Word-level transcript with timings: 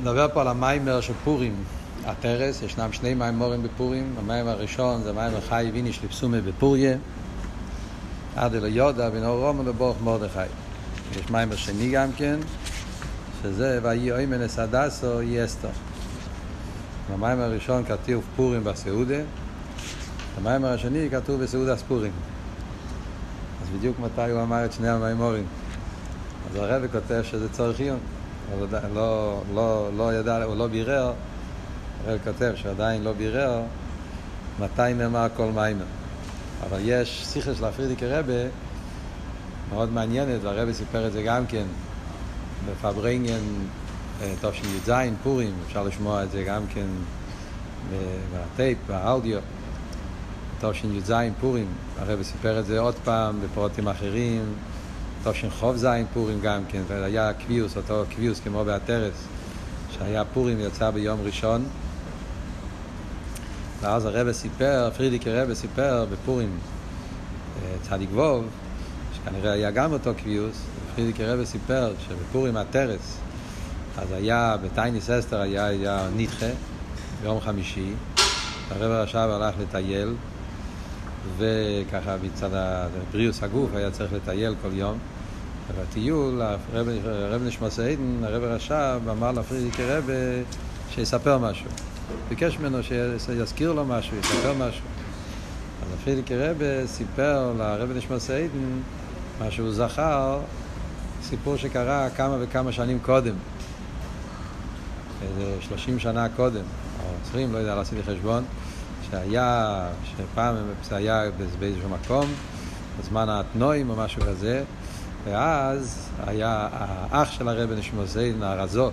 נדבר 0.00 0.28
פה 0.34 0.40
על 0.40 0.48
המאמר 0.48 1.00
של 1.00 1.12
פורים, 1.24 1.54
עטר"ת, 2.04 2.62
ישנם 2.62 2.92
שני 2.92 3.14
מאמרים 3.14 3.62
בפורים, 3.62 4.14
המאמר 4.18 4.50
הראשון 4.50 5.02
זה 5.02 5.12
מאמר 5.12 5.40
חייב 5.40 5.70
איניש 5.72 6.04
לבסומי 6.04 6.40
בפוריא, 6.40 6.96
עד 8.36 8.54
דלא 8.54 8.66
ידע 8.66 9.10
בין 9.10 9.24
ארור 9.24 9.60
המן 9.60 9.72
לברוך 9.72 9.96
מרדכי. 10.04 10.38
יש 11.12 11.30
מאמר 11.30 11.56
שני 11.56 11.90
גם 11.90 12.08
כן, 12.16 12.38
שזה 13.42 13.80
ויהי 13.82 14.12
אומן 14.12 14.42
את 14.42 14.69
הדסה 14.69 15.22
היא 15.22 15.39
אסתר. 15.39 15.68
במאמר 17.12 17.42
הראשון 17.42 17.84
כתוב 17.84 18.24
פורים 18.36 18.64
בסעודה, 18.64 19.20
במאמר 20.38 20.72
השני 20.72 21.08
כתוב 21.10 21.42
בסעודת 21.42 21.76
פורים. 21.76 22.12
אז 23.62 23.78
בדיוק 23.78 23.96
מתי 23.98 24.30
הוא 24.30 24.42
אמר 24.42 24.64
את 24.64 24.72
שני 24.72 24.88
המאמרים. 24.88 25.44
אז 26.50 26.56
הרב 26.56 26.82
כותב 26.92 27.22
שזה 27.22 27.48
צורך 27.48 27.80
עיון. 27.80 27.98
לא, 28.94 29.42
לא, 29.54 29.90
לא 29.96 30.14
ידע, 30.14 30.44
הוא 30.44 30.56
לא 30.56 30.66
בירר, 30.66 31.12
הרב 32.06 32.18
כותב 32.24 32.52
שעדיין 32.54 33.02
לא 33.02 33.12
בירר 33.12 33.62
מתי 34.60 34.94
נאמר 34.94 35.26
כל 35.36 35.50
מיימר. 35.54 35.84
אבל 36.68 36.78
יש 36.82 37.24
שיחה 37.26 37.54
של 37.54 37.64
הפרידיקי 37.64 38.06
רבה 38.06 38.48
מאוד 39.72 39.92
מעניינת, 39.92 40.42
והרבה 40.42 40.72
סיפר 40.72 41.06
את 41.06 41.12
זה 41.12 41.22
גם 41.22 41.46
כן 41.46 41.64
בפברנגן 42.70 43.42
תשי"ז 44.40 44.90
פורים, 45.22 45.52
אפשר 45.66 45.82
לשמוע 45.82 46.22
את 46.22 46.30
זה 46.30 46.42
גם 46.42 46.62
כן 46.74 46.86
בטייפ, 48.32 48.78
באודיו. 48.88 49.40
תשי"ז 50.60 51.12
פורים, 51.40 51.66
הרב 51.98 52.22
סיפר 52.22 52.60
את 52.60 52.66
זה 52.66 52.78
עוד 52.78 52.94
פעם 53.04 53.40
בפרוטים 53.40 53.88
אחרים, 53.88 54.54
תש"כ 55.30 55.64
זין 55.74 56.06
פורים 56.14 56.40
גם 56.40 56.62
כן, 56.68 56.82
והיה 56.88 57.32
קביוס, 57.32 57.76
אותו 57.76 58.04
קביוס 58.10 58.40
כמו 58.40 58.64
באתרס, 58.64 59.26
שהיה 59.90 60.24
פורים 60.24 60.60
יצא 60.60 60.90
ביום 60.90 61.20
ראשון. 61.24 61.64
ואז 63.80 64.04
הרב 64.04 64.32
סיפר, 64.32 64.90
פרידיק 64.96 65.26
הרב 65.26 65.54
סיפר 65.54 66.06
בפורים 66.12 66.58
צדיק 67.82 68.10
ווב, 68.12 68.44
שכנראה 69.14 69.52
היה 69.52 69.70
גם 69.70 69.92
אותו 69.92 70.10
קביוס, 70.16 70.62
פרידיק 70.94 71.20
הרב 71.20 71.44
סיפר 71.44 71.92
שבפורים 72.08 72.56
אתרס, 72.56 73.18
אז 73.98 74.12
היה, 74.12 74.56
בטייניס 74.64 75.10
אסתר 75.10 75.40
היה, 75.40 75.66
היה 75.66 76.08
נדחה 76.16 76.50
ביום 77.22 77.40
חמישי, 77.40 77.92
הרב 78.70 78.92
עכשיו 78.92 79.32
הלך 79.32 79.54
לטייל, 79.60 80.14
וככה 81.38 82.16
מצד 82.22 82.50
הבריאוס 82.52 83.42
הגוף 83.42 83.70
היה 83.74 83.90
צריך 83.90 84.12
לטייל 84.12 84.54
כל 84.62 84.70
יום. 84.72 84.98
בטיול, 85.74 86.42
הרב 87.04 87.42
נשמוס 87.42 87.78
עדן, 87.78 88.24
הרב 88.24 88.42
רש"ב, 88.42 89.00
אמר 89.10 89.32
לפרידיקי 89.32 89.84
רב 89.84 90.10
שיספר 90.90 91.38
משהו. 91.38 91.70
ביקש 92.28 92.58
ממנו 92.58 92.78
שיזכיר 93.18 93.72
לו 93.72 93.84
משהו, 93.84 94.16
יספר 94.16 94.52
משהו. 94.52 94.84
אז 95.82 95.88
הפרידיקי 95.94 96.36
רב 96.36 96.56
סיפר 96.86 97.52
לרב 97.58 97.90
נשמוס 97.96 98.30
עדן 98.30 98.80
מה 99.40 99.50
שהוא 99.50 99.72
זכר, 99.72 100.40
סיפור 101.22 101.56
שקרה 101.56 102.10
כמה 102.10 102.36
וכמה 102.40 102.72
שנים 102.72 102.98
קודם. 102.98 103.34
איזה 105.22 105.56
שלושים 105.60 105.98
שנה 105.98 106.28
קודם, 106.28 106.62
או 107.00 107.10
עשרים, 107.22 107.52
לא 107.52 107.58
יודע, 107.58 107.74
לא 107.74 107.80
עשיתי 107.80 108.02
חשבון, 108.02 108.44
שהיה, 109.10 109.88
שפעם 110.04 110.54
זה 110.88 110.96
היה 110.96 111.22
באיזשהו 111.58 111.88
מקום, 111.88 112.26
בזמן 113.00 113.28
התנועים 113.28 113.90
או 113.90 113.96
משהו 113.96 114.22
כזה, 114.22 114.64
ואז 115.26 116.08
היה 116.26 116.68
האח 116.72 117.30
של 117.30 117.48
הרב 117.48 117.72
נשמוסיין, 117.72 118.42
הרזו, 118.42 118.90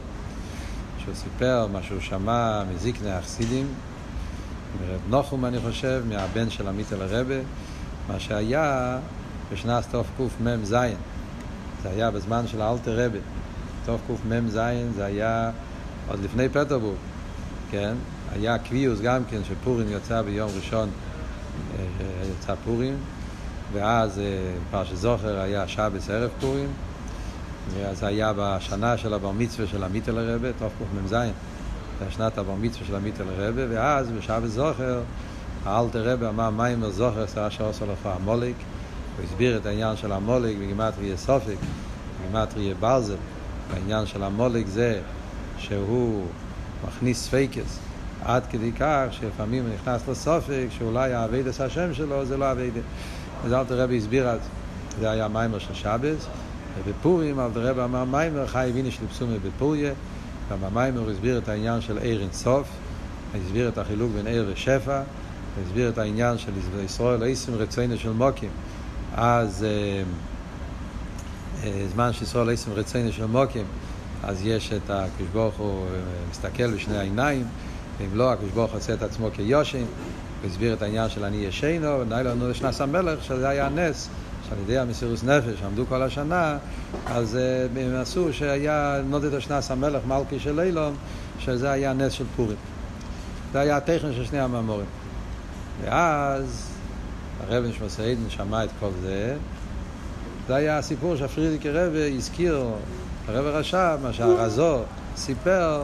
שהוא 0.98 1.14
סיפר 1.16 1.68
מה 1.72 1.84
שהוא 1.84 2.02
שמע 2.02 2.64
מזיקני 2.74 3.12
החסידים, 3.12 3.68
מרב 4.82 5.00
נוחום 5.10 5.46
אני 5.46 5.60
חושב, 5.60 6.04
מהבן 6.10 6.50
של 6.50 6.68
עמית 6.68 6.94
אל 6.94 7.02
הרבה, 7.02 7.36
מה 8.08 8.20
שהיה 8.20 9.00
בשנת 9.52 9.84
תקמ"ז, 9.92 10.76
זה 11.84 11.90
היה 11.90 12.12
בזמן 12.12 12.48
של 12.48 12.62
האלטר 12.62 13.06
רבה, 13.06 13.20
תקמ"ז 13.86 14.60
זה 14.96 15.06
היה 15.06 15.52
עוד 16.08 16.20
לפני 16.24 16.50
פטרבורג, 16.50 16.98
כן? 17.72 17.94
היה 18.32 18.58
קביוס 18.58 19.00
גם 19.02 19.22
כן 19.30 19.44
שפורים 19.44 19.88
יצא 19.90 20.22
ביום 20.22 20.50
ראשון, 20.56 20.90
יצא 22.32 22.56
פורים, 22.66 22.98
ואז 23.74 24.22
פרשת 24.72 24.96
זוכר 24.96 25.40
היה 25.40 25.68
שבס 25.68 26.10
ערב 26.10 26.30
פורים, 26.40 26.70
ואז 27.74 28.04
היה 28.04 28.34
בשנה 28.38 28.98
של 28.98 29.14
הבר 29.14 29.32
מצווה 29.32 29.68
של 29.68 29.84
עמיתל 29.84 30.18
הרבה, 30.18 30.54
תקמ"ז, 30.54 31.16
שנת 32.10 32.38
הבר 32.38 32.56
מצווה 32.62 32.88
של 32.88 32.96
עמיתל 32.96 33.24
הרבה, 33.38 33.62
ואז 33.70 34.12
בשבס 34.12 34.50
זוכר, 34.50 35.02
האלתר 35.66 36.14
רבה 36.14 36.30
אמר 36.30 36.50
מיימר 36.50 36.90
זוכר 36.90 37.24
עשרה 37.24 37.52
שעות 37.52 37.76
סולפה 37.76 38.14
המוליק, 38.14 38.56
הוא 39.18 39.26
הסביר 39.26 39.58
את 39.58 39.66
העניין 39.66 39.98
של 39.98 40.12
המוליק 40.12 40.58
בגימטריה 40.58 41.18
סופק, 41.18 41.58
בגימטריה 42.22 42.76
ברזל, 42.80 43.16
העניין 43.74 44.06
של 44.06 44.24
המוליק 44.24 44.68
זה 44.68 45.02
שהוא 45.58 46.26
מכניס 46.88 47.24
ספייקס 47.24 47.80
עד 48.26 48.44
כדי 48.50 48.72
כך 48.72 49.06
שלפעמים 49.12 49.64
הוא 49.64 49.74
נכנס 49.74 50.08
לסופק 50.08 50.66
שאולי 50.70 51.14
האביידס 51.14 51.62
השם 51.62 51.94
שלו 51.94 52.26
זה 52.26 52.38
לא 52.38 52.52
אביידס. 52.52 52.84
אז 53.44 53.54
אלתר 53.54 53.82
רבי 53.82 53.98
הסביר 53.98 54.36
את 54.36 54.40
זה. 55.00 55.12
היה 55.12 55.28
מיימר 55.28 55.60
של 55.60 55.74
שבס, 55.74 56.28
ובפורים 56.84 57.40
אלתר 57.40 57.68
רבי 57.68 57.82
אמר 57.82 58.04
מיימר 58.04 58.48
חי 58.48 58.72
ויניש 58.74 59.00
לפסומי 59.06 59.38
בפוריה, 59.40 59.94
גם 60.52 60.58
במיימר 60.62 61.00
הוא 61.00 61.12
הסביר 61.12 61.38
את 61.38 61.50
העניין 61.50 61.82
של 61.82 61.98
עיר 61.98 62.22
אינסוף, 62.22 62.68
הסביר 63.36 63.70
את 63.70 63.78
החילוק 63.78 64.12
בין 64.16 64.28
עיר 64.28 64.50
ושפע, 64.54 65.02
הסביר 65.66 65.90
את 65.90 65.98
העניין 65.98 66.38
של 66.38 66.52
ישראל 66.86 67.24
עיסים 67.24 67.56
רצוינו 67.56 67.98
של 67.98 68.12
מוקים. 68.12 68.50
אז 69.16 69.66
זמן 71.94 72.14
שישראל 72.14 72.50
עיסים 72.50 72.74
רצוינו 72.74 73.12
של 73.12 73.26
מוקים, 73.26 73.66
אז 74.24 74.46
יש 74.46 74.74
את 74.74 74.90
הקדוש 74.90 75.28
ברוך 75.34 75.56
הוא 75.56 75.86
מסתכל 76.32 76.72
בשני 76.72 76.98
העיניים, 76.98 77.46
ואם 77.98 78.18
לא, 78.18 78.32
הקדוש 78.32 78.52
ברוך 78.52 78.72
הוא 78.72 78.80
עושה 78.80 78.94
את 78.94 79.02
עצמו 79.02 79.30
כיושן, 79.34 79.84
הוא 80.44 80.50
הסביר 80.50 80.74
את 80.74 80.82
העניין 80.82 81.10
של 81.10 81.24
אני 81.24 81.38
ישנו, 81.38 82.00
ונאי 82.00 82.24
לנו 82.24 82.50
לשנס 82.50 82.82
המלך, 82.82 83.24
שזה 83.24 83.50
היה 83.50 83.70
נס, 83.70 84.10
שעל 84.50 84.58
ידי 84.64 84.78
המסירוס 84.78 85.24
נפש, 85.24 85.64
עמדו 85.66 85.86
כל 85.90 86.02
השנה, 86.02 86.58
אז 87.06 87.38
הם 87.76 87.96
עשו 87.96 88.34
שהיה 88.34 89.02
נודד 89.10 89.34
השנס 89.34 89.72
המלך, 89.72 90.02
מלכי 90.08 90.40
של 90.40 90.60
אילון, 90.60 90.96
שזה 91.40 91.72
היה 91.72 91.94
נס 91.94 92.14
של 92.14 92.24
פורים. 92.36 92.58
זה 93.54 93.60
היה 93.60 93.78
הטכן 93.78 94.14
של 94.14 94.26
שני 94.26 94.40
המאמורים. 94.40 94.86
ואז 95.84 96.70
הרב 97.48 97.64
נשמוס 97.64 98.00
עדן 98.00 98.30
שמע 98.30 98.64
את 98.64 98.70
כל 98.80 98.90
זה, 99.02 99.36
זה 100.48 100.56
היה 100.56 100.78
הסיפור 100.78 101.16
שהפרידיקי 101.16 101.70
רב 101.70 101.94
הזכיר, 102.18 102.64
הרב 103.28 103.46
הרש"ב, 103.46 103.98
מה 104.04 104.14
שהרזו 104.14 104.80
סיפר 105.16 105.84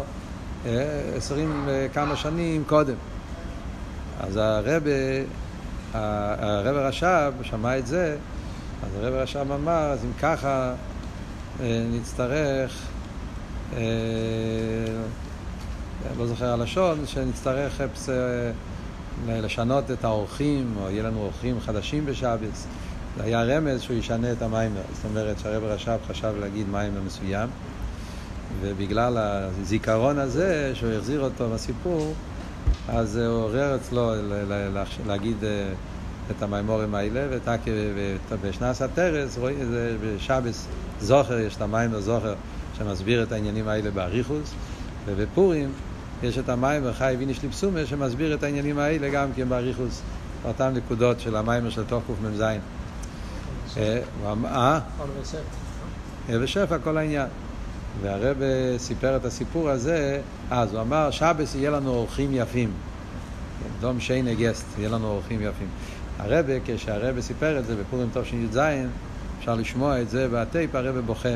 עשרים 1.17 1.69
כמה 1.93 2.15
שנים 2.15 2.63
קודם. 2.67 2.95
אז 4.19 4.37
הרב, 4.37 4.83
הרב 5.93 6.75
הרש"ב 6.75 7.33
שמע 7.41 7.77
את 7.77 7.87
זה, 7.87 8.17
אז 8.83 8.89
הרב 8.95 9.13
הרש"ב 9.13 9.51
אמר, 9.51 9.91
אז 9.91 10.05
אם 10.05 10.11
ככה 10.19 10.73
נצטרך, 11.91 12.87
לא 16.17 16.25
זוכר 16.25 16.53
הלשון, 16.53 16.99
שנצטרך 17.05 17.81
לשנות 19.27 19.91
את 19.91 20.03
האורחים, 20.03 20.73
או 20.81 20.89
יהיה 20.89 21.03
לנו 21.03 21.19
אורחים 21.19 21.59
חדשים 21.59 22.05
בשבץ. 22.05 22.65
זה 23.17 23.23
היה 23.23 23.43
רמז 23.43 23.81
שהוא 23.81 23.97
ישנה 23.97 24.31
את 24.31 24.41
המיימר. 24.41 24.81
זאת 24.93 25.05
אומרת 25.05 25.39
שהרב 25.39 25.63
הרש"ב 25.63 25.97
חשב 26.07 26.33
להגיד 26.39 26.69
מיימר 26.69 27.01
מסוים, 27.05 27.49
ובגלל 28.61 29.17
הזיכרון 29.17 30.19
הזה, 30.19 30.71
שהוא 30.73 30.91
החזיר 30.91 31.21
אותו 31.21 31.49
בסיפור, 31.49 32.13
אז 32.87 33.17
הוא 33.17 33.43
עורר 33.43 33.75
אצלו 33.75 34.11
להגיד 35.07 35.37
את 36.31 36.43
המיימורים 36.43 36.95
האלה, 36.95 37.37
ובשנס 38.29 38.81
הטרס, 38.81 39.39
זה 39.69 39.95
בשבס 40.03 40.67
זוכר, 41.01 41.39
יש 41.39 41.55
את 41.55 41.61
המיימר 41.61 41.99
זוכר 41.99 42.35
שמסביר 42.77 43.23
את 43.23 43.31
העניינים 43.31 43.67
האלה 43.67 43.91
באריכוס, 43.91 44.53
ובפורים 45.05 45.71
יש 46.23 46.37
את 46.37 46.49
המיימר 46.49 46.93
חי 46.93 47.15
ויניש 47.19 47.43
ליפסומה 47.43 47.85
שמסביר 47.85 48.33
את 48.33 48.43
העניינים 48.43 48.79
האלה 48.79 49.09
גם 49.09 49.29
כן 49.35 49.49
באריכוס, 49.49 50.01
אותן 50.45 50.73
נקודות 50.73 51.19
של 51.19 51.35
המיימר 51.35 51.69
של 51.69 51.83
תוך 51.83 52.03
קמ"ז. 52.07 52.43
אה? 54.45 54.79
ושפע 56.29 56.77
כל 56.77 56.97
העניין. 56.97 57.27
והרב 58.01 58.37
סיפר 58.77 59.15
את 59.15 59.25
הסיפור 59.25 59.69
הזה, 59.69 60.21
אז 60.51 60.73
הוא 60.73 60.81
אמר, 60.81 61.11
שבס 61.11 61.55
יהיה 61.55 61.71
לנו 61.71 61.89
אורחים 61.89 62.29
יפים. 62.33 62.71
דום 63.79 63.99
שיינה 63.99 64.33
גסט, 64.33 64.65
יהיה 64.77 64.89
לנו 64.89 65.07
אורחים 65.07 65.41
יפים. 65.41 65.67
הרב, 66.19 66.45
כשהרב 66.65 67.19
סיפר 67.19 67.59
את 67.59 67.65
זה 67.65 67.75
בפורים 67.75 68.09
תשי"ז, 68.13 68.59
אפשר 69.39 69.55
לשמוע 69.55 70.01
את 70.01 70.09
זה 70.09 70.27
בטייפ, 70.33 70.75
הרב 70.75 70.99
בוכה. 70.99 71.29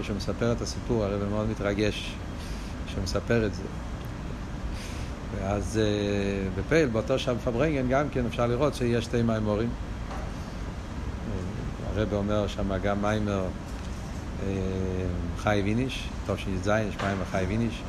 כשהוא 0.00 0.16
מספר 0.16 0.52
את 0.52 0.62
הסיפור, 0.62 1.04
הרב 1.04 1.24
מאוד 1.30 1.48
מתרגש. 1.50 2.14
שמספר 2.94 3.46
את 3.46 3.54
זה. 3.54 3.62
ואז 5.34 5.80
בפייל, 6.58 6.88
באותו 6.88 7.18
שם 7.18 7.34
פברנגן, 7.44 7.88
גם 7.88 8.08
כן 8.08 8.26
אפשר 8.26 8.46
לראות 8.46 8.74
שיש 8.74 9.04
שתי 9.04 9.22
מימורים. 9.22 9.68
הרב 11.94 12.14
אומר 12.14 12.46
שם 12.46 12.78
גם 12.82 13.02
מיימר 13.02 13.44
חי 15.38 15.62
ויניש, 15.64 16.08
שי"ז, 16.36 16.70
יש 16.88 16.96
מיימר 17.02 17.24
חי 17.30 17.44
ויניש. 17.48 17.82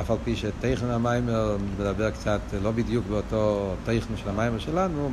אף 0.00 0.10
על 0.10 0.16
פי 0.24 0.36
שטכן 0.36 0.86
המיימר 0.86 1.56
מדבר 1.78 2.10
קצת 2.10 2.40
לא 2.62 2.70
בדיוק 2.70 3.04
באותו 3.06 3.74
טכן 3.84 4.16
של 4.16 4.28
המיימר 4.28 4.58
שלנו, 4.58 5.10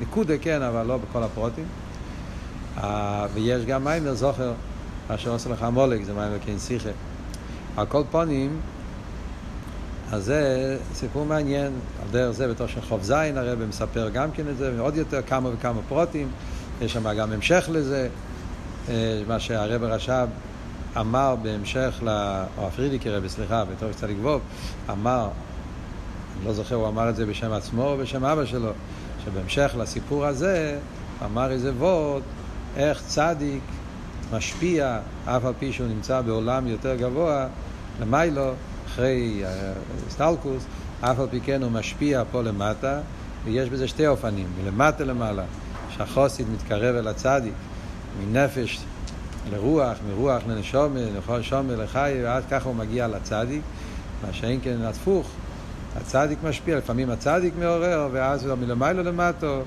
נקודה 0.00 0.38
כן, 0.38 0.62
אבל 0.62 0.86
לא 0.86 0.96
בכל 0.96 1.22
הפרוטים. 1.22 1.64
ויש 3.34 3.64
גם 3.64 3.84
מיימר 3.84 4.14
זוכר, 4.14 4.52
אשר 5.08 5.30
עושה 5.30 5.50
לך 5.50 5.66
מולק, 5.72 6.04
זה 6.04 6.14
מיימר 6.14 6.38
כן 6.46 6.58
שיחה. 6.58 6.90
על 7.76 7.86
כל 7.86 8.02
פונים, 8.10 8.60
אז 10.12 10.24
זה 10.24 10.78
סיפור 10.94 11.26
מעניין, 11.26 11.72
על 12.02 12.08
דרך 12.10 12.30
זה 12.30 12.48
בתור 12.48 12.66
של 12.66 12.80
חוב 12.80 13.02
זין 13.02 13.38
הרב 13.38 13.64
מספר 13.68 14.08
גם 14.08 14.30
כן 14.30 14.48
את 14.48 14.56
זה, 14.56 14.72
ועוד 14.76 14.96
יותר 14.96 15.22
כמה 15.22 15.48
וכמה 15.48 15.80
פרוטים, 15.88 16.28
יש 16.80 16.92
שם 16.92 17.12
גם 17.12 17.32
המשך 17.32 17.68
לזה, 17.72 18.08
מה 19.28 19.40
שהרב 19.40 19.82
רש"ב 19.82 20.28
אמר 21.00 21.36
בהמשך, 21.42 22.02
ל... 22.02 22.08
או 22.58 22.66
הפרידיקי 22.66 23.10
רבי, 23.10 23.28
סליחה, 23.28 23.64
בתור 23.64 23.92
קצת 23.92 24.08
לגבוב, 24.08 24.40
אמר, 24.90 25.28
אני 26.36 26.46
לא 26.46 26.52
זוכר, 26.52 26.74
הוא 26.74 26.88
אמר 26.88 27.08
את 27.08 27.16
זה 27.16 27.26
בשם 27.26 27.52
עצמו 27.52 27.82
או 27.82 27.96
בשם 27.96 28.24
אבא 28.24 28.44
שלו, 28.44 28.70
שבהמשך 29.24 29.74
לסיפור 29.78 30.26
הזה, 30.26 30.78
אמר 31.24 31.50
איזה 31.50 31.72
וורד, 31.72 32.22
איך 32.76 33.02
צדיק 33.06 33.62
משפיע, 34.32 34.98
אף 35.24 35.44
על 35.44 35.52
פי 35.58 35.72
שהוא 35.72 35.88
נמצא 35.88 36.20
בעולם 36.20 36.66
יותר 36.66 36.94
גבוה, 36.96 37.46
למיילו, 38.00 38.52
אחרי 38.86 39.42
סטלקוס, 40.10 40.64
אף 41.00 41.20
על 41.20 41.26
פי 41.30 41.40
כן 41.40 41.62
הוא 41.62 41.70
משפיע 41.70 42.22
פה 42.30 42.42
למטה, 42.42 43.00
ויש 43.44 43.70
בזה 43.70 43.88
שתי 43.88 44.06
אופנים, 44.06 44.46
מלמטה 44.62 45.04
למעלה, 45.04 45.44
שהחוסית 45.96 46.46
מתקרב 46.54 46.96
אל 46.96 47.08
הצדיק, 47.08 47.52
מנפש 48.20 48.80
לרוח, 49.52 49.96
מרוח 50.08 50.42
לנשומה, 50.48 51.00
לנשומה 51.28 51.74
לחי, 51.76 52.14
ועד 52.22 52.42
ככה 52.50 52.68
הוא 52.68 52.76
מגיע 52.76 53.08
לצדיק, 53.08 53.62
מה 54.26 54.32
שאין 54.32 54.60
כן 54.62 54.76
הפוך, 54.82 55.28
הצדיק 55.96 56.38
משפיע, 56.44 56.78
לפעמים 56.78 57.10
הצדיק 57.10 57.54
מעורר, 57.58 58.08
ואז 58.12 58.46
הוא 58.46 58.54
מלמיילו 58.54 59.02
למטו, 59.02 59.62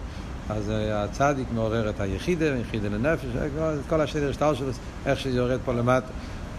אז 0.49 0.71
הצדיק 0.93 1.47
מעורר 1.55 1.89
את 1.89 1.99
היחידה, 1.99 2.45
יחידה 2.45 2.89
לנפש, 2.89 3.25
את 3.35 3.89
כל 3.89 4.01
השדר 4.01 4.31
שטר 4.31 4.53
שלו, 4.53 4.67
איך 5.05 5.19
שזה 5.19 5.37
יורד 5.37 5.59
פה 5.65 5.73
למטה. 5.73 6.07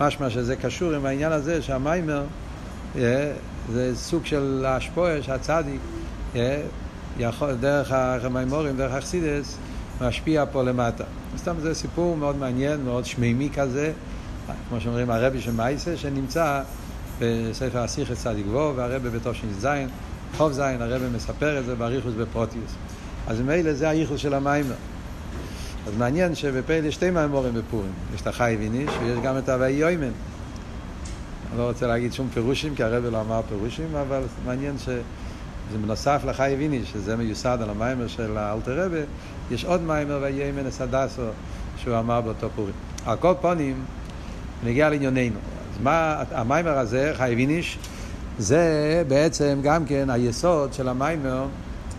משמע 0.01 0.31
שזה 0.31 0.57
קשור 0.57 0.95
עם 0.95 1.07
העניין 1.07 1.33
הזה 1.33 1.63
שהמיימר 1.63 2.25
זה 3.73 3.93
סוג 3.95 4.27
של 4.27 4.65
השפועה 4.69 5.23
שהצדיק 5.23 5.81
יכול, 7.19 7.55
דרך 7.61 7.93
המימורים, 7.93 8.77
דרך 8.77 8.93
החסידס, 8.93 9.57
משפיע 10.01 10.45
פה 10.53 10.63
למטה. 10.63 11.05
סתם 11.37 11.55
זה 11.61 11.75
סיפור 11.75 12.17
מאוד 12.17 12.37
מעניין, 12.37 12.85
מאוד 12.85 13.05
שמימי 13.05 13.49
כזה, 13.55 13.93
כמו 14.69 14.81
שאומרים 14.81 15.11
הרבי 15.11 15.41
של 15.41 15.53
מייסה, 15.53 15.97
שנמצא 15.97 16.63
בספר 17.19 17.79
הסיכס 17.79 18.23
צדיק 18.23 18.47
וו, 18.47 18.73
והרבי 18.77 19.11
בתושין 19.11 19.53
זין, 19.59 19.89
חוב 20.37 20.53
זין, 20.53 20.83
הרבי 20.83 21.05
מספר 21.15 21.59
את 21.59 21.65
זה 21.65 21.75
באריכוס 21.75 22.15
בפרוטיוס. 22.15 22.75
אז 23.27 23.41
ממילא 23.41 23.73
זה 23.73 23.89
הייחוס 23.89 24.21
של 24.21 24.35
המיימר. 24.35 24.75
אז 25.87 25.93
מעניין 25.99 26.35
שבפייל 26.35 26.85
יש 26.85 26.95
שתי 26.95 27.11
מימורים 27.11 27.55
בפורים. 27.55 27.93
יש 28.15 28.21
את 28.21 28.27
החי 28.27 28.57
ויניש 28.59 28.91
ויש 29.03 29.19
גם 29.23 29.39
את 29.39 29.49
הווי 29.49 29.71
יוימן. 29.71 30.03
אני 31.51 31.59
לא 31.59 31.69
רוצה 31.69 31.87
להגיד 31.87 32.13
שום 32.13 32.29
פירושים, 32.35 32.75
כי 32.75 32.83
הרב 32.83 33.05
לא 33.05 33.21
אמר 33.21 33.41
פירושים, 33.49 33.97
אבל 33.97 34.23
מעניין 34.47 34.79
שזה 35.71 35.79
בנוסף 35.79 36.23
לחי 36.27 36.55
ויניש, 36.59 36.93
שזה 36.93 37.17
מיוסד 37.17 37.59
על 37.63 37.71
המיימר 37.71 38.07
של 38.07 38.39
האלתר 38.39 38.85
רבה, 38.85 38.97
יש 39.51 39.65
עוד 39.65 39.83
מיימר 39.83 40.19
ויוימן 40.23 40.67
אסדסו 40.67 41.23
שהוא 41.77 41.99
אמר 41.99 42.21
באותו 42.21 42.49
פורים. 42.57 42.75
על 43.07 43.17
כל 43.17 43.35
פונים, 43.41 43.85
נגיע 44.65 44.91
לענייננו. 44.91 45.39
אז 45.75 45.83
מה, 45.83 46.23
המיימר 46.31 46.79
הזה, 46.79 47.13
חי 47.17 47.35
ויניש, 47.37 47.79
זה 48.39 49.03
בעצם 49.09 49.61
גם 49.63 49.85
כן 49.85 50.11
היסוד 50.11 50.73
של 50.73 50.89
המיימר, 50.89 51.47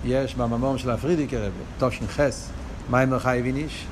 יש 0.06 0.35
בממור 0.35 0.77
של 0.77 0.89
הפרידיקי 0.89 1.38
רבה, 1.38 1.50
תושן 1.77 2.07
חס. 2.07 2.50
מיימר 2.89 3.19
חי 3.19 3.41
ויניש, 3.44 3.85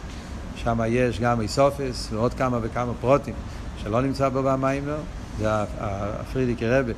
שם 0.56 0.80
יש 0.88 1.20
גם 1.20 1.42
איסופס 1.42 2.10
ועוד 2.12 2.34
כמה 2.34 2.60
וכמה 2.62 2.92
פרוטים 3.02 3.34
שלא 3.78 4.02
נמצא 4.02 4.30
בו 4.30 4.44
במיימר, 4.44 4.98
זה 5.40 5.48
הפרידיקי 5.80 6.68
רבה, 6.68 6.94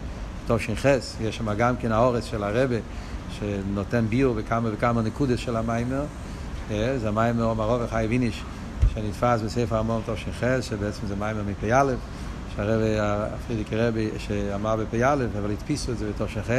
תוש"ח, 0.47 0.85
יש 1.21 1.37
שם 1.37 1.53
גם 1.53 1.77
כן 1.77 1.91
האורץ 1.91 2.25
של 2.25 2.43
הרבה 2.43 2.75
שנותן 3.31 4.05
ביור 4.09 4.35
בכמה 4.35 4.69
וכמה 4.73 5.01
נקודס 5.01 5.39
של 5.39 5.55
המיימר, 5.55 6.03
זה 6.69 7.07
המיימר 7.07 7.43
אומרו 7.43 7.79
וחי 7.79 8.05
ויניש 8.09 8.43
שנתפס 8.93 9.41
בספר 9.41 9.77
המון 9.77 10.01
תוש"ח, 10.05 10.61
שבעצם 10.61 11.07
זה 11.07 11.15
מיימר 11.15 11.41
מפ"א, 11.47 11.93
שהרבה, 12.55 13.25
הפרידיקי 13.33 13.75
רבה 13.75 13.99
שאמר 14.17 14.75
בפ"א, 14.75 15.15
אבל 15.39 15.51
הדפיסו 15.51 15.91
את 15.91 15.97
זה 15.97 16.09
בתוש"ח, 16.09 16.49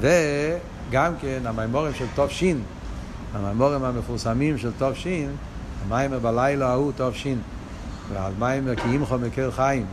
וגם 0.00 1.12
כן 1.20 1.40
המיימורים 1.44 1.94
של 1.94 2.06
תוש"ין 2.14 2.62
הממורים 3.34 3.84
המפורסמים 3.84 4.58
של 4.58 4.70
טוב 4.78 4.94
שין, 4.94 5.30
המיימר 5.86 6.18
בלילה 6.18 6.70
ההוא 6.70 6.92
טוב 6.96 7.14
שין, 7.14 7.38
ועל 8.12 8.32
מיימר 8.38 8.76
כי 8.76 8.88
ימחו 8.88 9.18
מקר 9.18 9.50
חיים, 9.50 9.86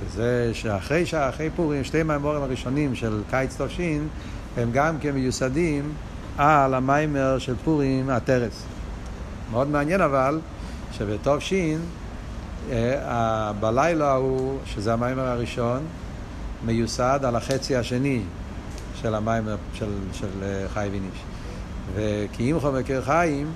שזה 0.00 0.50
שאחרי 0.52 1.06
שאחרי 1.06 1.50
פורים, 1.56 1.84
שתי 1.84 2.02
מיימורים 2.02 2.42
הראשונים 2.42 2.94
של 2.94 3.22
קיץ 3.30 3.56
טוב 3.56 3.68
שין, 3.68 4.08
הם 4.56 4.70
גם 4.72 4.98
כן 4.98 5.10
מיוסדים 5.10 5.92
על 6.38 6.74
המיימר 6.74 7.38
של 7.38 7.54
פורים 7.64 8.10
הטרס. 8.10 8.62
מאוד 9.50 9.68
מעניין 9.68 10.00
אבל, 10.00 10.40
שבטוב 10.92 11.40
שין, 11.40 11.80
בלילה 13.60 14.10
ההוא, 14.10 14.58
שזה 14.64 14.92
המיימר 14.92 15.26
הראשון, 15.26 15.80
מיוסד 16.66 17.20
על 17.22 17.36
החצי 17.36 17.76
השני 17.76 18.22
של 18.94 19.14
המיימר 19.14 19.56
של, 19.74 19.90
של 20.12 20.28
חי 20.74 20.88
ויניש. 20.92 21.22
וכי 21.94 22.52
אם 22.52 22.60
חומר 22.60 22.82
קר 22.82 23.02
חיים, 23.02 23.46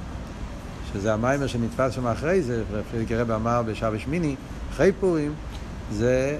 שזה 0.93 1.13
המיימר 1.13 1.47
שנתפס 1.47 1.93
שם 1.93 2.07
אחרי 2.07 2.43
זה, 2.43 2.63
פרידיקי 2.91 3.17
רב 3.17 3.31
אמר 3.31 3.63
בשעה 3.67 3.99
שמיני, 3.99 4.35
אחרי 4.73 4.93
פורים, 5.01 5.35
זה 5.93 6.37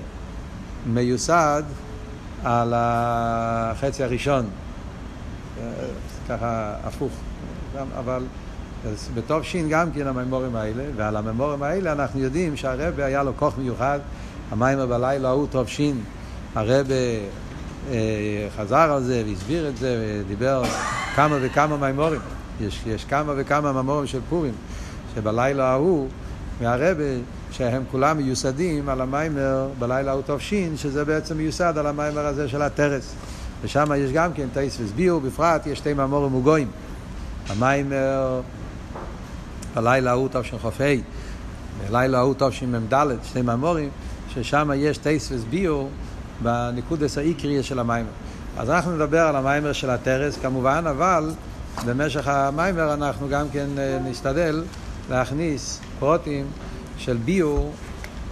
מיוסד 0.87 1.63
על 2.45 2.73
החצי 2.77 4.05
הראשון. 4.05 4.47
ככה 6.29 6.75
הפוך. 6.85 7.13
אבל 7.99 8.23
בטוב 9.15 9.43
שין 9.43 9.69
גם 9.69 9.93
כן 9.93 10.07
הממורים 10.07 10.57
האלה, 10.57 10.85
ועל 10.97 11.17
הממורים 11.17 11.63
האלה 11.63 11.93
אנחנו 11.93 12.21
יודעים 12.21 12.57
שהרבה 12.57 13.05
היה 13.05 13.23
לו 13.23 13.33
כוח 13.37 13.59
מיוחד, 13.59 13.99
המיימר 14.51 14.87
בלילה 14.87 15.29
ההוא 15.29 15.47
טוב 15.51 15.69
שין, 15.69 16.01
הרבה 16.55 16.95
חזר 18.57 18.93
על 18.93 19.03
זה 19.03 19.23
והסביר 19.27 19.69
את 19.69 19.77
זה 19.77 20.23
ודיבר 20.25 20.63
כמה 21.15 21.37
וכמה 21.41 21.77
מימורים. 21.77 22.21
יש, 22.61 22.83
יש 22.87 23.05
כמה 23.05 23.33
וכמה 23.37 23.73
מימורים 23.73 24.07
של 24.07 24.21
פורים, 24.29 24.55
שבלילה 25.15 25.71
ההוא, 25.71 26.09
מהרבה, 26.61 27.05
שהם 27.53 27.83
כולם 27.91 28.17
מיוסדים 28.17 28.89
על 28.89 29.01
המיימר 29.01 29.69
בלילה 29.79 30.11
ההוא 30.11 30.23
תופשין, 30.23 30.77
שזה 30.77 31.05
בעצם 31.05 31.37
מיוסד 31.37 31.79
על 31.79 31.87
המיימר 31.87 32.27
הזה 32.27 32.49
של 32.49 32.63
הטרס. 32.63 33.15
ושם 33.63 33.93
יש 33.97 34.13
גם 34.13 34.33
כן 34.33 34.47
טייס 34.53 34.79
וסביעו, 34.81 35.21
בפרט 35.21 35.67
יש 35.67 35.79
שתי 35.79 35.95
מאמורים 35.95 36.33
מוגויים. 36.33 36.69
המיימר 37.49 38.41
בלילה 39.75 40.11
ההוא 40.11 40.29
חופי, 40.63 41.03
בלילה 41.89 42.19
ההוא 42.19 42.35
מ"ד, 42.67 42.95
שני 43.23 43.43
מאמורים, 43.43 43.89
ששם 44.35 44.71
יש 44.77 44.99
טייס 44.99 45.33
וסביעו 45.33 45.89
בנקודס 46.43 47.19
האיקריה 47.19 47.63
של 47.63 47.79
המיימר. 47.79 48.11
אז 48.59 48.71
אנחנו 48.71 48.97
נדבר 48.97 49.21
על 49.21 49.37
המיימר 49.37 49.73
של 49.73 49.91
הטרס 49.91 50.39
כמובן, 50.43 50.85
אבל 50.91 51.31
במשך 51.87 52.29
המיימר 52.29 52.95
אנחנו 52.95 53.29
גם 53.29 53.47
כן 53.53 53.67
אה, 53.79 53.99
נשתדל 54.05 54.65
להכניס 55.11 55.81
פרוטים 55.99 56.47
של 57.05 57.17
ביור 57.17 57.73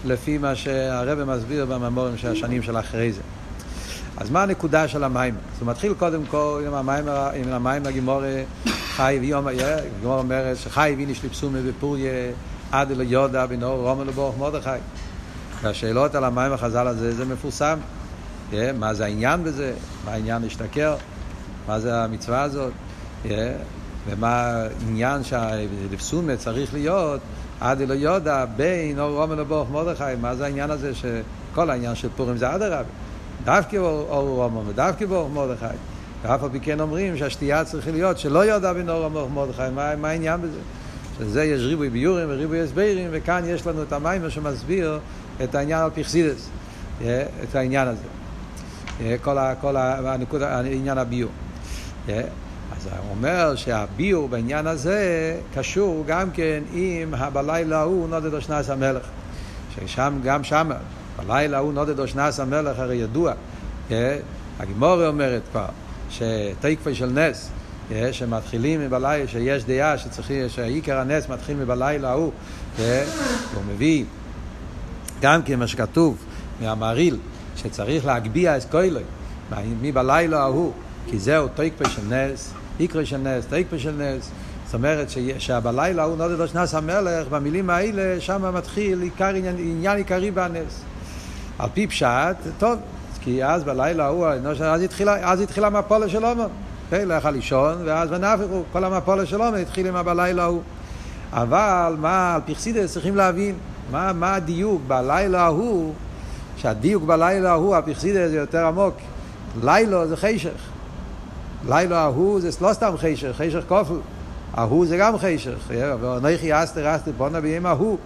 לפי 0.04 0.38
מה 0.38 0.54
שהרבא 0.54 1.24
מסביר 1.24 1.66
בממורים 1.66 2.18
של 2.18 2.32
השנים 2.32 2.62
של 2.62 2.78
אחרי 2.78 3.12
זה. 3.12 3.20
אז 4.16 4.30
מה 4.30 4.42
הנקודה 4.42 4.88
של 4.88 5.04
המיימר? 5.04 5.38
זה 5.58 5.64
מתחיל 5.64 5.94
קודם 5.94 6.26
כל 6.26 6.62
עם 6.66 6.74
המיימר, 6.74 7.30
עם 7.34 7.52
המיימר 7.52 7.90
גימור 7.90 8.22
חי 8.96 9.18
ויום, 9.20 9.46
גימור 10.00 10.18
אומרת 10.18 10.56
שחי 10.56 10.94
ויניש 10.96 11.22
ליפסומי 11.22 11.60
בפוריה 11.62 12.12
עד 12.72 12.90
אלו 12.90 13.02
יודה 13.02 13.46
בנור 13.46 13.88
רומן 13.88 14.06
לברוך 14.06 14.38
מרדכי. 14.38 14.70
והשאלות 15.62 16.14
על 16.14 16.24
המים 16.24 16.52
החז"ל 16.52 16.86
הזה 16.86 17.14
זה 17.14 17.24
מפורסם. 17.24 17.78
Yeah, 18.52 18.54
מה 18.78 18.94
זה 18.94 19.04
העניין 19.04 19.44
בזה? 19.44 19.72
מה 20.04 20.12
העניין 20.12 20.42
להשתכר? 20.42 20.96
מה 21.68 21.80
זה 21.80 21.96
המצווה 21.96 22.42
הזאת? 22.42 22.72
Yeah, 23.24 23.28
ומה 24.08 24.66
העניין 24.86 25.24
שהלפסומה 25.24 26.36
צריך 26.36 26.74
להיות 26.74 27.20
עד 27.60 27.82
לא 27.82 27.94
יודע 27.94 28.44
בין 28.56 28.98
אור 28.98 29.20
רומן 29.20 29.38
לברוך 29.38 29.70
מרדכי, 29.70 30.04
מה 30.20 30.34
זה 30.34 30.44
העניין 30.44 30.70
הזה 30.70 30.92
שכל 30.94 31.70
העניין 31.70 31.94
של 31.94 32.08
פורים 32.16 32.36
זה 32.36 32.54
אדרבה. 32.54 32.82
דווקא 33.44 33.76
אור 33.76 34.28
רומן 34.28 34.68
ודווקא 34.68 35.06
ברוך 35.06 35.30
מרדכי. 35.32 35.76
ואף 36.22 36.42
על 36.42 36.48
פי 36.52 36.60
כן 36.60 36.80
אומרים 36.80 37.16
שהשתייה 37.16 37.64
צריכה 37.64 37.90
להיות 37.90 38.18
שלא 38.18 38.44
יודע 38.44 38.72
בין 38.72 38.88
אור 38.88 39.08
ברוך 39.08 39.30
מרדכי, 39.30 39.62
מה, 39.74 39.96
מה 39.96 40.08
העניין 40.08 40.40
בזה? 40.40 40.58
שזה 41.18 41.44
יש 41.44 41.62
ריבוי 41.62 41.90
ביורים 41.90 42.26
וריבוי 42.30 42.60
הסברים, 42.60 43.08
וכאן 43.10 43.42
יש 43.46 43.66
לנו 43.66 43.82
את 43.82 43.92
המיימר 43.92 44.28
שמסביר 44.28 44.98
את 45.44 45.54
העניין 45.54 45.80
על 45.80 45.90
פרסידס, 45.90 46.48
את 47.02 47.54
העניין 47.54 47.88
הזה. 47.88 48.02
כל, 49.22 49.38
ה, 49.38 49.54
כל 49.60 49.76
ה, 49.76 50.12
הנקודה, 50.14 50.60
עניין 50.60 50.98
הביור. 50.98 51.30
אז 52.76 52.86
הוא 52.86 53.10
אומר 53.10 53.56
שהביור 53.56 54.28
בעניין 54.28 54.66
הזה 54.66 55.00
קשור 55.54 56.04
גם 56.06 56.30
כן 56.30 56.62
עם 56.72 57.14
הבלילה 57.14 57.78
ההוא 57.78 58.08
נודד 58.08 58.34
אושנס 58.34 58.70
המלך. 58.70 59.02
ששם, 59.74 60.18
גם 60.24 60.44
שם, 60.44 60.70
בלילה 61.16 61.56
ההוא 61.56 61.72
נודד 61.72 62.00
אושנס 62.00 62.40
המלך, 62.40 62.78
הרי 62.78 62.96
ידוע, 62.96 63.32
הגימורי 64.60 65.06
אומרת 65.06 65.42
כבר, 65.50 65.66
שתקפה 66.10 66.94
של 66.94 67.06
נס, 67.06 67.50
שמתחילים 68.12 68.80
מבלילה, 68.80 69.28
שיש 69.28 69.64
דעה 69.64 69.98
שצריכים, 69.98 70.48
שעיקר 70.48 70.98
הנס 70.98 71.28
מתחיל 71.28 71.56
מבלילה 71.56 72.10
ההוא, 72.10 72.32
הוא 72.78 73.62
מביא 73.68 74.04
גם 75.20 75.42
כן 75.42 75.58
מה 75.58 75.66
שכתוב 75.66 76.16
מהמריל, 76.60 77.16
שצריך 77.56 78.06
להגביה 78.06 78.56
את 78.56 78.64
כוילוי, 78.70 79.02
מבלילה 79.82 80.40
ההוא, 80.40 80.72
כי 81.06 81.18
זהו 81.18 81.48
תקפה 81.48 81.90
של 81.90 82.02
נס, 82.08 82.52
איקרא 82.80 83.04
של 83.04 83.16
נס, 83.16 83.46
תקפה 83.46 83.78
של 83.78 83.92
נס. 83.98 84.30
זאת 84.64 84.74
אומרת 84.74 85.08
שבלילה 85.38 86.02
הוא 86.02 86.16
נודד 86.16 86.40
אשנס 86.40 86.74
המלך, 86.74 87.28
במילים 87.30 87.70
האלה, 87.70 88.20
שם 88.20 88.54
מתחיל 88.54 89.02
עיקר 89.02 89.28
עניין, 89.28 89.56
עניין 89.58 89.96
עיקרי 89.96 90.30
בנס. 90.30 90.82
על 91.58 91.68
פי 91.74 91.86
פשט, 91.86 92.36
טוב, 92.58 92.78
כי 93.20 93.44
אז 93.44 93.64
בלילה 93.64 94.06
הוא, 94.06 94.26
אז 94.60 94.82
התחילה, 94.82 95.30
אז 95.30 95.40
התחילה 95.40 95.70
מפולה 95.70 96.08
של 96.08 96.24
עומר. 96.24 96.46
כן, 96.90 97.08
לא 97.08 97.14
יכל 97.14 97.30
לישון, 97.30 97.76
ואז 97.84 98.10
בנפחו, 98.10 98.62
כל 98.72 98.84
המפולה 98.84 99.26
של 99.26 99.40
עומר 99.40 99.56
התחיל 99.56 99.86
עם 99.86 99.96
הבלילה 99.96 100.42
ההוא. 100.42 100.62
אבל 101.32 101.96
מה, 101.98 102.34
על 102.34 102.40
פרסידס 102.46 102.92
צריכים 102.92 103.16
להבין, 103.16 103.54
מה, 103.90 104.12
מה 104.12 104.34
הדיוק 104.34 104.82
בלילה 104.86 105.40
ההוא, 105.40 105.94
שהדיוק 106.56 107.02
בלילה 107.04 107.50
ההוא, 107.50 107.76
הפרסידס 107.76 108.30
זה 108.30 108.36
יותר 108.36 108.66
עמוק. 108.66 108.94
לילה 109.62 110.06
זה 110.06 110.16
חשך. 110.16 110.70
לילה 111.68 111.98
ההוא 111.98 112.40
זה 112.40 112.48
לא 112.60 112.72
סתם 112.72 112.94
חשך, 112.96 113.32
חשך 113.36 113.62
כופל. 113.68 113.94
ההוא 114.54 114.86
זה 114.86 114.96
גם 114.96 115.18
חשך. 115.18 115.70
ואנכי 116.00 116.62
אסתר 116.62 116.96
אסתר 116.96 117.10
בונה 117.16 117.40
ביום 117.40 117.66
ההוא. 117.66 117.98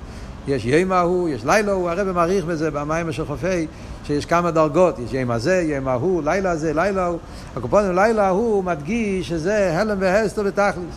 יש 0.49 0.65
יום 0.65 0.93
ההוא, 0.93 1.29
יש 1.29 1.45
לילה 1.45 1.73
ההוא, 1.73 1.91
הרב 1.91 2.13
מעריך 2.13 2.45
בזה 2.45 2.71
במים 2.71 3.13
של 3.13 3.27
חופי, 3.27 3.67
שיש 4.07 4.27
כמה 4.27 4.51
דרגות, 4.51 4.99
יש 4.99 5.13
יום 5.13 5.31
הזה, 5.31 5.63
יום 5.63 5.89
ההוא, 5.89 6.23
לילה 6.25 6.51
הזה, 6.51 6.73
לילה 6.75 7.05
ההוא. 7.05 7.19
הקופונים 7.57 7.95
לילה 7.95 8.27
ההוא 8.27 8.65
מדגיש 8.65 9.29
שזה 9.29 9.81
הלם 9.81 9.97
והסתר 10.01 10.43
בתכלס. 10.43 10.95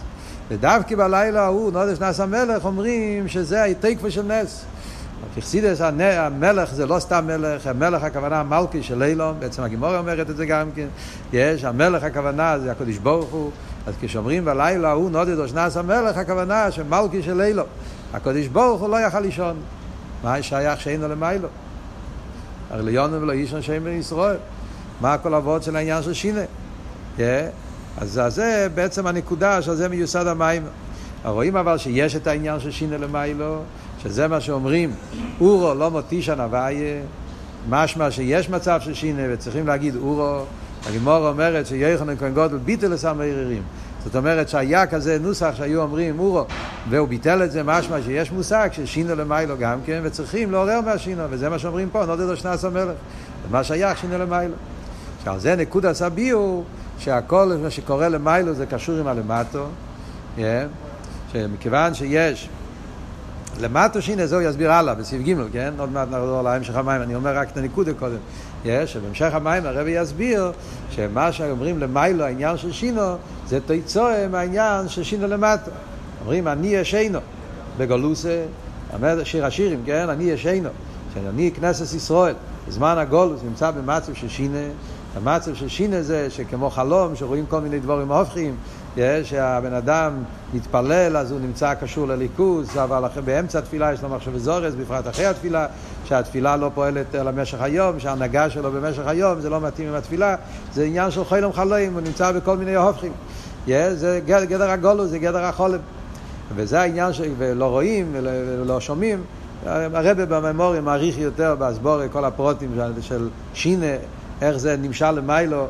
ודווקא 0.49 0.95
בלילה 0.95 1.43
ההוא, 1.43 1.71
נודש 1.71 2.01
נס 2.01 2.19
המלך, 2.19 2.65
אומרים 2.65 3.27
שזה 3.27 3.63
התקווה 3.63 4.11
של 4.11 4.23
נס. 4.23 4.65
פרסידס 5.35 5.81
המלך 5.81 6.73
זה 6.73 6.85
לא 6.85 6.99
סתם 6.99 7.27
מלך, 7.27 7.67
המלך 7.67 8.03
הכוונה 8.03 8.43
מלכי 8.43 8.83
של 8.83 9.03
אילון, 9.03 9.35
בעצם 9.39 9.63
הגימורה 9.63 9.99
אומרת 9.99 10.29
את 10.29 10.37
זה 10.37 10.45
גם 10.45 10.69
כן, 10.75 10.87
יש, 11.33 11.63
המלך 11.63 12.03
הכוונה 12.03 12.59
זה 12.59 12.71
הקדוש 12.71 12.97
ברוך 12.97 13.29
הוא, 13.29 13.51
אז 13.87 13.93
כשאומרים 14.01 14.45
בלילה 14.45 14.91
הוא 14.91 15.11
נודד 15.11 15.39
או 15.39 15.47
שנס 15.47 15.77
המלך, 15.77 16.17
הכוונה 16.17 16.71
שמלכי 16.71 17.23
של 17.23 17.41
אילון, 17.41 17.65
הקדוש 18.13 18.47
ברוך 18.47 18.81
הוא 18.81 18.89
לא 18.89 18.97
יכל 18.97 19.19
לישון, 19.19 19.55
מה 20.23 20.41
שייך 20.41 20.81
שאינו 20.81 21.07
למיילו? 21.07 21.47
הרי 22.71 22.83
ליונו 22.83 23.21
ולא 23.21 23.31
אישון 23.31 23.61
שם 23.61 23.83
בן 23.83 23.91
ישראל, 23.91 24.37
מה 25.01 25.13
הכל 25.13 25.33
אבות 25.33 25.63
של 25.63 25.75
העניין 25.75 26.03
של 26.03 26.13
שינה? 26.13 26.41
אז 27.97 28.21
זה 28.27 28.67
בעצם 28.75 29.07
הנקודה 29.07 29.61
שעל 29.61 29.75
זה 29.75 29.89
מיוסד 29.89 30.27
המים. 30.27 30.63
רואים 31.25 31.57
אבל 31.57 31.77
שיש 31.77 32.15
את 32.15 32.27
העניין 32.27 32.59
של 32.59 32.71
שינה 32.71 32.97
למיילו, 32.97 33.59
שזה 34.03 34.27
מה 34.27 34.41
שאומרים, 34.41 34.91
אורו 35.41 35.73
לא 35.73 35.91
מותישן 35.91 36.39
הוויה, 36.39 37.01
משמע 37.69 38.11
שיש 38.11 38.49
מצב 38.49 38.81
של 38.81 38.93
שינה 38.93 39.21
וצריכים 39.29 39.67
להגיד 39.67 39.95
אורו. 39.95 40.43
הגימור 40.87 41.29
אומרת 41.29 41.67
שיוחנן 41.67 42.17
כהן 42.17 42.33
גודל 42.33 42.57
ביטל 42.57 42.87
לסם 42.87 43.21
הערערים. 43.21 43.61
זאת 44.03 44.15
אומרת 44.15 44.49
שהיה 44.49 44.87
כזה 44.87 45.19
נוסח 45.19 45.51
שהיו 45.57 45.81
אומרים 45.81 46.19
אורו, 46.19 46.45
והוא 46.89 47.07
ביטל 47.07 47.43
את 47.43 47.51
זה 47.51 47.63
משמע 47.63 48.01
שיש 48.01 48.31
מושג 48.31 48.69
של 48.71 48.85
שינה 48.85 49.15
למיילו 49.15 49.57
גם 49.57 49.79
כן, 49.85 50.01
וצריכים 50.03 50.51
לעורר 50.51 50.81
מהשינה, 50.81 51.27
וזה 51.29 51.49
מה 51.49 51.59
שאומרים 51.59 51.89
פה, 51.89 52.05
נודד 52.05 52.23
לו 52.23 52.37
שנס 52.37 52.65
המלך. 52.65 52.95
מה 53.51 53.63
שייך 53.63 53.97
שינה 53.97 54.17
למיילו. 54.17 54.55
עכשיו 55.19 55.39
זה 55.39 55.55
נקוד 55.55 55.85
הסביעו, 55.85 56.63
שהכל 56.99 57.53
מה 57.63 57.69
שקורה 57.69 58.09
למיילו 58.09 58.53
זה 58.53 58.65
קשור 58.65 58.95
עם 58.95 59.07
הלמטו, 59.07 59.65
yeah. 60.37 60.41
שמכיוון 61.33 61.93
שיש 61.93 62.49
למטו 63.59 64.01
שינה 64.01 64.27
זהו 64.27 64.41
יסביר 64.41 64.71
הלאה, 64.71 64.95
בסעיף 64.95 65.21
ג', 65.21 65.35
כן? 65.53 65.73
עוד 65.77 65.91
מעט 65.91 66.07
נחזור 66.07 66.41
להמשך 66.41 66.75
המים, 66.75 67.01
אני 67.01 67.15
אומר 67.15 67.37
רק 67.37 67.51
את 67.51 67.57
הנקודה 67.57 67.93
קודם. 67.93 68.17
יש, 68.65 68.93
שבהמשך 68.93 69.29
המים 69.33 69.65
הרבי 69.65 69.91
יסביר 69.91 70.51
שמה 70.89 71.31
שאומרים 71.31 71.79
למיילו, 71.79 72.23
העניין 72.23 72.57
של 72.57 72.71
שינו, 72.71 73.15
זה 73.47 73.59
תיצואה 73.59 74.27
מהעניין 74.27 74.89
של 74.89 75.03
שינו 75.03 75.27
למטו. 75.27 75.71
אומרים, 76.21 76.47
אני 76.47 76.67
ישנו, 76.67 77.19
בגולוסה, 77.77 78.45
שיר 79.23 79.45
השירים, 79.45 79.79
כן? 79.85 80.09
אני 80.09 80.23
ישנו, 80.23 80.69
שאני 81.13 81.51
כנסת 81.51 81.95
ישראל, 81.95 82.35
בזמן 82.67 82.97
הגולוס 82.97 83.41
נמצא 83.43 83.71
במצב 83.71 84.13
של 84.13 84.29
שינה, 84.29 84.67
המצב 85.15 85.55
של 85.55 85.67
שינה 85.67 86.01
זה 86.01 86.29
שכמו 86.29 86.69
חלום, 86.69 87.15
שרואים 87.15 87.45
כל 87.45 87.61
מיני 87.61 87.79
דברים 87.79 88.11
הופכים, 88.11 88.55
שהבן 89.23 89.73
אדם 89.73 90.11
מתפלל 90.53 91.17
אז 91.17 91.31
הוא 91.31 91.39
נמצא 91.39 91.73
קשור 91.73 92.07
לליכוז, 92.07 92.77
אבל 92.77 93.03
באמצע 93.25 93.59
התפילה 93.59 93.93
יש 93.93 94.03
לו 94.03 94.09
מחשב 94.09 94.37
זורס, 94.37 94.73
בפרט 94.73 95.07
אחרי 95.07 95.25
התפילה, 95.25 95.65
שהתפילה 96.05 96.57
לא 96.57 96.71
פועלת 96.73 97.15
על 97.15 97.27
המשך 97.27 97.61
היום, 97.61 97.99
שההנהגה 97.99 98.49
שלו 98.49 98.71
במשך 98.71 99.07
היום 99.07 99.41
זה 99.41 99.49
לא 99.49 99.61
מתאים 99.61 99.87
עם 99.87 99.95
התפילה, 99.95 100.35
זה 100.73 100.83
עניין 100.83 101.11
של 101.11 101.25
חילום 101.25 101.53
חלום, 101.53 101.93
הוא 101.93 102.01
נמצא 102.01 102.31
בכל 102.31 102.57
מיני 102.57 102.75
הופכים. 102.75 103.11
זה 103.67 104.21
גדר 104.25 104.69
הגולו, 104.71 105.07
זה 105.07 105.19
גדר 105.19 105.45
החולם. 105.45 105.79
וזה 106.55 106.81
העניין 106.81 107.13
שלא 107.13 107.65
רואים 107.65 108.11
ולא 108.13 108.79
שומעים. 108.79 109.23
הרבה 109.65 110.25
בממורים 110.25 110.85
מעריך 110.85 111.17
יותר 111.17 111.55
בהסבורי 111.59 112.07
כל 112.11 112.25
הפרוטים 112.25 112.79
של, 113.01 113.29
שינה, 113.53 113.85
איך 114.41 114.57
זה 114.57 114.75
נמשל 114.81 115.11
למיילו 115.11 115.65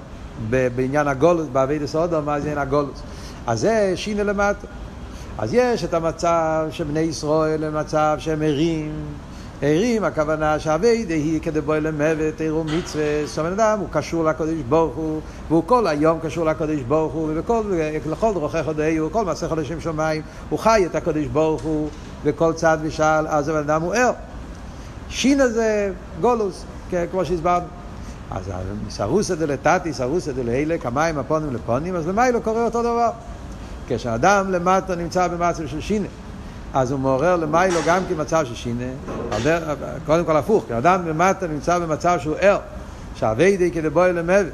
בעניין 0.49 1.07
הגולוס, 1.07 1.47
בעבידת 1.51 1.85
סודו, 1.85 2.21
מה 2.21 2.39
זה 2.39 2.47
עניין 2.47 2.67
הגולוס. 2.67 3.01
אז 3.47 3.59
זה 3.59 3.93
שינה 3.95 4.23
למטה. 4.23 4.67
אז 5.37 5.53
יש 5.53 5.83
את 5.83 5.93
המצב 5.93 6.67
שבני 6.71 6.99
ישראל 6.99 7.63
הם 7.63 7.75
מצב 7.77 8.15
שהם 8.19 8.41
ערים. 8.41 8.91
ערים, 9.61 10.03
הכוונה 10.03 10.59
שהאביידה 10.59 11.13
היא 11.13 11.41
כדי 11.41 11.61
בוא 11.61 11.75
למוות, 11.75 12.41
עירו 12.41 12.63
מצווה, 12.63 13.25
זאת 13.25 13.39
אומרת, 13.39 13.53
אדם 13.53 13.79
הוא 13.79 13.87
קשור 13.91 14.23
לקודש 14.23 14.61
ברוך 14.69 14.95
הוא, 14.95 15.21
והוא 15.49 15.63
כל 15.65 15.87
היום 15.87 16.19
קשור 16.19 16.45
לקודש 16.45 16.79
ברוך 16.79 17.13
הוא, 17.13 17.29
ולכל 18.05 18.33
דרוכי 18.33 18.63
חודאי, 18.63 18.97
כל 19.11 19.25
מעשה 19.25 19.49
חודשים 19.49 19.81
שמיים, 19.81 20.21
הוא 20.49 20.59
חי 20.59 20.83
את 20.85 20.95
הקודש 20.95 21.25
ברוך 21.25 21.61
הוא, 21.61 21.89
וכל 22.23 22.53
צד 22.53 22.77
ושאל, 22.81 23.27
אז 23.27 23.49
הבן 23.49 23.59
אדם 23.59 23.81
הוא 23.81 23.93
ער. 23.93 24.11
שינה 25.09 25.47
זה 25.47 25.91
גולוס, 26.21 26.63
כמו 27.11 27.25
שהסברנו. 27.25 27.65
אז 28.31 28.51
סרוסא 28.89 29.35
דלתתי, 29.35 29.93
סרוסא 29.93 30.31
דלהילה, 30.31 30.77
כמים 30.77 31.17
הפונים 31.17 31.53
לפונים, 31.53 31.95
אז 31.95 32.07
למיילו 32.07 32.41
קורה 32.41 32.65
אותו 32.65 32.81
דבר. 32.81 33.09
כשאדם 33.87 34.51
למטה 34.51 34.95
נמצא 34.95 35.27
במצב 35.27 35.67
של 35.67 35.81
שינה, 35.81 36.07
אז 36.73 36.91
הוא 36.91 36.99
מעורר 36.99 37.35
למיילו 37.35 37.79
גם 37.85 38.01
כמצב 38.09 38.45
של 38.45 38.55
שינה, 38.55 38.91
קודם 40.05 40.25
כל 40.25 40.37
הפוך, 40.37 40.65
כשאדם 40.65 41.07
למטה 41.07 41.47
נמצא 41.47 41.79
במצב 41.79 42.17
שהוא 42.19 42.35
ער, 42.39 42.59
שהאביידי 43.15 43.71
כדבוי 43.71 44.13
למוות, 44.13 44.53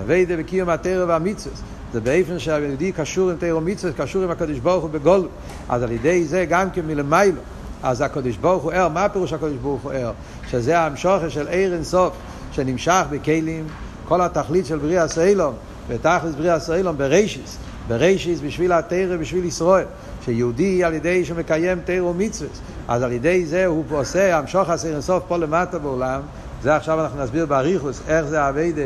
אביידי 0.00 0.36
בקיום 0.36 0.68
התרא 0.68 1.04
והמצווה, 1.08 1.56
זה 1.92 2.00
באופן 2.00 2.38
שהיהודי 2.38 2.92
קשור 2.92 3.30
עם 3.30 3.36
תרא 3.36 3.54
ומצווה, 3.54 3.92
קשור 3.92 4.22
עם 4.22 4.30
הקדוש 4.30 4.58
ברוך 4.58 4.82
הוא 4.82 4.90
בגול, 4.90 5.28
אז 5.68 5.82
על 5.82 5.92
ידי 5.92 6.24
זה 6.24 6.44
גם 6.48 6.70
כן 6.70 6.82
מלמיילו, 6.86 7.40
אז 7.82 8.00
הקדוש 8.00 8.36
ברוך 8.36 8.62
הוא 8.62 8.72
ער, 8.72 8.88
מה 8.88 9.08
פירוש 9.08 9.32
הקדוש 9.32 9.56
ברוך 9.62 9.82
הוא 9.82 9.92
ער? 9.92 10.12
שזה 10.50 10.80
המשוכר 10.80 11.28
של 11.28 11.48
ער 11.50 11.72
אינסוף, 11.72 12.12
שנמשך 12.52 13.02
בכלים, 13.10 13.64
כל 14.08 14.20
התכלית 14.20 14.66
של 14.66 14.78
בריאה 14.78 15.08
סיילום, 15.08 15.54
ותכלס 15.88 16.34
בריאה 16.34 16.60
סיילום 16.60 16.98
ברישיס, 16.98 17.56
ברישיס 17.88 18.40
בשביל 18.40 18.72
התרא, 18.72 19.16
בשביל 19.16 19.44
ישראל, 19.44 19.84
שיהודי 20.24 20.84
על 20.84 20.94
ידי 20.94 21.24
שמקיים 21.24 21.78
תרא 21.84 22.02
ומצווה, 22.02 22.50
אז 22.88 23.02
על 23.02 23.12
ידי 23.12 23.46
זה 23.46 23.66
הוא 23.66 23.84
עושה 23.90 24.38
המשוך 24.38 24.70
עשר 24.70 24.88
אינסוף 24.88 25.22
פה 25.28 25.36
למטה 25.36 25.78
בעולם, 25.78 26.20
זה 26.62 26.76
עכשיו 26.76 27.00
אנחנו 27.00 27.22
נסביר 27.22 27.46
באריכוס 27.46 28.00
איך 28.08 28.26
זה 28.26 28.48
אביידה 28.48 28.82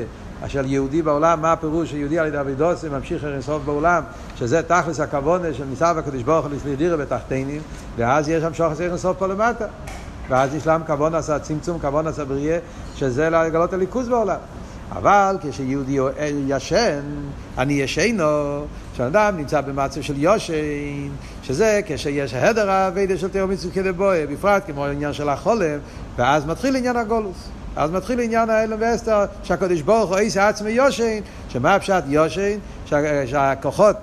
של 0.46 0.66
יהודי 0.66 1.02
בעולם, 1.02 1.42
מה 1.42 1.52
הפירוש 1.52 1.90
שיהודי 1.90 2.18
על 2.18 2.26
ידי 2.26 2.40
אבידוסי 2.40 2.88
ממשיך 2.88 3.24
אינסוף 3.24 3.62
בעולם, 3.64 4.02
שזה 4.36 4.62
תכלס 4.62 5.00
הכוונה 5.00 5.54
של 5.54 5.64
ניסה 5.64 5.92
והקדוש 5.96 6.22
ברוך 6.22 6.46
הוא 6.46 6.54
לסלידירה 6.54 6.96
בתחתינים, 6.96 7.62
ואז 7.96 8.28
יש 8.28 8.42
שם 8.42 8.54
שוחס 8.54 8.80
אינסוף 8.80 9.18
פה 9.18 9.26
למטה. 9.26 9.66
ואז 10.28 10.54
יש 10.54 10.66
להם 10.66 10.82
כבון 10.86 11.14
עשה 11.14 11.38
צמצום, 11.38 11.78
כבון 11.78 12.06
עשה 12.06 12.24
בריאה, 12.24 12.58
שזה 12.96 13.30
לגלות 13.30 13.72
הליכוז 13.72 14.08
בעולם. 14.08 14.38
אבל 14.92 15.36
כשיהודי 15.42 15.98
ישן, 16.48 17.00
אני 17.58 17.72
ישנו, 17.72 18.64
כשאדם 19.00 19.36
נמצא 19.36 19.60
במצב 19.60 20.00
של 20.00 20.14
יושן, 20.16 20.54
שזה 21.42 21.80
כשיש 21.86 22.34
הדר 22.34 22.70
האבדה 22.70 23.18
של 23.18 23.28
תאום 23.28 23.50
מצווה 23.50 23.74
כדבויה, 23.74 24.26
בפרט 24.26 24.62
כמו 24.66 24.86
העניין 24.86 25.12
של 25.12 25.28
החולם, 25.28 25.78
ואז 26.16 26.46
מתחיל 26.46 26.76
עניין 26.76 26.96
הגולוס. 26.96 27.48
אז 27.76 27.90
מתחיל 27.90 28.20
עניין 28.20 28.50
האלם 28.50 28.76
ואסתר, 28.80 29.24
שהקדוש 29.42 29.82
ברוך 29.82 30.10
הוא 30.10 30.18
עשה 30.18 30.48
עצמי 30.48 30.70
יושן, 30.70 31.18
שמה 31.48 31.74
הפשט 31.74 32.02
יושן? 32.06 32.58
שהכוחות, 33.26 33.96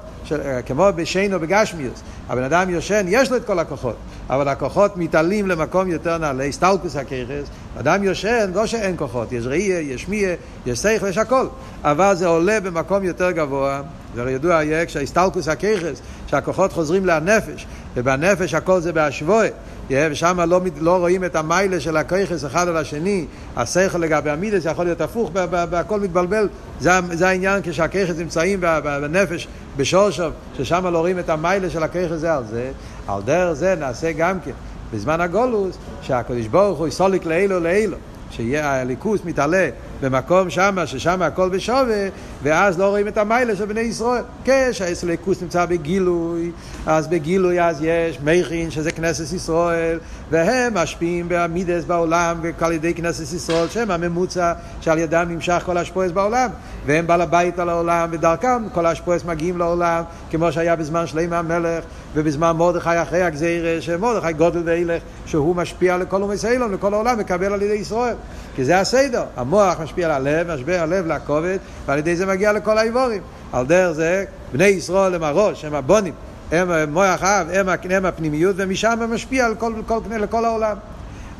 כמו 0.65 0.87
בשינו 0.95 1.39
בגשמיוס, 1.39 2.01
הבן 2.29 2.43
אדם 2.43 2.69
יושן, 2.69 3.05
יש 3.07 3.31
לו 3.31 3.37
את 3.37 3.45
כל 3.45 3.59
הכוחות, 3.59 3.95
אבל 4.29 4.47
הכוחות 4.47 4.97
מתעלים 4.97 5.47
למקום 5.47 5.87
יותר 5.87 6.17
נעלה, 6.17 6.51
סטלקוס 6.51 6.95
הככס, 6.95 7.49
אדם 7.79 8.03
יושן, 8.03 8.51
לא 8.53 8.65
שאין 8.65 8.97
כוחות, 8.97 9.31
יש 9.31 9.45
ראייה, 9.45 9.79
יש 9.79 10.07
מיה, 10.07 10.35
יש 10.65 10.79
שכל, 10.79 11.07
יש 11.07 11.17
הכל, 11.17 11.47
אבל 11.83 12.15
זה 12.15 12.27
עולה 12.27 12.59
במקום 12.59 13.03
יותר 13.03 13.31
גבוה, 13.31 13.81
זה 14.17 14.21
הרי 14.21 14.31
ידוע 14.31 14.63
יהיה 14.63 14.85
כשהסטלקוס 14.85 15.47
הככס, 15.47 16.01
שהכוחות 16.27 16.73
חוזרים 16.73 17.05
לנפש, 17.05 17.65
ובנפש 17.95 18.53
הכל 18.53 18.79
זה 18.79 18.93
בהשווי, 18.93 19.47
ושם 19.89 20.39
לא, 20.47 20.61
לא 20.79 20.97
רואים 20.97 21.23
את 21.23 21.35
המיילה 21.35 21.79
של 21.79 21.97
הככס 21.97 22.45
אחד 22.45 22.67
על 22.67 22.77
השני, 22.77 23.25
השכל 23.57 23.97
לגבי 23.97 24.29
המידס 24.29 24.65
יכול 24.65 24.85
להיות 24.85 25.01
הפוך, 25.01 25.31
הכל 25.71 25.99
מתבלבל, 25.99 26.49
זה, 26.79 26.91
זה 27.11 27.27
העניין 27.27 27.61
כשהככס 27.63 28.15
נמצאים 28.17 28.61
בנפש, 28.61 29.47
בשורשוב, 29.77 30.33
ששם 30.57 30.87
לא 30.87 30.99
רואים 30.99 31.19
את 31.19 31.29
המיילה 31.29 31.69
של 31.69 31.83
הככס 31.83 32.15
זה 32.15 32.33
על 32.33 32.43
זה, 32.49 32.71
על 33.07 33.21
דרך 33.25 33.53
זה 33.53 33.75
נעשה 33.79 34.11
גם 34.11 34.39
כן. 34.39 34.51
בזמן 34.93 35.21
הגולוס, 35.21 35.77
שהקדוש 36.01 36.47
ברוך 36.47 36.79
הוא 36.79 36.87
יסוליק 36.87 37.25
לאילו 37.25 37.59
לאילו. 37.59 37.97
שיהיה 38.31 38.81
הליכוס 38.81 39.21
מתעלה 39.25 39.69
במקום 40.01 40.49
שמה, 40.49 40.87
ששם 40.87 41.21
הכל 41.21 41.49
בשווה, 41.49 42.07
ואז 42.43 42.79
לא 42.79 42.89
רואים 42.89 43.07
את 43.07 43.17
המיילה 43.17 43.55
של 43.55 43.65
בני 43.65 43.79
ישראל. 43.79 44.23
כשהליכוס 44.45 45.41
נמצא 45.41 45.65
בגילוי, 45.65 46.51
אז 46.85 47.07
בגילוי 47.07 47.61
אז 47.61 47.77
יש 47.81 48.19
מכין, 48.23 48.71
שזה 48.71 48.91
כנסת 48.91 49.33
ישראל, 49.33 49.99
והם 50.31 50.73
משפיעים 50.73 51.29
בעמידס 51.29 51.83
בעולם, 51.83 52.37
ועל 52.59 52.71
ידי 52.71 52.93
כנסת 52.93 53.33
ישראל, 53.35 53.67
שהם 53.67 53.91
הממוצע 53.91 54.53
שעל 54.81 54.97
ידם 54.97 55.25
נמשך 55.29 55.61
כל 55.65 55.77
השפועס 55.77 56.11
בעולם, 56.11 56.49
והם 56.85 57.07
בעל 57.07 57.21
הבית 57.21 57.59
על 57.59 57.69
העולם, 57.69 58.09
ודרכם 58.11 58.69
כל 58.73 58.85
השפועס 58.85 59.25
מגיעים 59.25 59.57
לעולם, 59.57 60.03
כמו 60.29 60.51
שהיה 60.51 60.75
בזמן 60.75 61.07
שלמה 61.07 61.39
המלך, 61.39 61.83
ובזמן 62.13 62.51
מרדכי 62.51 63.01
אחרי 63.01 63.21
הגזירה, 63.21 63.81
שמרדכי 63.81 64.33
גודל 64.33 64.61
וילך, 64.65 65.03
שהוא 65.25 65.55
משפיע 65.55 65.97
לכל 65.97 66.21
אומי 66.21 66.37
סיילון, 66.37 66.73
לכל 66.73 66.93
העולם, 66.93 67.19
מקבל 67.19 67.53
על 67.53 67.61
ידי 67.61 67.73
ישראל. 67.73 68.15
כי 68.55 68.65
זה 68.65 68.79
הסדר. 68.79 69.23
המוח 69.37 69.79
משפיע 69.87 70.05
על 70.05 70.11
הלב, 70.11 70.53
משפיע 70.53 70.83
על 70.83 70.93
הלב 70.93 71.07
לכובד, 71.07 71.57
ועל 71.85 71.99
ידי 71.99 72.15
זה 72.15 72.25
מגיע 72.25 72.53
לכל 72.53 72.77
האיבורים. 72.77 73.21
על 73.53 73.65
דרך 73.65 73.91
זה, 73.91 74.25
בני 74.53 74.65
ישראל 74.65 75.15
הם 75.15 75.23
הראש, 75.23 75.65
הם 75.65 75.75
הבונים, 75.75 76.13
הם 76.51 76.93
מוח 76.93 77.23
אב, 77.23 77.47
הם, 77.53 77.67
הם 77.89 78.05
הפנימיות, 78.05 78.55
ומשם 78.59 78.97
הם 79.01 79.13
משפיע 79.13 79.45
על 79.45 79.55
כל, 79.55 79.73
כל, 79.85 79.99
לכל 80.09 80.45
העולם. 80.45 80.77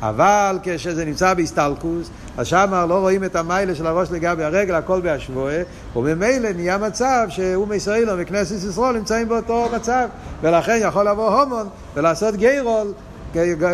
אבל 0.02 0.58
כשזה 0.62 1.04
נמצא 1.04 1.34
בהסתלקוס, 1.34 2.10
אז 2.36 2.46
שם 2.46 2.86
לא 2.88 2.94
רואים 2.94 3.24
את 3.24 3.36
המיילה 3.36 3.74
של 3.74 3.86
הראש 3.86 4.08
לגבי 4.10 4.44
הרגל, 4.44 4.74
הכל 4.74 5.00
בהשבועה, 5.00 5.58
וממילא 5.96 6.52
נהיה 6.52 6.78
מצב 6.78 7.26
שאום 7.28 7.72
ישראל 7.72 8.08
וכנסת 8.18 8.68
ישראל 8.68 8.96
נמצאים 8.96 9.28
באותו 9.28 9.68
מצב, 9.74 10.08
ולכן 10.42 10.78
יכול 10.82 11.08
לבוא 11.08 11.40
הומון 11.40 11.68
ולעשות 11.94 12.36
גיירול 12.36 12.92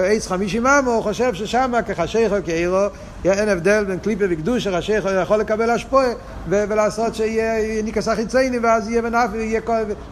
עץ 0.05 0.27
חמישים 0.27 0.67
אמו, 0.67 0.91
הוא 0.91 1.03
חושב 1.03 1.35
ששם 1.35 1.73
כחשיכו 1.87 2.35
כאירו, 2.45 2.87
אין 3.33 3.49
הבדל 3.49 3.85
בין 3.85 3.99
קליפה 3.99 4.25
וקדושה, 4.31 4.79
חשיכו 4.79 5.09
יכול 5.09 5.37
לקבל 5.37 5.71
השפועה 5.71 6.09
ולעשות 6.49 7.15
שיהיה 7.15 7.83
ניקס 7.83 8.09
החיצייני 8.09 8.59
ואז 8.59 8.89
יהיה 8.89 9.03
בנאפי, 9.03 9.37
יהיה 9.37 9.61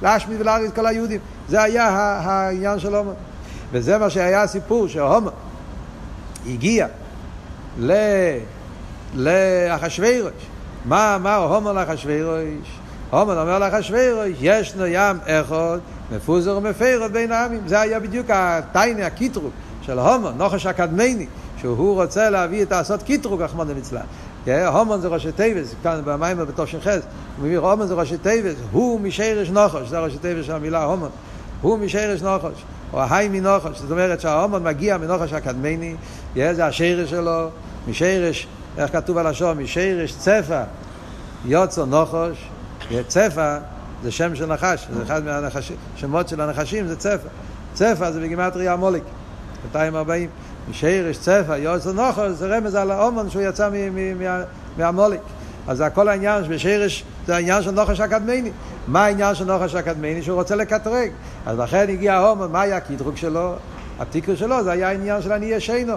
להשמיד 0.02 0.40
ולהריץ 0.40 0.70
כל 0.74 0.86
היהודים. 0.86 1.20
זה 1.48 1.62
היה 1.62 1.88
העניין 1.88 2.78
של 2.78 2.94
הומו. 2.94 3.12
וזה 3.72 3.98
מה 3.98 4.10
שהיה 4.10 4.42
הסיפור 4.42 4.88
שהומו 4.88 5.30
הגיע 6.46 6.86
לאחשוורוש. 9.14 10.32
מה 10.84 11.16
אמר 11.16 11.54
הומו 11.54 11.72
לאחשוורוש? 11.72 12.80
הומו 13.10 13.32
אומר 13.32 13.58
לאחשוורוש, 13.58 14.36
ישנו 14.40 14.86
ים 14.86 15.16
אחד 15.26 15.78
מפוזר 16.12 16.56
ומפרד 16.56 17.12
בין 17.12 17.32
העמים. 17.32 17.60
זה 17.66 17.80
היה 17.80 18.00
בדיוק 18.00 18.26
הטיינה, 18.30 19.06
הקיטרוג 19.06 19.50
של 19.82 19.98
הומו, 19.98 20.30
נוחש 20.30 20.66
הקדמני, 20.66 21.26
שהוא 21.62 22.02
רוצה 22.02 22.30
להביא 22.30 22.62
את 22.62 22.70
לעשות 22.70 23.02
קיטרוג, 23.02 23.42
רחמנא 23.42 23.72
ליצלן. 23.72 24.04
הומון 24.46 25.00
זה 25.00 25.08
ראשי 25.08 25.32
תיבס, 25.32 25.74
כאן 25.82 26.00
במים 26.04 26.38
בתושן 26.38 26.80
חס, 26.80 27.00
הוא 27.36 27.46
מביא 27.46 27.58
הומון 27.58 27.86
זה 27.86 27.94
ראשי 27.94 28.18
תיבס, 28.18 28.54
הוא 28.72 29.00
משרש 29.00 29.50
נוחש, 29.50 29.88
זה 29.88 30.00
ראשי 30.00 30.18
תיבס 30.18 30.44
של 30.44 30.52
המילה 30.52 30.84
הומון, 30.84 31.10
הוא 31.60 31.78
משרש 31.78 32.22
נוחש, 32.22 32.64
או 32.92 33.00
ההי 33.00 33.28
מנוחש, 33.28 33.78
זאת 33.78 33.90
אומרת 33.90 34.20
שההומון 34.20 34.62
מגיע 34.62 34.98
מנוחש 34.98 35.32
הקדמני, 35.32 35.94
זה 36.34 36.66
השרש 36.66 37.10
שלו, 37.10 37.48
משרש, 37.88 38.46
איך 38.78 38.92
כתוב 38.92 39.18
על 39.18 39.26
השור, 39.26 39.54
משרש 39.54 40.14
צפה, 40.18 40.62
יוצא 41.44 41.84
נוחש, 41.84 42.48
צפה 43.06 43.56
זה 44.02 44.10
שם 44.10 44.34
של 44.34 44.46
נחש, 44.46 44.86
זה 44.96 45.02
אחד 45.02 45.22
מהשמות 45.24 46.28
של 46.28 46.40
הנחשים, 46.40 46.86
זה 46.86 46.96
צפה. 46.96 47.28
צפה 47.74 48.12
זה 48.12 48.20
בגימטריה 48.20 48.72
המוליק, 48.72 49.04
240. 49.64 50.28
משרש 50.70 51.18
צפה, 51.18 51.56
יוסר 51.56 51.92
נוחר, 51.92 52.32
זה 52.32 52.56
רמז 52.56 52.74
על 52.74 52.90
האומן 52.90 53.30
שהוא 53.30 53.42
יצא 53.42 53.68
מהמוליק. 54.78 55.20
אז 55.68 55.76
זה 55.76 55.86
הכל 55.86 56.08
העניין, 56.08 56.44
בשרש 56.48 57.04
זה 57.26 57.34
העניין 57.34 57.62
של 57.62 57.70
נוחש 57.70 58.00
הקדמני. 58.00 58.50
מה 58.86 59.04
העניין 59.04 59.34
של 59.34 59.44
נוחש 59.44 59.74
הקדמני? 59.74 60.22
שהוא 60.22 60.38
רוצה 60.38 60.56
לקטרג. 60.56 61.10
אז 61.46 61.58
לכן 61.58 61.86
הגיע 61.88 62.14
האומן, 62.14 62.46
מה 62.46 62.60
היה 62.60 62.76
הקטרוג 62.76 63.16
שלו? 63.16 63.54
התיקר 63.98 64.34
שלו 64.34 64.64
זה 64.64 64.72
היה 64.72 64.88
העניין 64.88 65.22
של 65.22 65.32
אני 65.32 65.46
ישנו. 65.46 65.94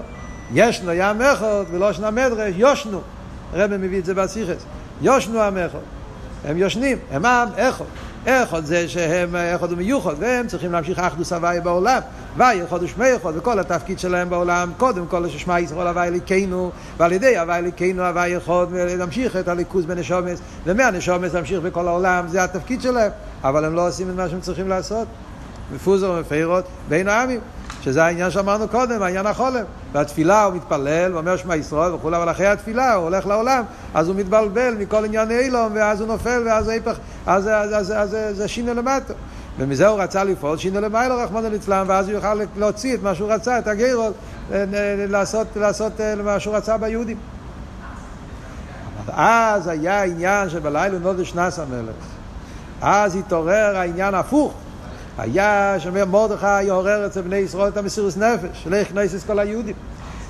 ישנו 0.53 0.93
ים 0.93 1.21
אחד 1.21 1.63
ולא 1.71 1.93
שנה 1.93 2.11
מדרש, 2.11 2.53
יושנו. 2.57 3.01
הרב 3.53 3.77
מביא 3.77 3.99
את 3.99 4.05
זה 4.05 4.13
בסיכס. 4.13 4.63
יושנו 5.01 5.41
המחוד. 5.41 5.81
הם 6.45 6.57
יושנים, 6.57 6.97
הם 7.11 7.25
עם 7.25 7.47
אחד. 7.55 7.85
אחד 8.25 8.65
זה 8.65 8.89
שהם 8.89 9.35
אחד 9.35 9.71
ומיוחד, 9.71 10.13
והם 10.19 10.47
צריכים 10.47 10.71
להמשיך 10.71 10.99
אחדוס 10.99 11.33
הוואי 11.33 11.59
בעולם. 11.61 11.99
ואי 12.37 12.63
אחד 12.63 12.83
ושמי 12.83 13.15
אחד, 13.15 13.31
וכל 13.35 13.59
התפקיד 13.59 13.99
שלהם 13.99 14.29
בעולם, 14.29 14.71
קודם 14.77 15.05
כל 15.07 15.29
ששמע 15.29 15.59
ישראל 15.59 15.87
הוואי 15.87 16.07
אליקינו, 16.07 16.71
ועל 16.97 17.11
ידי 17.11 17.37
הוואי 17.37 17.59
אליקינו 17.59 18.03
הוואי 18.03 18.37
אחד, 18.37 18.65
ולהמשיך 18.69 19.35
את 19.35 19.47
הליכוז 19.47 19.85
בנשומס, 19.85 20.39
ומהנשומס 20.65 21.33
להמשיך 21.33 21.59
בכל 21.59 21.87
העולם, 21.87 22.27
זה 22.27 22.43
התפקיד 22.43 22.81
שלהם, 22.81 23.11
אבל 23.43 23.65
הם 23.65 23.75
לא 23.75 23.87
עושים 23.87 24.09
את 24.09 24.15
מה 24.15 24.29
שהם 24.29 24.41
צריכים 24.41 24.69
לעשות. 24.69 25.07
מפוזר 25.75 26.11
ומפירות 26.11 26.65
בין 26.89 27.07
העמים. 27.07 27.39
שזה 27.85 28.03
העניין 28.03 28.31
שאמרנו 28.31 28.67
קודם, 28.67 29.01
העניין 29.01 29.25
החולם. 29.25 29.63
והתפילה 29.91 30.43
הוא 30.43 30.53
מתפלל 30.53 31.13
ואומר 31.13 31.37
שמע 31.37 31.55
ישראל 31.55 31.93
וכולי, 31.93 32.17
אבל 32.17 32.31
אחרי 32.31 32.47
התפילה 32.47 32.93
הוא 32.93 33.03
הולך 33.03 33.25
לעולם, 33.27 33.63
אז 33.93 34.07
הוא 34.07 34.15
מתבלבל 34.15 34.75
מכל 34.79 35.05
עניין 35.05 35.31
אילום, 35.31 35.71
ואז 35.75 36.01
הוא 36.01 36.07
נופל, 36.07 36.43
ואז 36.45 36.67
ההפך, 36.67 36.97
אז, 37.25 37.47
אז, 37.47 37.73
אז, 37.73 37.91
אז, 37.91 38.15
אז 38.15 38.37
זה 38.37 38.47
שינה 38.47 38.73
למטה. 38.73 39.13
ומזה 39.57 39.87
הוא 39.87 40.01
רצה 40.01 40.23
לפעול 40.23 40.57
שינה 40.57 40.79
למיילו 40.79 41.17
רחמנא 41.17 41.47
ליצלן, 41.47 41.85
ואז 41.87 42.07
הוא 42.07 42.15
יוכל 42.15 42.39
להוציא 42.57 42.95
את 42.95 43.03
מה 43.03 43.15
שהוא 43.15 43.31
רצה, 43.31 43.59
את 43.59 43.67
הגיירות, 43.67 44.13
לעשות, 45.09 45.47
לעשות 45.55 45.93
מה 46.23 46.39
שהוא 46.39 46.55
רצה 46.55 46.77
ביהודים. 46.77 47.17
אז 49.07 49.67
היה 49.67 50.03
עניין 50.03 50.49
שבלילה 50.49 50.99
נודש 50.99 51.35
נס 51.35 51.59
המלך. 51.59 51.95
אז 52.81 53.15
התעורר 53.15 53.77
העניין 53.77 54.13
הפוך. 54.13 54.53
היה 55.17 55.75
שאומר 55.79 56.05
מרדכי 56.05 56.69
עורר 56.69 57.05
אצל 57.05 57.21
בני 57.21 57.35
ישראל 57.35 57.67
את 57.67 57.77
המסירוס 57.77 58.17
נפש, 58.17 58.63
שלא 58.63 58.75
יכנס 58.75 59.15
את 59.15 59.19
כל 59.27 59.39
היהודים. 59.39 59.75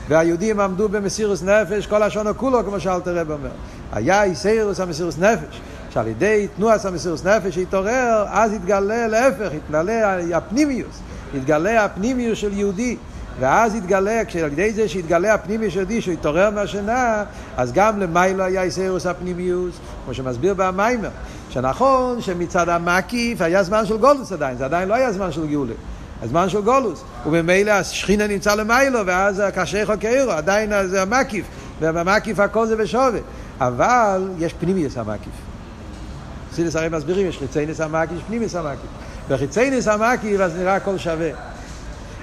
והיהודים 0.08 0.60
עמדו 0.60 0.89
במסירוס 0.89 1.43
נפש 1.43 1.88
כל 1.88 2.04
השונה 2.04 2.34
כולו, 2.34 2.65
כמו 2.65 2.80
שאלתר 2.80 3.17
רב 3.17 3.32
אומר. 3.32 3.50
היה 3.93 4.24
איסרוס 4.24 4.80
המסירוס 4.80 5.17
נפש, 5.17 5.62
שעל 5.89 6.08
ידי 6.08 6.48
תנועת 6.56 6.86
המסירוס 6.86 7.26
נפש 7.26 7.56
שהתעורר, 7.56 8.26
אז 8.28 8.54
התגלה 8.54 9.08
להפך, 9.08 9.50
התגלה 9.56 10.38
הפנימיוס, 10.38 11.00
התגלה 11.38 11.86
הפנימיוס 11.86 12.39
של 12.39 12.54
יהודי. 12.54 12.98
ואז 13.39 13.76
התגלה, 13.76 14.26
כשעל 14.26 14.52
ידי 14.52 14.74
זה 14.74 14.88
שהתגלה 14.88 15.34
הפנימיוס 15.34 15.74
של 15.74 15.80
יהודי, 15.80 16.02
שהוא 16.02 16.13
התעורר 16.13 16.50
מהשינה, 16.50 17.24
אז 17.58 17.74
גם 17.74 18.00
למיילו 18.00 18.43
היה 18.43 18.63
איסרוס 18.63 19.06
הפנימיוס, 19.06 19.76
כמו 20.06 20.13
שמסביר 20.13 20.54
במיימר. 20.58 21.10
שנכון 21.56 22.22
שמצד 22.22 22.70
המקיף 22.70 23.41
היה 23.41 23.63
זמן 23.63 23.86
של 23.86 23.98
גולוס 23.98 24.32
עדיין, 24.32 24.58
זה 24.58 24.65
עדיין 24.65 24.89
לא 24.89 24.94
היה 24.94 25.12
זמן 25.12 25.32
של 25.32 25.48
גאולה. 25.48 25.74
הזמן 26.22 26.50
של 26.50 26.62
גולוס, 26.62 27.04
וממילא 27.26 27.72
השכינה 27.72 28.28
נמצא 28.28 28.56
למיילו, 28.56 29.00
ואז 29.06 29.39
הקשה 29.39 29.86
חוקרו, 29.86 30.32
עדיין 30.32 30.88
זה 30.88 31.02
המקיף, 31.02 31.46
ובמקיף 31.82 32.39
הכל 32.39 32.68
זה 32.68 32.76
בשווה. 32.76 33.20
אבל 33.62 34.30
יש 34.39 34.54
פנימיוס 34.54 34.98
המקיף. 34.98 35.34
חסידס 36.52 36.76
הרי 36.76 36.89
מסבירים, 36.89 37.28
יש 37.28 37.38
חיצייניס 37.38 37.82
המקיף, 37.82 38.18
פנימיוס 38.28 38.56
המקיף. 38.56 38.89
בחיצייניס 39.30 39.88
המקיף 39.88 40.41
אז 40.41 40.56
נראה 40.56 40.76
הכל 40.76 40.98
שווה. 40.98 41.30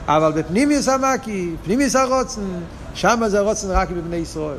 אבל 0.06 0.32
בפנימיוס 0.32 0.88
המקיף, 0.88 1.50
פנימיוס 1.64 1.96
הרוצן, 1.96 2.40
שם 2.94 3.22
זה 3.26 3.38
הרוצן 3.38 3.70
רק 3.70 3.90
בבני 3.90 4.16
ישראל. 4.16 4.58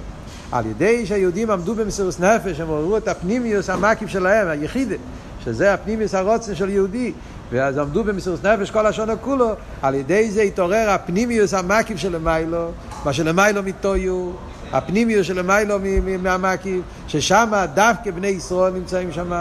על 0.53 0.65
ידי 0.65 1.05
שהיהודים 1.05 1.51
עמדו 1.51 1.75
במסירות 1.75 2.19
נפש, 2.19 2.59
הם 2.59 2.67
עוררו 2.67 2.97
את 2.97 3.07
הפנימיוס 3.07 3.69
המקיף 3.69 4.09
שלהם, 4.09 4.47
היחידה, 4.47 4.95
שזה 5.43 5.73
הפנימיוס 5.73 6.15
הרוצן 6.15 6.55
של 6.55 6.69
יהודי, 6.69 7.11
ואז 7.51 7.77
עמדו 7.77 8.03
במסירות 8.03 8.45
נפש 8.45 8.71
כל 8.71 8.85
השונו 8.85 9.13
כולו, 9.21 9.53
על 9.81 9.95
ידי 9.95 10.31
זה 10.31 10.41
התעורר 10.41 10.89
הפנימיוס 10.89 11.53
המקיף 11.53 11.97
של 11.97 12.15
למיילו, 12.15 12.67
מה 13.05 13.13
שלמיילו 13.13 13.63
מתויו, 13.63 14.31
הפנימיוס 14.71 15.27
של 15.27 15.39
למיילו 15.39 15.77
מהמקיף, 16.19 16.81
ששם 17.07 17.51
דווקא 17.73 18.11
בני 18.11 18.27
ישראל 18.27 18.73
נמצאים 18.73 19.11
שם, 19.11 19.31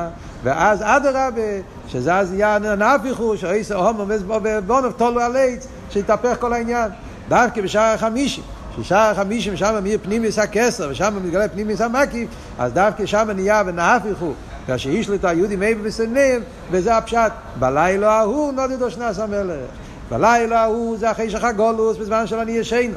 ואז 0.42 0.82
אדרבה, 0.82 1.42
שזה 1.88 2.14
אז 2.14 2.32
יהיה 2.32 2.58
נהפיכו, 2.58 3.36
שאיסר 3.36 3.88
הומו 3.88 4.04
ובונוב 4.42 4.92
תולו 4.92 5.20
על 5.20 5.36
עץ, 5.36 5.66
שהתהפך 5.90 6.36
כל 6.40 6.52
העניין. 6.52 6.90
דווקא 7.28 7.60
בשער 7.60 7.94
החמישי, 7.94 8.42
ששער 8.76 9.10
החמישים 9.10 9.56
שם 9.56 9.74
מי 9.82 9.98
פנימיוס 9.98 10.38
הכסר, 10.38 10.88
ושם 10.90 11.14
מתגלה 11.22 11.48
פנימיוס 11.48 11.80
המקיף, 11.80 12.28
אז 12.58 12.72
דווקא 12.72 13.06
שם 13.06 13.28
נהיה 13.34 13.62
ונהפיכו. 13.66 14.32
כאשר 14.66 14.90
השליטו 15.00 15.28
היהודים 15.28 15.60
מאיפה 15.60 15.80
וסניהם, 15.82 16.42
וזה 16.70 16.96
הפשט. 16.96 17.32
בלילה 17.58 18.12
ההוא 18.12 18.52
נודדו 18.52 18.90
שנס 18.90 19.18
המלך. 19.18 19.66
בלילה 20.10 20.62
ההוא 20.62 20.96
זה 20.98 21.10
אחרי 21.10 21.30
שחגולוס 21.30 21.96
בזמן 21.96 22.26
של 22.26 22.38
אני 22.38 22.52
ישנו. 22.52 22.94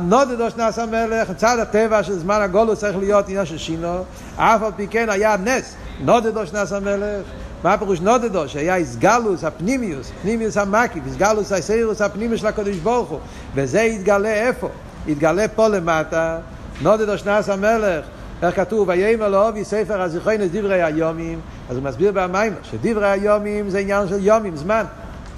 נודדו 0.00 0.50
שנס 0.50 0.78
המלך, 0.78 1.32
צד 1.36 1.58
הטבע 1.58 2.02
של 2.02 2.18
זמן 2.18 2.40
הגולוס 2.42 2.78
צריך 2.78 2.96
להיות 2.96 3.28
עניין 3.28 3.46
של 3.46 3.58
שינו, 3.58 4.04
אף 4.36 4.62
על 4.62 4.72
פי 4.76 4.86
כן 4.86 5.08
היה 5.10 5.36
נס, 5.44 5.74
נודדו 6.00 6.46
שנס 6.46 6.72
המלך. 6.72 7.26
מה 7.64 7.74
הפירוש 7.74 8.00
נודדו? 8.00 8.48
שהיה 8.48 8.76
איסגלוס 8.76 9.44
הפנימיוס, 9.44 10.12
פנימיוס 10.22 10.56
המקיף, 10.56 11.06
איסגלוס 11.06 11.52
האסירוס 11.52 12.00
הפנימיוס 12.00 12.40
של 12.40 12.46
הקדוש 12.46 12.76
ברוך 12.76 13.08
הוא, 13.08 13.18
וזה 13.54 13.80
יתגלה 13.80 14.32
איפה? 14.32 14.68
יתגלה 15.06 15.48
פה 15.48 15.68
למטה, 15.68 16.38
נודדו 16.82 17.18
שנס 17.18 17.48
המלך, 17.48 18.04
איך 18.42 18.56
כתוב, 18.56 18.88
ויאמר 18.88 19.28
לאובי 19.28 19.64
ספר 19.64 20.00
הזיכרון 20.00 20.42
את 20.42 20.52
דברי 20.52 20.82
היומים, 20.82 21.40
אז 21.70 21.76
הוא 21.76 21.84
מסביר 21.84 22.12
במים 22.14 22.52
שדברי 22.62 23.10
היומים 23.10 23.70
זה 23.70 23.78
עניין 23.78 24.08
של 24.08 24.26
יומים, 24.26 24.56
זמן. 24.56 24.84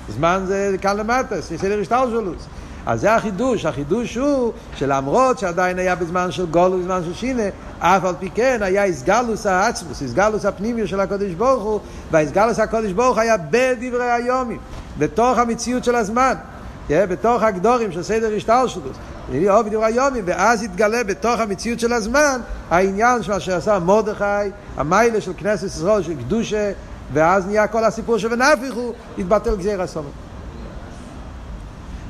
זמן 0.08 0.42
זה 0.46 0.76
כאן 0.80 0.96
למטה, 0.96 1.42
סדר 1.42 1.80
השתלשלוס. 1.80 2.46
אז 2.86 3.00
זה 3.00 3.14
החידוש, 3.14 3.66
החידוש 3.66 4.14
הוא 4.14 4.52
שלמרות 4.76 5.38
שעדיין 5.38 5.78
היה 5.78 5.94
בזמן 5.94 6.30
של 6.30 6.46
גולו, 6.46 6.78
בזמן 6.78 7.00
של 7.04 7.14
שינה, 7.14 7.42
אף 7.78 8.04
על 8.04 8.14
פי 8.18 8.30
כן 8.34 8.58
היה 8.60 8.84
איסגלוס 8.84 9.46
העצמוס, 9.46 10.02
איסגלוס 10.02 10.44
הפנימי 10.44 10.86
של 10.86 11.00
הקודש 11.00 11.32
ברוך 11.32 11.62
הוא, 11.62 11.80
והאיסגלוס 12.10 12.58
הקודש 12.58 12.92
ברוך 12.92 13.18
היה 13.18 13.36
בדברי 13.36 14.10
היומים, 14.10 14.58
בתוך 14.98 15.38
המציאות 15.38 15.84
של 15.84 15.94
הזמן, 15.94 16.34
בתוך 16.90 17.42
הגדורים 17.42 17.92
של 17.92 18.02
סדר 18.02 18.30
השתלשלוס. 18.36 18.96
אוהב 19.48 19.68
דברי 19.68 19.84
היומים, 19.84 20.24
ואז 20.26 20.62
יתגלה 20.62 21.04
בתוך 21.04 21.40
המציאות 21.40 21.80
של 21.80 21.92
הזמן 21.92 22.40
העניין 22.70 23.22
של 23.22 23.32
מה 23.32 23.40
שעשה 23.40 23.78
מרדכי, 23.78 24.50
המיילה 24.76 25.20
של 25.20 25.32
כנסת 25.36 25.66
ישראל, 25.66 26.02
של 26.02 26.14
קדושה, 26.14 26.72
ואז 27.12 27.46
נהיה 27.46 27.66
כל 27.66 27.84
הסיפור 27.84 28.18
של 28.18 28.28
ונפיחו, 28.32 28.92
התבטל 29.18 29.56
גזיר 29.56 29.82
הסומת. 29.82 30.31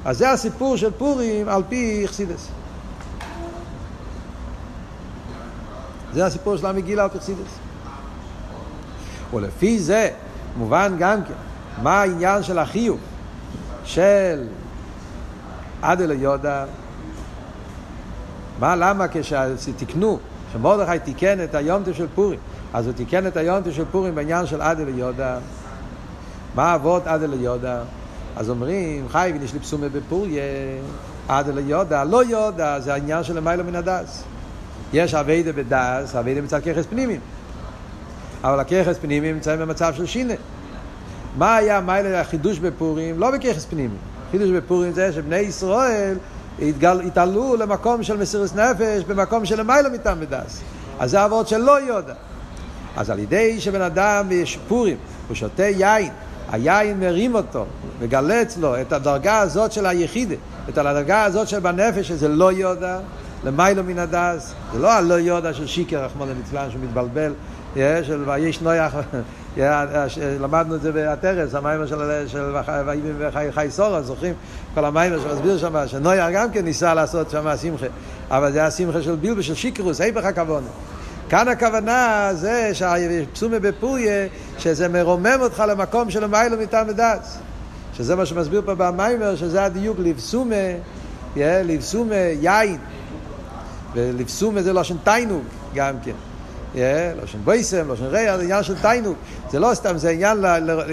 אז 0.04 0.18
זה 0.18 0.30
הסיפור 0.30 0.76
של 0.76 0.90
פורים 0.90 1.48
על 1.48 1.62
פי 1.68 2.04
אכסידס. 2.04 2.48
זה 6.12 6.26
הסיפור 6.26 6.56
של 6.56 6.66
המגילה 6.66 7.02
על 7.02 7.08
פי 7.08 7.18
אכסידס. 7.18 7.58
ולפי 9.34 9.78
זה 9.78 10.10
מובן 10.56 10.96
גם 10.98 11.24
כן 11.24 11.34
מה 11.82 12.00
העניין 12.00 12.42
של 12.42 12.58
החיוב 12.58 12.98
של 13.84 14.46
עד 15.82 16.00
אל 16.00 16.10
היודה 16.10 16.64
מה, 18.58 18.76
למה 18.76 19.06
כשתיקנו, 19.12 20.18
כשמרדכי 20.50 20.98
תיקן 20.98 21.44
את 21.44 21.54
היומטה 21.54 21.94
של 21.94 22.06
פורים, 22.14 22.38
אז 22.72 22.86
הוא 22.86 22.94
תיקן 22.94 23.26
את 23.26 23.36
היומטה 23.36 23.72
של 23.72 23.84
פורים 23.90 24.14
בעניין 24.14 24.46
של 24.46 24.60
עד 24.60 24.80
אליודה. 24.80 25.38
מה 26.54 26.74
אבות 26.74 27.06
עד 27.06 27.22
אליודה? 27.22 27.82
אז 28.36 28.50
אומרים, 28.50 29.08
חי 29.08 29.32
ונשלי 29.34 29.60
פסומה 29.60 29.88
בפוריה, 29.88 30.42
עד 31.28 31.48
אליודה, 31.48 32.04
לא 32.04 32.24
יודע, 32.24 32.80
זה 32.80 32.92
העניין 32.92 33.24
של 33.24 33.36
למיילו 33.36 33.64
מן 33.64 33.74
הדס. 33.74 34.22
יש 34.92 35.14
אביידה 35.14 35.52
בדס, 35.52 36.16
אביידה 36.16 36.40
מצד 36.40 36.60
ככס 36.60 36.86
פנימיים. 36.86 37.20
אבל 38.44 38.60
הככס 38.60 38.98
פנימיים 39.00 39.34
נמצאים 39.34 39.60
במצב 39.60 39.94
של 39.96 40.06
שינה. 40.06 40.34
מה 41.36 41.56
היה 41.56 41.80
מיילה 41.80 42.20
החידוש 42.20 42.58
בפורים? 42.58 43.18
לא 43.18 43.30
בככס 43.30 43.64
פנימיים. 43.64 44.00
חידוש 44.30 44.50
בפורים 44.50 44.92
זה 44.92 45.12
שבני 45.12 45.36
ישראל 45.36 46.16
התגל, 46.62 47.00
התעלו 47.00 47.56
למקום 47.56 48.02
של 48.02 48.16
מסירות 48.16 48.56
נפש, 48.56 49.04
במקום 49.04 49.44
של 49.44 49.60
למעלה 49.60 49.88
מטעם 49.88 50.18
ודס. 50.20 50.60
אז 50.98 51.10
זה 51.10 51.22
עבוד 51.22 51.48
של 51.48 51.58
לא 51.58 51.80
יודע. 51.80 52.14
אז 52.96 53.10
על 53.10 53.18
ידי 53.18 53.60
שבן 53.60 53.80
אדם 53.80 54.26
יש 54.30 54.58
פורים, 54.68 54.96
הוא 55.28 55.34
שותה 55.34 55.62
יין, 55.62 56.10
היין 56.52 57.00
מרים 57.00 57.34
אותו, 57.34 57.66
מגלה 58.02 58.42
אצלו 58.42 58.80
את 58.80 58.92
הדרגה 58.92 59.38
הזאת 59.38 59.72
של 59.72 59.86
היחידה, 59.86 60.34
את 60.68 60.78
הדרגה 60.78 61.24
הזאת 61.24 61.48
של 61.48 61.58
בנפש, 61.58 62.08
שזה 62.08 62.28
לא 62.28 62.52
יודע, 62.52 62.98
למיילו 63.44 63.84
מן 63.84 63.98
הדס, 63.98 64.54
זה 64.72 64.78
לא 64.78 64.92
הלא 64.92 65.14
יודע 65.14 65.54
של 65.54 65.66
שיקר, 65.66 66.04
רחמון 66.04 66.28
למצלן, 66.28 66.70
שהוא 66.70 66.82
מתבלבל, 66.82 67.32
של 67.76 68.22
ויש 68.26 68.62
נויח 68.62 68.94
למדנו 70.42 70.74
את 70.74 70.82
זה 70.82 70.92
בהתרס, 70.92 71.54
המיימר 71.54 71.86
של 71.86 73.50
חי 73.50 73.66
סורה, 73.70 74.02
זוכרים? 74.02 74.34
כל 74.74 74.84
המיימר 74.84 75.20
שמסביר 75.20 75.58
שם, 75.58 75.86
שנויה 75.86 76.30
גם 76.30 76.50
כן 76.50 76.64
ניסה 76.64 76.94
לעשות 76.94 77.30
שם 77.30 77.56
שמחה, 77.62 77.86
אבל 78.30 78.52
זה 78.52 78.64
השמחה 78.66 79.02
של 79.02 79.14
בילבו, 79.14 79.42
של 79.42 79.54
שיקרוס, 79.54 80.00
היפך 80.00 80.24
הכוונה. 80.24 80.66
כאן 81.32 81.48
הכוונה 81.48 82.28
זה 82.32 82.70
שהפסומה 82.72 83.58
בפוריה, 83.58 84.26
שזה 84.58 84.88
מרומם 84.88 85.36
אותך 85.40 85.62
למקום 85.68 86.10
של 86.10 86.24
המיילו 86.24 86.56
מטעם 86.58 86.88
ודץ. 86.88 87.38
שזה 87.94 88.16
מה 88.16 88.26
שמסביר 88.26 88.62
פה 88.64 88.74
במיימר, 88.74 89.36
שזה 89.36 89.64
הדיוק 89.64 89.96
לבסומה, 90.00 90.54
לבסומה 91.36 92.14
יין. 92.14 92.78
ולבסומה 93.94 94.62
זה 94.62 94.72
לשון 94.72 94.96
תיינוג 95.04 95.42
גם 95.74 95.94
כן. 96.04 96.12
לשון 97.22 97.40
בויסם, 97.44 97.92
לשון 97.92 98.06
ריח, 98.06 98.36
זה 98.36 98.42
עניין 98.42 98.62
של 98.62 98.78
תיינוג. 98.82 99.16
זה 99.50 99.60
לא 99.60 99.74
סתם, 99.74 99.98
זה 99.98 100.10
עניין 100.10 100.44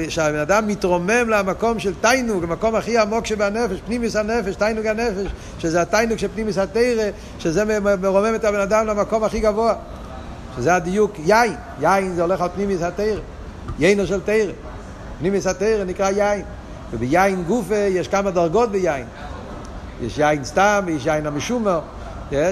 שהבן 0.09 0.39
אדם 0.39 0.67
מתרומם 0.67 1.29
למקום 1.29 1.79
של 1.79 1.93
תיינוג, 2.01 2.43
המקום 2.43 2.75
הכי 2.75 2.97
עמוק 2.97 3.25
שבנפש, 3.25 3.79
פנימיס 3.85 4.15
הנפש, 4.15 4.55
תיינוג 4.55 4.85
הנפש, 4.85 5.31
שזה 5.59 5.81
התיינוג 5.81 6.17
של 6.17 6.27
פנימיס 6.33 6.57
התרא, 6.57 7.09
שזה 7.39 7.79
מרומם 8.01 8.35
את 8.35 8.43
הבן 8.43 8.59
אדם 8.59 8.87
למקום 8.87 9.23
הכי 9.23 9.39
גבוה. 9.39 9.73
שזה 10.59 10.75
הדיוק 10.75 11.11
יין, 11.25 11.55
יין 11.81 12.15
זה 12.15 12.21
הולך 12.21 12.41
על 12.41 12.49
פנימיס 12.55 12.81
התרא, 12.81 13.19
יינו 13.79 14.07
של 14.07 14.21
תרא. 14.21 14.51
פנימיס 15.19 15.47
התרא 15.47 15.83
נקרא 15.83 16.09
יין. 16.09 16.41
וביין 16.91 17.43
גופה 17.43 17.75
יש 17.75 18.07
כמה 18.07 18.31
דרגות 18.31 18.71
ביין. 18.71 19.05
יש 20.01 20.17
יין 20.17 20.43
סתם 20.43 20.83
ויש 20.85 21.05
יין 21.05 21.25
המשומר. 21.25 21.79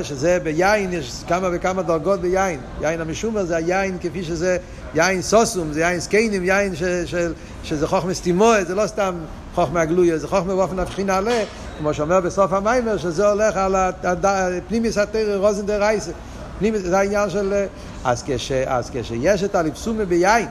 שזה 0.04 0.38
ביין, 0.44 0.94
יש 0.94 1.24
כמה 1.28 1.48
וכמה 1.52 1.82
דרגות 1.82 2.22
ביין. 2.22 2.60
יין 2.82 3.02
המשומר 3.02 3.46
זה 3.46 3.56
היין 3.56 3.98
כפי 4.02 4.24
שזה 4.24 4.58
יין 4.96 5.22
סוסום, 5.22 5.74
זה 5.74 5.82
יין 5.82 6.00
סקיינים, 6.00 6.44
יין 6.44 6.76
ש, 6.76 6.84
ש, 6.84 7.16
שזה 7.64 7.88
חוכמה 7.88 8.14
סטימואה, 8.14 8.64
זה 8.64 8.76
לא 8.76 8.88
סתם 8.88 9.16
חוכמה 9.56 9.86
גלויה, 9.86 10.18
זה 10.18 10.28
חוכמה 10.28 10.56
באופן 10.56 10.80
הבחין 10.80 11.08
נעלה, 11.08 11.44
כמו 11.78 11.94
שאומר 11.94 12.22
בסוף 12.22 12.54
המיימר, 12.54 12.98
שזה 12.98 13.30
הולך 13.30 13.58
על 14.04 14.60
פנימיס 14.68 14.98
התרא 14.98 15.36
רוזן 15.36 15.66
דה 15.66 15.78
רייסה. 15.78 16.12
פנימיס, 16.60 16.82
זה 16.82 16.98
העניין 16.98 17.30
של... 17.30 17.66
אז, 18.06 18.24
כש, 18.28 18.52
אז 18.52 18.92
כשיש 18.94 19.44
את 19.44 19.56
הליפסומה 19.56 20.06
ביין, 20.06 20.48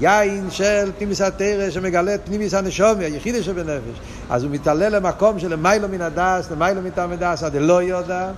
היין 0.00 0.50
של 0.50 0.90
פנימיס 0.98 1.20
התרא 1.20 1.70
שמגלה 1.70 2.14
את 2.14 2.20
פנימיס 2.24 2.54
הנשומי, 2.54 3.04
היחידי 3.04 3.42
שבנפש. 3.42 4.00
אז 4.30 4.44
הוא 4.44 4.50
מתעלה 4.50 4.88
למקום 4.88 5.38
של 5.38 5.52
למיילו 5.52 5.88
מן 5.88 6.00
הדס, 6.00 6.50
למיילו 6.50 6.82
מטעם 6.82 7.12
הדס, 7.12 7.42
עד 7.42 7.56
לא 7.56 7.82
יודע. 7.82 8.30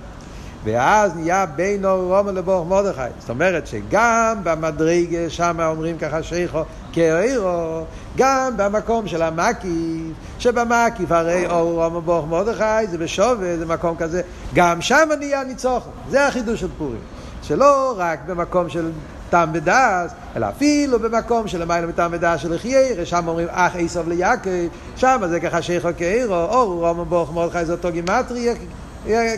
ואז 0.63 1.15
נהיה 1.15 1.45
בינו 1.45 2.07
רומן 2.07 2.35
לברוך 2.35 2.67
מרדכי. 2.67 3.01
זאת 3.19 3.29
אומרת 3.29 3.67
שגם 3.67 4.37
במדרגה, 4.43 5.29
שם 5.29 5.59
אומרים 5.59 5.97
ככה 5.97 6.23
שייכו 6.23 6.61
כאירו, 6.91 7.83
גם 8.17 8.53
במקום 8.57 9.07
של 9.07 9.21
המקיף, 9.21 10.13
שבמקיף 10.39 11.11
הרי 11.11 11.47
אור 11.47 11.83
רומן 11.83 11.97
לברוך 11.97 12.25
מרדכי, 12.27 12.87
זה 12.91 12.97
בשווה, 12.97 13.57
זה 13.57 13.65
מקום 13.65 13.95
כזה, 13.97 14.21
גם 14.53 14.81
שם 14.81 15.09
נהיה 15.19 15.43
ניצוחו. 15.43 15.89
זה 16.09 16.27
החידוש 16.27 16.59
של 16.59 16.67
פורים. 16.77 16.99
שלא 17.43 17.93
רק 17.97 18.19
במקום 18.27 18.69
של 18.69 18.91
טעם 19.29 19.49
ודס, 19.53 20.11
אלא 20.35 20.49
אפילו 20.49 20.99
במקום 20.99 21.47
של 21.47 21.61
למעלה 21.61 21.87
מטעם 21.87 22.11
ודס 22.13 22.39
של 22.39 22.57
חיירה, 22.57 23.05
שם 23.05 23.27
אומרים 23.27 23.47
אח 23.51 23.75
עשב 23.75 24.09
ליעקב, 24.09 24.49
שם 24.95 25.21
זה 25.29 25.39
ככה 25.39 25.61
שייכו 25.61 25.89
כאירו, 25.97 26.35
אור 26.35 26.87
רומן 26.87 27.09
ברוך 27.09 27.33
מרדכי 27.33 27.65
זה 27.65 27.71
אותו 27.71 27.91
גימטרי, 27.91 28.49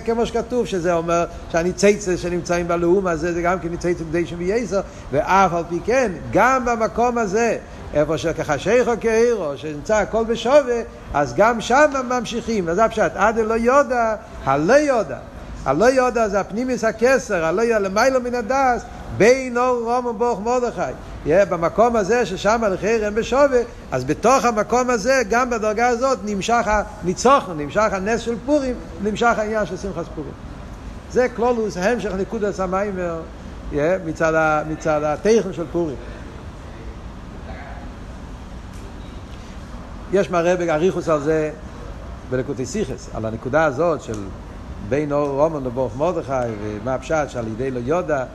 כמו 0.05 0.25
שכתוב, 0.25 0.65
שזה 0.65 0.93
אומר 0.93 1.25
שהניציצה 1.51 2.17
שנמצאים 2.17 2.67
בלאום 2.67 3.07
הזה, 3.07 3.33
זה 3.33 3.41
גם 3.41 3.59
כן 3.59 3.69
ניציצה 3.69 4.03
כדי 4.03 4.25
שמייסר, 4.25 4.81
ואף 5.11 5.53
על 5.53 5.63
פי 5.69 5.79
כן, 5.85 6.11
גם 6.31 6.65
במקום 6.65 7.17
הזה, 7.17 7.57
איפה 7.93 8.17
שכחשיכו 8.17 8.91
כאירו, 9.01 9.51
שנמצא 9.55 9.95
הכל 9.95 10.25
בשווה, 10.25 10.81
אז 11.13 11.33
גם 11.35 11.61
שם 11.61 11.91
ממשיכים. 12.09 12.69
אז 12.69 12.75
זה 12.75 12.85
הפשט, 12.85 13.11
עד 13.15 13.37
לא 13.37 13.53
יודע, 13.53 14.15
הלא 14.45 14.73
יודע. 14.73 15.17
הלא 15.65 15.85
יודע 15.85 16.29
זה 16.29 16.39
הפנימיס 16.39 16.83
הכסר, 16.83 17.45
הלא 17.45 17.61
יודע 17.61 17.79
למיילו 17.79 18.21
מן 18.21 18.35
הדס, 18.35 18.83
בין 19.17 19.57
אור 19.57 19.81
רום 19.83 20.05
וברוך 20.05 20.39
מרדכי. 20.39 20.81
Yeah, 21.25 21.45
במקום 21.49 21.95
הזה 21.95 22.25
ששם 22.25 22.63
הלכי 22.63 22.97
רם 22.97 23.15
בשווה, 23.15 23.59
אז 23.91 24.03
בתוך 24.03 24.45
המקום 24.45 24.89
הזה, 24.89 25.21
גם 25.29 25.49
בדרגה 25.49 25.87
הזאת, 25.87 26.19
נמשך 26.25 26.67
הניצוחנו, 26.67 27.53
נמשך 27.53 27.87
הנס 27.91 28.21
של 28.21 28.35
פורים, 28.45 28.75
נמשך 29.03 29.33
העניין 29.37 29.65
של 29.65 29.77
שמחת 29.77 30.05
פורים. 30.15 30.31
זה 31.11 31.27
כלולוס, 31.35 31.77
המשך 31.77 32.11
נקודס 32.19 32.59
המיימר 32.59 33.21
מצד, 34.05 34.63
מצד 34.69 35.03
הטכן 35.03 35.53
של 35.53 35.65
פורים. 35.71 35.95
יש 40.11 40.29
מראה 40.29 40.55
באריכוס 40.55 41.09
על 41.09 41.21
זה 41.21 41.51
בלקוטי 42.29 42.65
סיכס, 42.65 43.09
על 43.13 43.25
הנקודה 43.25 43.65
הזאת 43.65 44.01
של 44.01 44.23
בין 44.89 45.11
אור 45.11 45.29
רומן 45.29 45.63
לברוך 45.63 45.97
מרדכי, 45.97 46.31
ומה 46.63 46.93
הפשט 46.93 47.29
שעל 47.29 47.47
ידי 47.47 47.71
לא 47.71 47.79
יודע, 47.85 48.25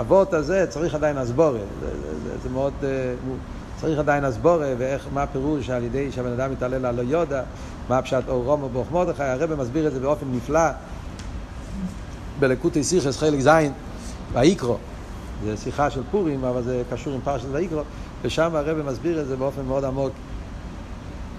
אבות 0.00 0.34
הזה 0.34 0.66
צריך 0.68 0.94
עדיין 0.94 1.18
הסבורה, 1.18 1.58
זה, 1.80 1.86
זה, 1.86 2.20
זה, 2.24 2.38
זה 2.42 2.48
מאוד, 2.48 2.72
uh, 2.80 2.84
צריך 3.80 3.98
עדיין 3.98 4.24
הסבורה, 4.24 4.72
ואיך, 4.78 5.06
מה 5.14 5.22
הפירוש 5.22 5.66
שעל 5.66 5.82
ידי 5.82 6.12
שהבן 6.12 6.32
אדם 6.32 6.52
מתעלל 6.52 6.86
על 6.86 6.94
לא 6.94 7.18
יודע, 7.18 7.42
מה 7.88 7.98
הפשט 7.98 8.28
אור 8.28 8.44
רומן 8.44 8.64
לברוך 8.64 8.92
מרדכי, 8.92 9.22
הרב 9.22 9.54
מסביר 9.54 9.86
את 9.86 9.92
זה 9.92 10.00
באופן 10.00 10.26
נפלא 10.32 10.70
בלקוטי 12.38 12.84
סיכס 12.84 13.18
חלק 13.18 13.40
ז' 13.40 13.48
ויקרו, 14.32 14.76
זה 15.44 15.56
שיחה 15.56 15.90
של 15.90 16.02
פורים, 16.10 16.44
אבל 16.44 16.62
זה 16.62 16.82
קשור 16.92 17.14
עם 17.14 17.20
פרשת 17.24 17.46
ויקרו, 17.52 17.82
ושם 18.22 18.54
הרב 18.54 18.82
מסביר 18.82 19.20
את 19.20 19.26
זה 19.26 19.36
באופן 19.36 19.62
מאוד 19.62 19.84
עמוק. 19.84 20.12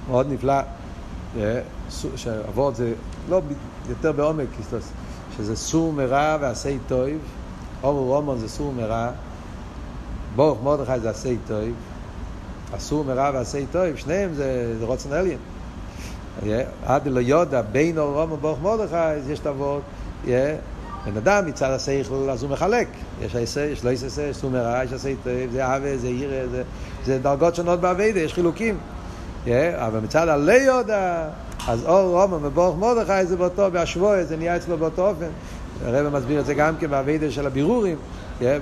מאוד 0.09 0.27
נפלא, 0.29 0.61
שאבות 2.15 2.75
זה 2.75 2.93
לא 3.29 3.41
יותר 3.89 4.11
בעומק, 4.11 4.47
שזה 5.37 5.55
סור 5.55 5.93
מרע 5.93 6.37
ועשי 6.41 6.77
טויב, 6.87 7.19
אור 7.83 8.07
רומן 8.07 8.37
זה 8.37 8.49
סור 8.49 8.73
מרע, 8.73 9.09
ברוך 10.35 10.63
מרדכי 10.63 10.99
זה 10.99 11.09
עשי 11.09 11.37
טויב, 11.47 11.73
הסור 12.73 13.03
מרע 13.03 13.31
ועשה 13.33 13.65
טוב, 13.71 13.95
שניהם 13.95 14.33
זה, 14.33 14.75
זה 14.79 14.85
רצון 14.85 15.13
עליון. 15.13 15.37
עד 16.85 17.07
לא 17.07 17.19
יודע, 17.19 17.61
בין 17.61 17.97
ארור 17.97 18.21
המן 18.21 18.33
וברוך 18.33 18.59
מרדכי, 18.61 19.31
יש 19.31 19.39
את 19.39 19.47
בן 21.05 21.17
אדם 21.17 21.45
מצד 21.45 21.71
השכל 21.71 22.29
אז 22.29 22.43
הוא 22.43 22.51
מחלק, 22.51 22.87
יש 23.21 23.35
עשה, 23.35 23.65
יש 23.65 23.85
לא 23.85 23.89
עשה, 23.89 24.21
יש 24.21 24.37
סור 24.37 24.49
מרע, 24.49 24.83
יש 24.83 24.93
עשה 24.93 25.15
טוב, 25.23 25.51
זה 25.51 25.65
אהבה, 25.65 25.97
זה 25.97 26.07
יראה, 26.07 26.47
זה, 26.51 26.63
זה 27.05 27.19
דרגות 27.19 27.55
שונות 27.55 27.79
בעבודה, 27.79 28.19
יש 28.19 28.33
חילוקים. 28.33 28.77
אבל 29.75 29.99
מצד 30.03 30.27
הלא 30.27 30.51
יודע, 30.51 31.29
אז 31.67 31.85
ארור 31.85 32.21
המן 32.21 32.45
וברוך 32.45 32.77
מרדכי 32.77 33.25
זה 33.25 33.37
באותו, 33.37 33.71
בהשבוע 33.71 34.23
זה 34.23 34.37
נהיה 34.37 34.55
אצלו 34.55 34.77
באותו 34.77 35.07
אופן. 35.07 35.29
הרב 35.85 36.17
מסביר 36.17 36.39
את 36.39 36.45
זה 36.45 36.53
גם 36.53 36.75
כן 36.79 36.89
בעבודה 36.89 37.31
של 37.31 37.47
הבירורים. 37.47 37.97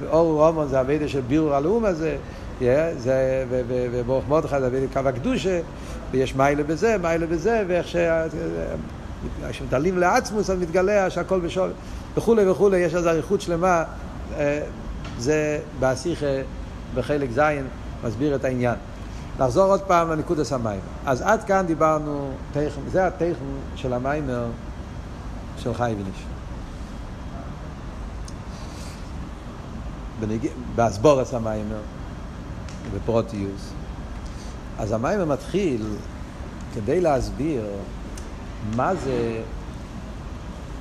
אור 0.09 0.45
רומן 0.45 0.67
זה 0.67 0.81
אביידה 0.81 1.07
של 1.07 1.21
בירור 1.21 1.53
הלאום 1.53 1.85
הזה. 1.85 2.17
וברוך 3.69 4.25
מרדכי 4.27 4.59
זה 4.59 4.67
אביידה 4.67 4.93
קו 4.93 5.09
הקדושה, 5.09 5.59
ויש 6.11 6.35
מיילה 6.35 6.63
בזה, 6.63 6.95
מיילה 7.01 7.27
בזה, 7.27 7.63
ואיך 7.67 7.97
כשמתעלים 9.49 9.97
לעצמוס 9.97 10.49
אז 10.49 10.59
מתגלה 10.59 11.09
שהכל 11.09 11.39
בשול, 11.39 11.69
וכולי 12.17 12.49
וכולי, 12.49 12.77
יש 12.77 12.95
איזו 12.95 13.09
אריכות 13.09 13.41
שלמה. 13.41 13.83
זה 15.19 15.59
באסיכה 15.79 16.25
בחלק 16.95 17.29
ז' 17.31 17.41
מסביר 18.03 18.35
את 18.35 18.45
העניין. 18.45 18.75
נחזור 19.39 19.71
עוד 19.71 19.81
פעם 19.81 20.11
לנקודס 20.11 20.53
המים. 20.53 20.79
אז 21.05 21.21
עד 21.21 21.43
כאן 21.43 21.65
דיברנו, 21.67 22.31
זה 22.91 23.07
התכן 23.07 23.31
של 23.75 23.93
המיימר 23.93 24.45
של 25.57 25.73
חי. 25.73 25.93
באסבורס 30.75 31.33
המיימר, 31.33 31.81
בפרוטיוס. 32.95 33.71
אז 34.79 34.91
המיימר 34.91 35.25
מתחיל 35.25 35.85
כדי 36.75 37.01
להסביר 37.01 37.65
מה 38.75 38.95
זה, 38.95 39.41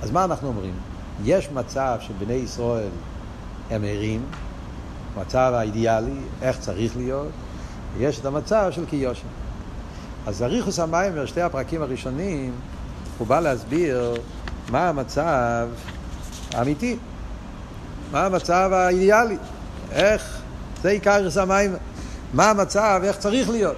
אז 0.02 0.10
מה 0.10 0.24
אנחנו 0.24 0.48
אומרים? 0.48 0.74
יש 1.24 1.48
מצב 1.50 1.96
שבני 2.00 2.34
ישראל 2.34 2.88
הם 3.70 3.84
ערים, 3.84 4.22
מצב 5.20 5.52
האידיאלי, 5.54 6.20
איך 6.42 6.58
צריך 6.58 6.96
להיות, 6.96 7.28
יש 7.98 8.18
את 8.20 8.24
המצב 8.24 8.68
של 8.70 8.86
קיושן. 8.86 9.26
אז 10.26 10.42
אריכוס 10.42 10.78
המיימר, 10.78 11.26
שתי 11.26 11.40
הפרקים 11.40 11.82
הראשונים, 11.82 12.52
הוא 13.18 13.26
בא 13.26 13.40
להסביר 13.40 14.14
מה 14.70 14.88
המצב 14.88 15.68
האמיתי, 16.54 16.96
מה 18.12 18.26
המצב 18.26 18.70
האידיאלי, 18.72 19.36
איך, 19.92 20.38
זה 20.82 20.88
עיקר 20.88 21.28
המיימר, 21.40 21.76
מה 22.32 22.50
המצב, 22.50 23.00
איך 23.04 23.16
צריך 23.16 23.50
להיות. 23.50 23.76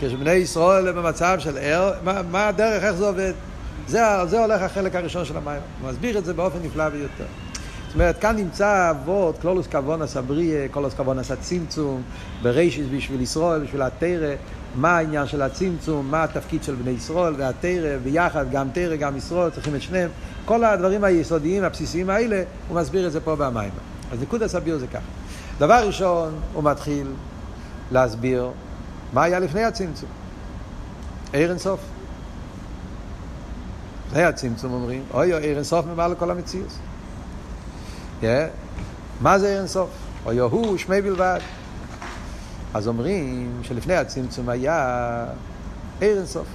כשבני 0.00 0.32
ישראל 0.32 0.88
הם 0.88 0.96
במצב 0.96 1.36
של 1.38 1.58
ער, 1.58 1.92
מה, 2.04 2.22
מה 2.22 2.48
הדרך, 2.48 2.84
איך 2.84 2.92
זה 2.92 3.06
עובד. 3.06 3.32
זה, 3.88 4.00
זה 4.26 4.40
הולך 4.40 4.62
החלק 4.62 4.94
הראשון 4.94 5.24
של 5.24 5.36
המים. 5.36 5.60
הוא 5.80 5.90
מסביר 5.90 6.18
את 6.18 6.24
זה 6.24 6.34
באופן 6.34 6.58
נפלא 6.62 6.88
ביותר. 6.88 7.24
אומרת, 7.96 8.18
כאן 8.18 8.36
נמצא 8.36 8.90
אבות, 8.90 9.38
קלולוס 9.38 9.66
כוונס 9.66 10.16
אבריה, 10.16 10.68
קלולוס 10.68 10.94
כוונס 10.94 11.30
הצמצום, 11.30 12.02
ברישיס 12.42 12.86
בשביל 12.96 13.20
ישראל, 13.20 13.60
בשביל 13.60 13.82
התרא, 13.82 14.34
מה 14.76 14.96
העניין 14.96 15.26
של 15.26 15.42
הצמצום, 15.42 16.10
מה 16.10 16.24
התפקיד 16.24 16.62
של 16.62 16.74
בני 16.74 16.90
ישראל 16.90 17.34
והתרא, 17.38 17.98
ביחד, 18.02 18.50
גם 18.50 18.68
תרא, 18.72 18.96
גם 18.96 19.16
ישראל, 19.16 19.50
צריכים 19.50 19.74
את 19.74 19.82
שניהם. 19.82 20.10
כל 20.44 20.64
הדברים 20.64 21.04
היסודיים, 21.04 21.64
הבסיסיים 21.64 22.10
האלה, 22.10 22.42
הוא 22.68 22.80
מסביר 22.80 23.06
את 23.06 23.12
זה 23.12 23.20
פה 23.20 23.36
במים. 23.36 23.70
אז 24.12 24.22
נקוד 24.22 24.42
הסביר 24.42 24.78
זה 24.78 24.86
ככה. 24.86 25.04
דבר 25.58 25.86
ראשון, 25.86 26.34
הוא 26.52 26.64
מתחיל 26.64 27.06
להסביר 27.90 28.50
מה 29.12 29.22
היה 29.22 29.38
לפני 29.38 29.64
הצמצום. 29.64 30.08
עיר 31.32 31.50
אינסוף. 31.50 31.80
לפני 34.08 34.24
הצמצום 34.24 34.72
אומרים, 34.72 35.02
אוי 35.14 35.34
אוי, 35.34 35.42
עיר 35.42 35.56
אינסוף 35.56 35.86
ממעל 35.86 36.12
לכל 36.12 36.30
המציאות. 36.30 36.72
Yeah. 38.22 38.24
מה 39.20 39.38
זה 39.38 39.58
אין 39.58 39.66
סוף? 39.66 39.90
או 40.26 40.32
יהוא 40.32 40.78
שמי 40.78 41.02
בלבד. 41.02 41.40
אז 42.74 42.88
אומרים 42.88 43.60
שלפני 43.62 43.94
הצמצום 43.94 44.48
היה 44.48 45.24
עיר 46.00 46.16
אין 46.16 46.26
סוף. 46.26 46.46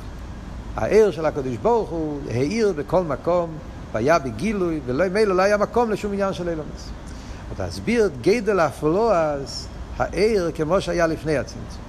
העיר 0.75 1.11
של 1.11 1.25
הקדוש 1.25 1.57
ברוך 1.57 1.89
הוא 1.89 2.19
העיר 2.29 2.73
בכל 2.77 3.03
מקום, 3.03 3.49
והיה 3.91 4.19
בגילוי, 4.19 4.79
ולא 4.85 5.07
מילא 5.09 5.35
לא 5.35 5.41
היה 5.41 5.57
מקום 5.57 5.91
לשום 5.91 6.13
עניין 6.13 6.33
של 6.33 6.49
אילומס. 6.49 6.89
להסביר 7.59 8.05
את 8.05 8.21
גדל 8.21 8.59
הפלואס, 8.59 9.67
העיר 9.97 10.51
כמו 10.55 10.81
שהיה 10.81 11.07
לפני 11.07 11.37
הצמצום. 11.37 11.81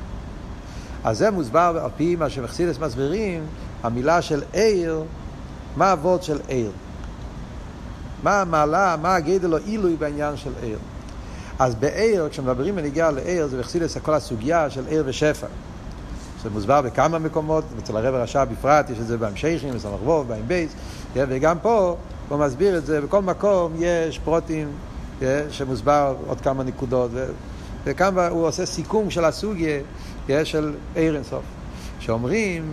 אז 1.04 1.18
זה 1.18 1.30
מוסבר 1.30 1.80
על 1.84 1.90
פי 1.96 2.16
מה 2.16 2.30
שמחסידס 2.30 2.78
מסבירים, 2.78 3.46
המילה 3.82 4.22
של 4.22 4.42
עיר, 4.52 5.04
מה 5.76 5.90
הוורד 5.90 6.22
של 6.22 6.38
עיר. 6.48 6.70
מה 8.22 8.40
המעלה, 8.40 8.96
מה 9.02 9.14
הגדל 9.14 9.52
או 9.52 9.58
עילוי 9.58 9.96
בעניין 9.96 10.36
של 10.36 10.52
עיר. 10.62 10.78
אז 11.62 11.74
בעיר, 11.74 12.28
כשמדברים 12.28 12.76
בניגיע 12.76 13.10
לעיר, 13.10 13.46
זה 13.46 13.58
בחסידס 13.58 13.96
כל 13.96 14.14
הסוגיה 14.14 14.70
של 14.70 14.86
עיר 14.86 15.02
ושפע. 15.06 15.46
זה 16.42 16.50
מוסבר 16.50 16.82
בכמה 16.82 17.18
מקומות, 17.18 17.64
אצל 17.78 17.96
הרב 17.96 18.14
הרשע 18.14 18.44
בפרט, 18.44 18.90
יש 18.90 18.98
את 18.98 19.06
זה 19.06 19.18
בהמשכים, 19.18 19.74
בסמך 19.74 20.02
ווב, 20.04 20.28
בעין 20.28 20.48
בייס, 20.48 20.72
וגם 21.14 21.58
פה, 21.58 21.96
הוא 22.28 22.38
מסביר 22.38 22.78
את 22.78 22.86
זה, 22.86 23.00
בכל 23.00 23.22
מקום 23.22 23.72
יש 23.78 24.18
פרוטים 24.18 24.68
שמוסבר 25.50 26.14
עוד 26.26 26.40
כמה 26.40 26.64
נקודות, 26.64 27.10
וכאן 27.84 28.18
הוא 28.18 28.46
עושה 28.46 28.66
סיכום 28.66 29.10
של 29.10 29.24
הסוגיה 29.24 29.80
של 30.44 30.74
עיר 30.94 31.16
אינסוף. 31.16 31.44
שאומרים, 32.00 32.72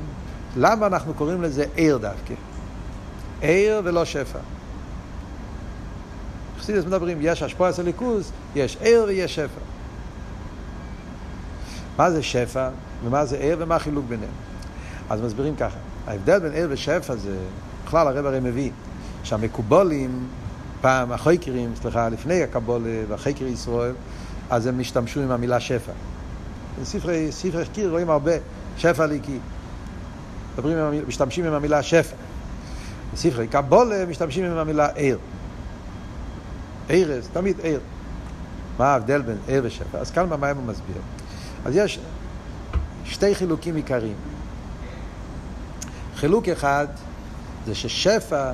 למה 0.58 0.88
אנחנו 0.88 1.14
קוראים 1.14 1.42
לזה 1.42 1.66
עיר 1.76 1.98
דווקא? 1.98 2.34
עיר 3.42 3.82
ולא 3.84 4.06
שפע. 4.06 4.40
בחסידס 6.70 6.86
מדברים, 6.86 7.18
יש 7.22 7.44
השפוע 7.44 7.70
אצל 7.70 7.84
ליכוז, 7.84 8.32
יש 8.56 8.78
ער 8.82 9.06
ויש 9.08 9.36
שפע. 9.36 9.60
מה 11.98 12.12
זה 12.12 12.24
שפע 12.24 12.70
ומה 13.06 13.26
זה 13.26 13.38
ער 13.38 13.56
ומה 13.60 13.76
החילוק 13.76 14.06
ביניהם? 14.10 14.32
אז 15.10 15.22
מסבירים 15.22 15.56
ככה, 15.56 15.78
ההבדל 16.08 16.40
בין 16.40 16.52
ער 16.54 16.68
ושפע 16.70 17.16
זה, 17.16 17.38
בכלל 17.86 18.08
הרב 18.08 18.26
הרי 18.26 18.40
מביא, 18.40 18.72
שהמקובולים, 19.24 20.28
פעם 20.82 21.12
החויקרים, 21.12 21.72
סליחה, 21.82 22.10
לפני 22.10 22.44
הקבולה 22.44 23.04
והחקר 23.08 23.46
ישראל, 23.46 23.94
אז 24.50 24.68
הם 24.68 24.80
השתמשו 24.80 25.22
עם 25.22 25.32
המילה 25.32 25.60
שפע. 25.60 25.92
בספרי, 26.82 27.32
ספרי 27.32 27.66
חקיר 27.66 27.90
רואים 27.90 28.10
הרבה, 28.10 28.34
שפע 28.78 29.06
ליקי. 29.06 29.38
מדברים, 30.54 30.78
משתמשים 31.08 31.46
עם 31.46 31.54
המילה 31.54 31.84
שפע. 31.84 32.16
בספרי 33.14 33.48
קבולה 33.48 34.06
משתמשים 34.06 34.46
עם 34.46 34.58
המילה 34.58 34.88
עיר. 34.88 35.18
ערס, 36.90 37.30
תמיד 37.34 37.60
עיר. 37.60 37.80
מה 38.78 38.88
ההבדל 38.88 39.22
בין 39.22 39.38
עיר 39.48 39.62
ושפע? 39.66 39.98
אז 39.98 40.12
כאן 40.12 40.30
במים 40.30 40.58
הוא 40.58 40.66
מסביר. 40.66 41.02
אז 41.66 41.76
יש 41.76 42.00
שתי 43.06 43.36
חילוקים 43.36 43.76
עיקריים. 43.76 44.16
חילוק 46.16 46.48
אחד 46.48 46.88
זה 47.66 47.76
ששפע 47.76 48.52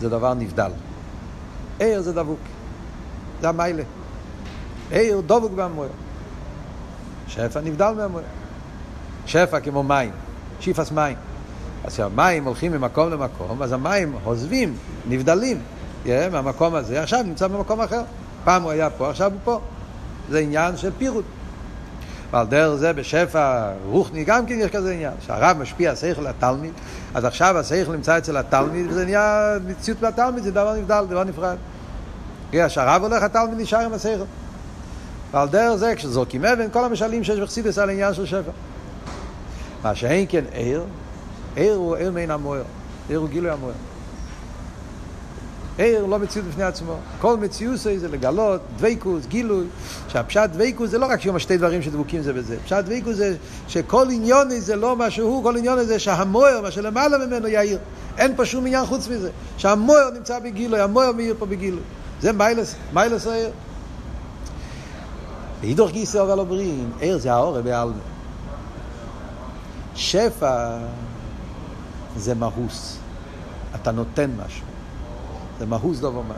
זה 0.00 0.08
דבר 0.08 0.34
נבדל. 0.34 0.70
עיר 1.78 2.02
זה 2.02 2.12
דבוק. 2.12 2.40
זה 3.40 3.48
המיילה. 3.48 3.82
עיר 4.90 5.20
דבוק 5.20 5.52
במוער. 5.52 5.88
שפע 7.28 7.60
נבדל 7.60 7.92
מהמוער. 7.96 8.24
שפע 9.26 9.60
כמו 9.60 9.82
מים, 9.82 10.10
שיפס 10.60 10.92
מים. 10.92 11.16
אז 11.84 11.92
כשהמים 11.92 12.44
הולכים 12.44 12.72
ממקום 12.72 13.10
למקום, 13.10 13.62
אז 13.62 13.72
המים 13.72 14.14
עוזבים, 14.24 14.76
נבדלים 15.08 15.60
מהמקום 16.32 16.74
הזה, 16.74 17.02
עכשיו 17.02 17.22
נמצא 17.22 17.46
במקום 17.46 17.80
אחר. 17.80 18.02
פעם 18.44 18.62
הוא 18.62 18.70
היה 18.70 18.90
פה, 18.90 19.10
עכשיו 19.10 19.32
הוא 19.32 19.40
פה. 19.44 19.60
זה 20.30 20.38
עניין 20.38 20.76
של 20.76 20.90
פירוט. 20.98 21.24
ועל 22.30 22.46
דרך 22.46 22.74
זה 22.74 22.92
בשפע 22.92 23.72
רוחני 23.86 24.24
גם 24.24 24.46
כן 24.46 24.54
יש 24.58 24.70
כזה 24.70 24.92
עניין, 24.92 25.12
שהרב 25.20 25.56
משפיע 25.60 25.96
שכל 25.96 26.22
לתלמיד, 26.22 26.72
אז 27.14 27.24
עכשיו 27.24 27.58
השכל 27.58 27.92
נמצא 27.92 28.18
אצל 28.18 28.36
התלמיד, 28.36 28.86
וזה 28.88 29.04
נהיה 29.04 29.54
מציאות 29.66 30.00
בתלמיד, 30.00 30.44
זה 30.44 30.50
דבר 30.50 30.74
נבדל, 30.74 31.04
דבר 31.08 31.24
נפרד. 31.24 31.56
כשהרב 32.52 33.02
הולך, 33.02 33.22
התלמיד 33.22 33.60
נשאר 33.60 33.80
עם 33.80 33.92
השכל. 33.92 34.24
ועל 35.32 35.48
דרך 35.48 35.76
זה, 35.76 35.94
כשזורקים 35.96 36.44
אבן, 36.44 36.70
כל 36.72 36.84
המשלים 36.84 37.24
שיש 37.24 37.40
בחסידס 37.40 37.78
על 37.78 37.88
העניין 37.88 38.14
של 38.14 38.26
שפע. 38.26 38.50
מה 39.82 39.94
שאין 39.94 40.26
כן 40.28 40.44
עיר, 40.52 40.84
עיר 41.56 41.74
הוא 41.74 41.96
עיר 41.96 42.12
מעין 42.12 42.30
המוער, 42.30 42.62
עיר 43.08 43.18
הוא 43.18 43.28
גילוי 43.28 43.50
המוער. 43.50 43.72
עיר 45.78 46.06
לא 46.06 46.18
מציאות 46.18 46.48
בפני 46.48 46.64
עצמו. 46.64 46.96
כל 47.20 47.36
מציאות 47.36 47.78
זה 47.78 48.08
לגלות, 48.08 48.60
דבקוס, 48.76 49.26
גילוי. 49.26 49.64
שהפשט 50.08 50.50
דבקוס 50.52 50.90
זה 50.90 50.98
לא 50.98 51.06
רק 51.06 51.20
שיום 51.20 51.38
שתי 51.38 51.56
דברים 51.56 51.82
שדבוקים 51.82 52.22
זה 52.22 52.32
בזה. 52.32 52.56
פשט 52.64 52.76
דבקוס 52.76 53.16
זה 53.16 53.36
שכל 53.68 54.06
עניון 54.10 54.50
זה 54.50 54.76
לא 54.76 54.96
מה 54.96 55.10
שהוא, 55.10 55.42
כל 55.42 55.56
עניון 55.56 55.84
זה 55.84 55.98
שהמוער, 55.98 56.60
מה 56.62 56.70
שלמעלה 56.70 57.26
ממנו 57.26 57.48
יאיר. 57.48 57.78
אין 58.18 58.36
פה 58.36 58.46
שום 58.46 58.66
עניין 58.66 58.86
חוץ 58.86 59.08
מזה. 59.08 59.30
שהמוער 59.56 60.10
נמצא 60.10 60.38
בגילוי, 60.38 60.80
המוער 60.80 61.12
מאיר 61.12 61.34
פה 61.38 61.46
בגילוי. 61.46 61.82
זה 62.20 62.32
מיילס, 62.32 62.74
מיילס 62.92 63.26
העיר. 63.26 63.50
בהידוך 65.60 65.90
גיסא 65.90 66.22
אבל 66.22 66.38
אומרים, 66.38 66.90
עיר 67.00 67.18
זה 67.18 67.32
האור 67.32 67.60
בעלמה. 67.60 67.98
שפע 69.94 70.78
זה 72.16 72.34
מהוס. 72.34 72.98
אתה 73.74 73.92
נותן 73.92 74.30
משהו. 74.46 74.75
זה 75.58 75.66
מהוס 75.66 75.98
דוב 75.98 76.16
ומה. 76.16 76.34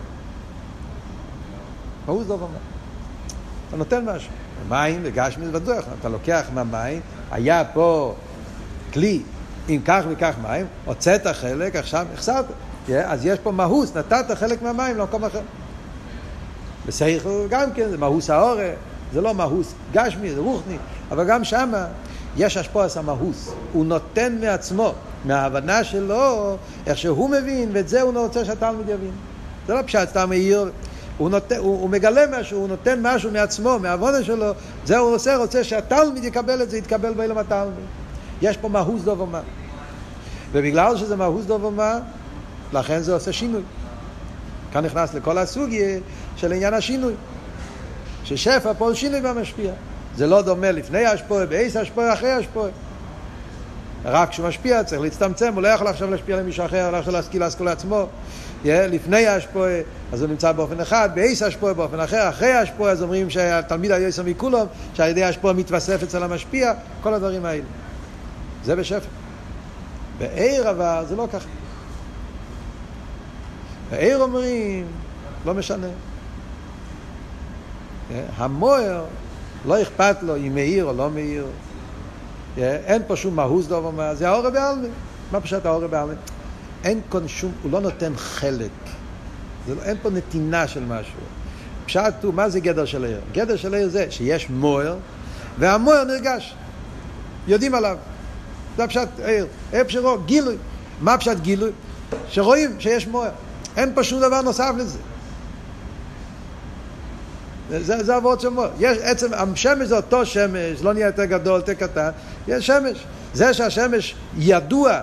מהוס 2.07 2.27
דוב 2.27 2.43
ומה. 2.43 2.59
אתה 3.69 3.77
נותן 3.77 4.05
משהו. 4.05 4.31
מים 4.69 5.01
וגשמי 5.05 5.47
זה 5.47 5.53
בטוח. 5.53 5.85
אתה 6.01 6.09
לוקח 6.09 6.47
מהמים, 6.55 7.01
היה 7.31 7.65
פה 7.65 8.15
כלי 8.93 9.23
עם 9.69 9.81
כך 9.85 10.05
וכך 10.09 10.35
מים, 10.43 10.67
הוצאת 10.85 11.27
חלק, 11.27 11.77
עכשיו 11.77 12.07
החסרת. 12.15 12.45
אז 13.05 13.27
יש 13.27 13.39
פה 13.39 13.53
מהוס, 13.53 13.97
נתת 13.97 14.25
חלק 14.35 14.63
מהמים 14.63 14.99
למקום 14.99 15.25
אחר. 15.25 15.41
בסייכל 16.87 17.47
גם 17.51 17.73
כן, 17.73 17.91
זה 17.91 17.99
מהוס 17.99 18.31
האורא, 18.31 18.63
זה 19.13 19.21
לא 19.21 19.35
מהוס 19.35 19.75
גשמי, 19.93 20.35
זה 20.35 20.41
רוחני, 20.41 20.77
אבל 21.11 21.29
גם 21.29 21.45
שמה 21.45 21.87
יש 22.37 22.57
השפוע 22.57 22.89
סמאוס, 22.89 23.53
הוא 23.73 23.87
נותן 23.87 24.39
מעצמו, 24.41 24.95
מההבנה 25.25 25.85
שלו, 25.85 26.57
איך 26.87 26.99
שהוא 26.99 27.31
מבין, 27.31 27.71
ואת 27.73 27.89
זה 27.89 28.03
הוא 28.03 28.15
לא 28.15 28.21
רוצה 28.21 28.45
שהתלמיד 28.45 28.89
יבין. 28.89 29.11
זה 29.67 29.75
לא 29.75 29.83
פשט 29.83 30.09
סתם 30.09 30.29
מאיר, 30.29 30.71
הוא, 31.19 31.31
נות... 31.31 31.53
הוא, 31.53 31.81
הוא 31.81 31.91
מגלה 31.91 32.41
משהו, 32.41 32.59
הוא 32.59 32.69
נותן 32.69 32.99
משהו 33.03 33.31
מעצמו, 33.31 33.79
מהעבודה 33.79 34.25
שלו, 34.25 34.53
זה 34.85 34.99
הוא 34.99 35.15
עושה, 35.15 35.37
רוצה 35.37 35.65
שהתלמיד 35.65 36.25
יקבל 36.25 36.63
את 36.63 36.71
זה, 36.71 36.79
יתקבל 36.79 37.15
באילם 37.15 37.39
התלמיד. 37.39 37.75
יש 38.43 38.57
פה 38.57 38.69
מהוס 38.69 39.03
דוב 39.03 39.21
ומה. 39.21 39.41
ובגלל 40.53 40.97
שזה 40.97 41.17
מהוס 41.17 41.45
דוב 41.45 41.65
ומה, 41.65 41.99
לכן 42.73 43.01
זה 43.01 43.15
עושה 43.15 43.33
שינוי. 43.33 43.63
כאן 44.73 44.85
נכנס 44.85 45.15
לכל 45.15 45.39
הסוגיה 45.39 45.99
של 46.37 46.53
עניין 46.53 46.75
השינוי. 46.75 47.15
ששפע 48.25 48.73
פה 48.79 48.91
שינוי 48.95 49.21
במשפיע. 49.21 49.73
זה 50.17 50.27
לא 50.27 50.43
דומה 50.43 50.71
לפני 50.71 51.07
השפועה, 51.07 51.47
באיס 51.47 51.77
השפועה, 51.77 52.13
אחרי 52.13 52.33
השפועה. 52.33 52.71
רק 54.11 54.31
כשהוא 54.31 54.49
משפיע 54.49 54.85
צריך 54.85 55.01
להצטמצם, 55.01 55.55
הוא 55.55 55.63
לא 55.63 55.69
יכול 55.69 55.87
עכשיו 55.87 56.11
להשפיע 56.11 56.37
למישהו 56.37 56.65
אחר, 56.65 56.91
לא 56.91 56.97
יכול 56.97 57.13
להשכיל 57.13 57.41
להשכיל 57.41 57.67
לעצמו. 57.67 58.07
Yeah, 58.65 58.69
לפני 58.69 59.27
השפועה, 59.27 59.81
אז 60.13 60.23
הוא 60.23 60.31
נמצא 60.31 60.53
באופן 60.53 60.81
אחד, 60.81 61.11
באיס 61.15 61.43
השפועה 61.43 61.75
באופן 61.75 62.01
אחר, 62.01 62.29
אחרי 62.29 62.53
השפועה, 62.53 62.93
אז 62.93 63.03
אומרים 63.03 63.31
שהתלמיד 63.31 63.91
היו 63.91 64.09
יסמי 64.09 64.35
כולם, 64.37 64.67
שעל 64.95 65.11
ידי 65.11 65.25
השפועה 65.25 65.55
מתווסף 65.55 66.03
אצל 66.03 66.23
המשפיע, 66.23 66.73
כל 67.03 67.15
הדברים 67.15 67.45
האלה. 67.45 67.65
זה 68.65 68.77
בשפע. 68.77 69.09
בעיר 70.19 70.71
אבל 70.71 71.05
זה 71.09 71.17
לא 71.17 71.29
ככה. 71.33 71.49
בעיר 73.91 74.19
אומרים, 74.23 74.87
לא 75.47 75.55
משנה. 75.55 75.89
המוער 78.37 79.05
לא 79.67 79.83
אכפת 79.83 80.17
לו 80.23 80.37
אם 80.37 80.55
מאיר 80.55 80.85
או 80.85 80.93
לא 80.93 81.11
מאיר. 81.11 81.47
אין 82.63 83.03
פה 83.07 83.17
שום 83.17 83.37
מהוס 83.37 83.67
דובר 83.67 83.91
מה, 83.91 84.15
זה 84.15 84.29
האורא 84.29 84.51
בעלמי. 84.51 84.89
מה 85.33 85.41
פשוט 85.41 85.67
האורא 85.67 85.87
בעלמי? 85.87 86.15
אין 86.85 87.01
כאן 87.11 87.29
שום, 87.29 87.53
הוא 87.63 87.73
לא 87.73 87.81
נותן 87.81 88.13
חלק. 88.17 88.71
לא, 89.69 89.75
אין 89.83 89.97
פה 90.03 90.11
נתינה 90.11 90.69
של 90.69 90.85
משהו. 90.85 91.21
פשט 91.87 92.15
הוא, 92.23 92.35
מה 92.35 92.49
זה 92.49 92.61
גדר 92.61 92.85
של 92.85 93.05
עיר? 93.05 93.21
גדר 93.33 93.57
של 93.57 93.75
עיר 93.75 93.89
זה 93.89 94.07
שיש 94.11 94.51
מוער, 94.51 94.97
והמוער 95.59 96.05
נרגש. 96.05 96.55
יודעים 97.49 97.75
עליו. 97.75 97.97
זה 98.77 98.85
הפשט 98.85 99.09
עיר. 99.25 99.47
עיר 99.73 99.85
פשרו, 99.85 100.19
גילוי. 100.27 100.57
מה 101.01 101.19
פשט 101.19 101.37
גילוי? 101.43 101.71
שרואים 102.29 102.81
שיש 102.81 103.07
מוער. 103.07 103.31
אין 103.77 103.95
פה 103.95 104.05
שום 104.05 104.21
דבר 104.21 104.43
נוסף 104.43 104.73
לזה. 104.79 104.99
זה, 107.71 108.05
זה 108.05 108.17
עבוד 108.17 108.41
של 108.41 108.49
מוח. 108.49 108.71
יש 108.79 108.99
עצם, 109.03 109.27
השמש 109.35 109.89
זה 109.89 109.97
אותו 109.97 110.27
שמש, 110.27 110.83
לא 110.83 110.93
נהיה 110.93 111.07
יותר 111.07 111.25
גדול, 111.25 111.61
יותר 111.61 111.75
קטן, 111.75 112.11
יש 112.49 112.67
שמש. 112.67 113.05
זה 113.35 113.55
שהשמש 113.55 114.15
ידוע 114.39 115.01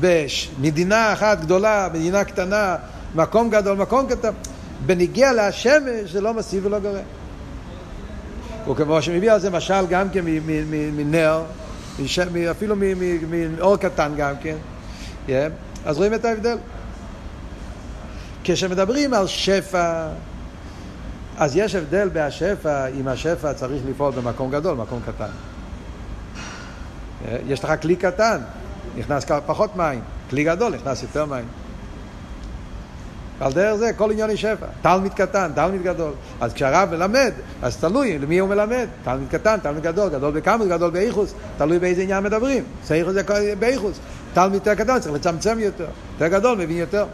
במדינה 0.00 1.12
אחת 1.12 1.40
גדולה, 1.40 1.88
מדינה 1.94 2.24
קטנה, 2.24 2.76
מקום 3.14 3.50
גדול, 3.50 3.76
מקום 3.76 4.06
קטן, 4.06 4.30
בניגיע 4.86 5.32
להשמש 5.32 6.12
זה 6.12 6.20
לא 6.20 6.34
מסיב 6.34 6.66
ולא 6.66 6.78
גורם. 6.78 7.02
וכמו 8.70 9.02
שמביא 9.02 9.32
על 9.32 9.40
זה 9.40 9.50
משל 9.50 9.86
גם 9.88 10.10
כן 10.10 10.24
מנר, 10.96 11.42
אפילו 12.50 12.76
מאור 13.58 13.76
קטן 13.76 14.12
גם 14.16 14.34
כן, 15.26 15.48
אז 15.84 15.96
רואים 15.96 16.14
את 16.14 16.24
ההבדל. 16.24 16.56
כשמדברים 18.44 19.14
על 19.14 19.26
שפע, 19.26 20.08
אז 21.38 21.56
יש 21.56 21.74
הבדל 21.74 22.08
בהשפע, 22.12 22.86
אם 22.86 23.08
השפע 23.08 23.52
צריך 23.52 23.82
לפעול 23.88 24.12
במקום 24.12 24.50
גדול, 24.50 24.76
מקום 24.76 25.00
קטן. 25.06 25.30
יש 27.46 27.64
לך 27.64 27.72
כלי 27.82 27.96
קטן, 27.96 28.38
נכנס 28.96 29.24
פחות 29.46 29.76
מים, 29.76 30.00
כלי 30.30 30.44
גדול, 30.44 30.74
נכנס 30.74 31.02
יותר 31.02 31.26
מים. 31.26 31.44
על 33.40 33.52
דרך 33.52 33.74
זה 33.74 33.90
כל 33.96 34.10
עניין 34.10 34.30
היא 34.30 34.36
שפע. 34.36 34.66
תלמיד 34.82 35.14
קטן, 35.14 35.50
תלמיד 35.54 35.82
גדול. 35.82 36.12
אז 36.40 36.52
כשהרב 36.52 36.90
מלמד, 36.90 37.32
אז 37.62 37.76
תלוי 37.76 38.18
למי 38.18 38.38
הוא 38.38 38.48
מלמד. 38.48 38.86
תלמיד 39.04 39.28
קטן, 39.30 39.56
תלמיד 39.62 39.82
גדול, 39.82 40.08
גדול 40.08 40.32
בכמה, 40.32 40.66
גדול 40.66 40.90
באיכוס. 40.90 41.34
תלוי 41.58 41.78
באיזה 41.78 42.02
עניין 42.02 42.24
מדברים. 42.24 42.64
סייכוס 42.84 43.14
זה 43.14 43.54
באיכוס. 43.58 43.98
תלמיד 44.34 44.54
יותר 44.54 44.74
קטן 44.74 45.00
צריך 45.00 45.14
לצמצם 45.14 45.58
יותר. 45.58 45.86
יותר 46.12 46.28
גדול 46.28 46.58
מבין 46.58 46.76
יותר. 46.76 47.06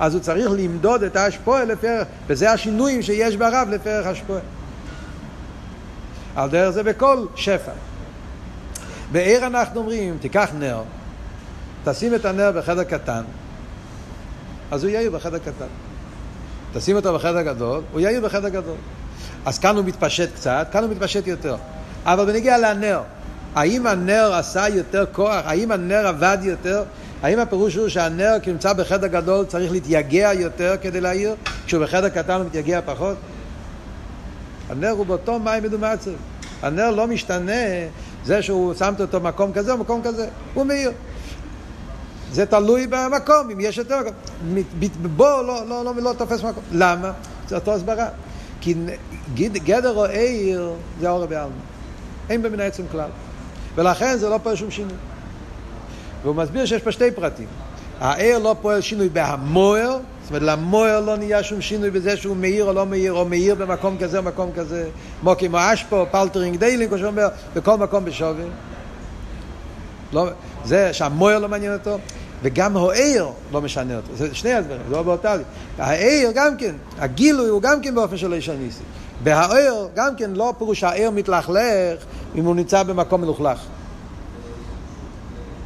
אז 0.00 0.14
הוא 0.14 0.22
צריך 0.22 0.50
למדוד 0.50 1.02
את 1.02 1.16
ההשפועה 1.16 1.64
לפרח, 1.64 2.06
וזה 2.26 2.52
השינויים 2.52 3.02
שיש 3.02 3.36
ברב 3.36 3.68
לפרח 3.70 4.06
השפועה. 4.06 4.40
על 6.36 6.50
דרך 6.50 6.70
זה 6.70 6.82
בכל 6.82 7.26
שפע. 7.34 7.72
בעיר 9.12 9.46
אנחנו 9.46 9.80
אומרים, 9.80 10.18
תיקח 10.20 10.50
נר, 10.58 10.82
תשים 11.84 12.14
את 12.14 12.24
הנר 12.24 12.52
בחדר 12.52 12.84
קטן, 12.84 13.22
אז 14.70 14.84
הוא 14.84 14.90
יאיר 14.90 15.10
בחדר 15.10 15.38
קטן. 15.38 15.66
תשים 16.72 16.96
אותו 16.96 17.14
בחדר 17.14 17.42
גדול, 17.42 17.82
הוא 17.92 18.00
יאיר 18.00 18.20
בחדר 18.20 18.48
גדול. 18.48 18.76
אז 19.46 19.58
כאן 19.58 19.76
הוא 19.76 19.84
מתפשט 19.84 20.34
קצת, 20.34 20.66
כאן 20.72 20.84
הוא 20.84 20.90
מתפשט 20.90 21.26
יותר. 21.26 21.56
אבל 22.04 22.24
בנגיע 22.24 22.58
לנר, 22.58 23.00
האם 23.54 23.86
הנר 23.86 24.34
עשה 24.34 24.68
יותר 24.68 25.04
כוח? 25.12 25.42
האם 25.46 25.72
הנר 25.72 26.06
עבד 26.06 26.38
יותר? 26.42 26.82
האם 27.22 27.38
הפירוש 27.38 27.74
הוא 27.74 27.88
שהנר 27.88 28.32
כשנמצא 28.42 28.72
בחדר 28.72 29.06
גדול 29.06 29.44
צריך 29.46 29.72
להתייגע 29.72 30.32
יותר 30.34 30.74
כדי 30.82 31.00
להעיר, 31.00 31.34
כשהוא 31.66 31.82
בחדר 31.82 32.08
קטן 32.08 32.34
הוא 32.34 32.46
מתייגע 32.46 32.80
פחות? 32.84 33.16
הנר 34.70 34.90
הוא 34.90 35.06
באותו 35.06 35.38
מים 35.38 35.62
מדומצב. 35.62 36.10
הנר 36.62 36.90
לא 36.90 37.06
משתנה 37.06 37.52
זה 38.24 38.42
שהוא 38.42 38.74
שמת 38.74 39.00
אותו 39.00 39.20
במקום 39.20 39.52
כזה 39.52 39.72
או 39.72 39.78
במקום 39.78 40.00
כזה, 40.04 40.28
הוא 40.54 40.66
מאיר. 40.66 40.92
זה 42.32 42.46
תלוי 42.46 42.86
במקום, 42.86 43.50
אם 43.52 43.60
יש 43.60 43.78
יותר 43.78 44.00
מקום. 44.00 44.12
בו 45.16 45.24
לא, 45.24 45.66
לא, 45.68 45.84
לא, 45.84 45.94
לא 46.02 46.14
תופס 46.18 46.42
מקום. 46.42 46.62
למה? 46.72 47.12
זה 47.48 47.54
אותו 47.54 47.74
הסברה. 47.74 48.08
כי 48.60 48.74
גדר 49.64 49.96
או 49.96 50.04
עיר 50.04 50.72
זה 51.00 51.10
אור 51.10 51.26
בעלמא. 51.26 51.52
אין 52.30 52.42
במין 52.42 52.60
העצם 52.60 52.82
כלל. 52.92 53.10
ולכן 53.74 54.16
זה 54.16 54.28
לא 54.28 54.38
פועל 54.42 54.56
שום 54.56 54.70
שינוי. 54.70 54.96
והוא 56.26 56.36
מסביר 56.36 56.66
שיש 56.66 56.82
פה 56.82 56.92
שתי 56.92 57.10
פרטים. 57.10 57.46
העיר 58.00 58.38
לא 58.38 58.56
פועל 58.62 58.80
שינוי 58.80 59.08
בהמוער, 59.08 59.98
זאת 60.22 60.30
אומרת 60.30 60.42
למוער 60.42 61.00
לא 61.00 61.16
נהיה 61.16 61.42
שום 61.42 61.60
שינוי 61.60 61.90
בזה 61.90 62.16
שהוא 62.16 62.36
מאיר 62.36 62.64
או 62.64 62.72
לא 62.72 62.86
מאיר, 62.86 63.12
או 63.12 63.24
מאיר 63.24 63.54
במקום 63.54 63.96
כזה 63.98 64.18
או 64.18 64.22
מקום 64.22 64.50
כזה, 64.54 64.88
כמו 65.20 65.34
כמו 65.38 65.58
אשפו, 65.60 66.06
פלטרינג 66.10 66.56
דיילינג, 66.56 66.90
כמו 66.90 66.98
שאומר, 66.98 67.28
בכל 67.54 67.76
מקום 67.76 68.04
בשווי. 68.04 68.44
לא, 70.12 70.26
זה 70.64 70.92
שהמוער 70.92 71.38
לא 71.38 71.48
מעניין 71.48 71.72
אותו, 71.72 71.98
וגם 72.42 72.76
העיר 72.76 73.26
לא 73.52 73.60
משנה 73.60 73.96
אותו. 73.96 74.16
זה 74.16 74.34
שני 74.34 74.52
הדברים, 74.52 74.80
זה 74.88 74.94
לא 74.94 75.02
באותה 75.02 75.36
לי. 75.36 75.42
העיר 75.78 76.30
גם 76.34 76.56
כן, 76.56 76.74
הגילוי 76.98 77.48
הוא 77.48 77.62
גם 77.62 77.80
כן 77.80 77.94
באופן 77.94 78.16
של 78.16 78.32
איש 78.32 78.48
הניסי. 78.48 78.82
בהעיר 79.22 79.88
גם 79.94 80.16
כן 80.16 80.30
לא 80.30 80.54
פירוש 80.58 80.84
העיר 80.84 81.10
מתלכלך 81.10 82.04
אם 82.34 82.44
הוא 82.44 82.54
נמצא 82.54 82.82
במקום 82.82 83.20
מלוכלך. 83.20 83.58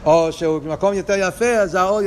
או 0.05 0.33
שהוא 0.33 0.59
במקום 0.59 0.95
יותר 0.95 1.15
יפה, 1.17 1.57
אז 1.57 1.75
האור, 1.75 2.01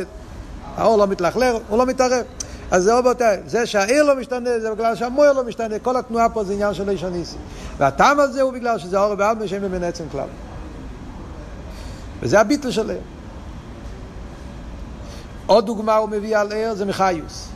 האור 0.77 0.97
לא 0.97 1.07
מתלכלך, 1.07 1.55
הוא 1.69 1.77
לא 1.77 1.85
מתערב. 1.85 2.23
אז 2.71 2.83
זה 2.83 3.01
באותה, 3.01 3.29
זה 3.45 3.65
שהעיר 3.65 4.03
לא 4.03 4.15
משתנה, 4.15 4.59
זה 4.59 4.71
בגלל 4.71 4.95
שהמוער 4.95 5.33
לא 5.33 5.43
משתנה, 5.43 5.79
כל 5.79 5.97
התנועה 5.97 6.29
פה 6.29 6.43
זה 6.43 6.53
עניין 6.53 6.73
של 6.73 6.89
איש 6.89 7.03
הניסי. 7.03 7.37
והטעם 7.77 8.19
הזה 8.19 8.41
הוא 8.41 8.53
בגלל 8.53 8.77
שזה 8.77 8.99
האור 8.99 9.15
בעלמא 9.15 9.47
שאין 9.47 9.61
ממנו 9.61 9.85
עצם 9.85 10.03
כלל. 10.11 10.27
וזה 12.21 12.39
הביטל 12.39 12.71
של 12.71 12.89
עיר. 12.89 12.99
עוד 15.45 15.65
דוגמה 15.65 15.95
הוא 15.95 16.09
מביא 16.09 16.37
על 16.37 16.51
עיר 16.51 16.73
זה 16.73 16.85
מחיוס. 16.85 17.47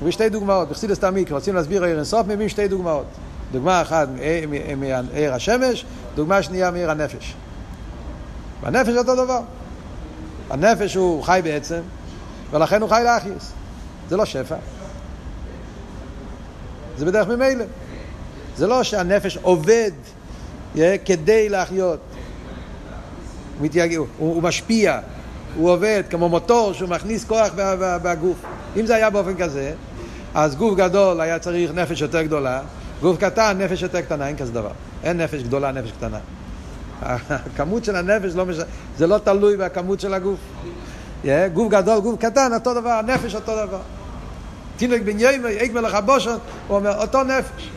הוא 0.00 0.10
שתי 0.10 0.28
דוגמאות, 0.28 0.68
בחסידס 0.68 0.98
תעמיק, 0.98 1.32
רוצים 1.32 1.54
להסביר 1.54 1.84
עיר 1.84 1.96
אינסוף, 1.96 2.26
מביאים 2.26 2.48
שתי 2.48 2.68
דוגמאות. 2.68 3.06
דוגמה 3.52 3.82
אחת 3.82 4.08
מעיר 4.76 5.34
השמש, 5.34 5.84
דוגמה 6.14 6.42
שנייה 6.42 6.70
מעיר 6.70 6.90
הנפש. 6.90 7.34
והנפש 8.62 8.96
אותו 8.96 9.24
דבר. 9.24 9.40
הנפש 10.50 10.94
הוא 10.94 11.22
חי 11.22 11.40
בעצם, 11.44 11.80
ולכן 12.50 12.82
הוא 12.82 12.90
חי 12.90 13.02
לאחיוס. 13.04 13.52
זה 14.08 14.16
לא 14.16 14.24
שפע. 14.24 14.56
זה 16.98 17.06
בדרך 17.06 17.28
ממילא. 17.28 17.64
זה 18.56 18.66
לא 18.66 18.82
שהנפש 18.82 19.36
עובד 19.36 19.90
yeah, 20.74 20.78
כדי 21.04 21.48
להחיות. 21.48 22.00
הוא, 23.58 23.66
מתייג... 23.66 23.96
הוא, 23.96 24.06
הוא 24.18 24.42
משפיע, 24.42 25.00
הוא 25.56 25.70
עובד 25.70 26.02
כמו 26.10 26.28
מוטור 26.28 26.72
שהוא 26.72 26.88
מכניס 26.88 27.24
כוח 27.24 27.48
בגוף. 28.02 28.36
אם 28.76 28.86
זה 28.86 28.94
היה 28.94 29.10
באופן 29.10 29.36
כזה, 29.36 29.72
אז 30.34 30.56
גוף 30.56 30.76
גדול 30.76 31.20
היה 31.20 31.38
צריך 31.38 31.70
נפש 31.74 32.00
יותר 32.00 32.22
גדולה, 32.22 32.60
גוף 33.00 33.18
קטן, 33.20 33.56
נפש 33.58 33.82
יותר 33.82 34.00
קטנה, 34.00 34.28
אין 34.28 34.36
כזה 34.36 34.52
דבר. 34.52 34.70
אין 35.04 35.20
נפש 35.20 35.42
גדולה, 35.42 35.72
נפש 35.72 35.92
קטנה. 35.92 36.18
הכמות 37.02 37.84
של 37.84 37.96
הנפש 37.96 38.34
לא 38.34 38.46
מש... 38.46 38.56
זה 38.98 39.06
לא 39.06 39.18
תלוי 39.18 39.56
בכמות 39.56 40.00
של 40.00 40.14
הגוף. 40.14 40.38
Yeah, 41.24 41.28
גוף 41.52 41.72
גדול, 41.72 42.00
גוף 42.00 42.20
קטן, 42.20 42.50
אותו 42.54 42.74
דבר, 42.74 42.90
הנפש 42.90 43.34
אותו 43.34 43.66
דבר. 43.66 43.80
תינוק 44.76 45.00
בן 45.02 45.20
יוימי, 45.20 45.48
איק 45.48 45.72
מלך 45.72 45.94
הבושן, 45.94 46.36
הוא 46.68 46.76
אומר, 46.76 47.00
אותו 47.00 47.24
נפש. 47.24 47.70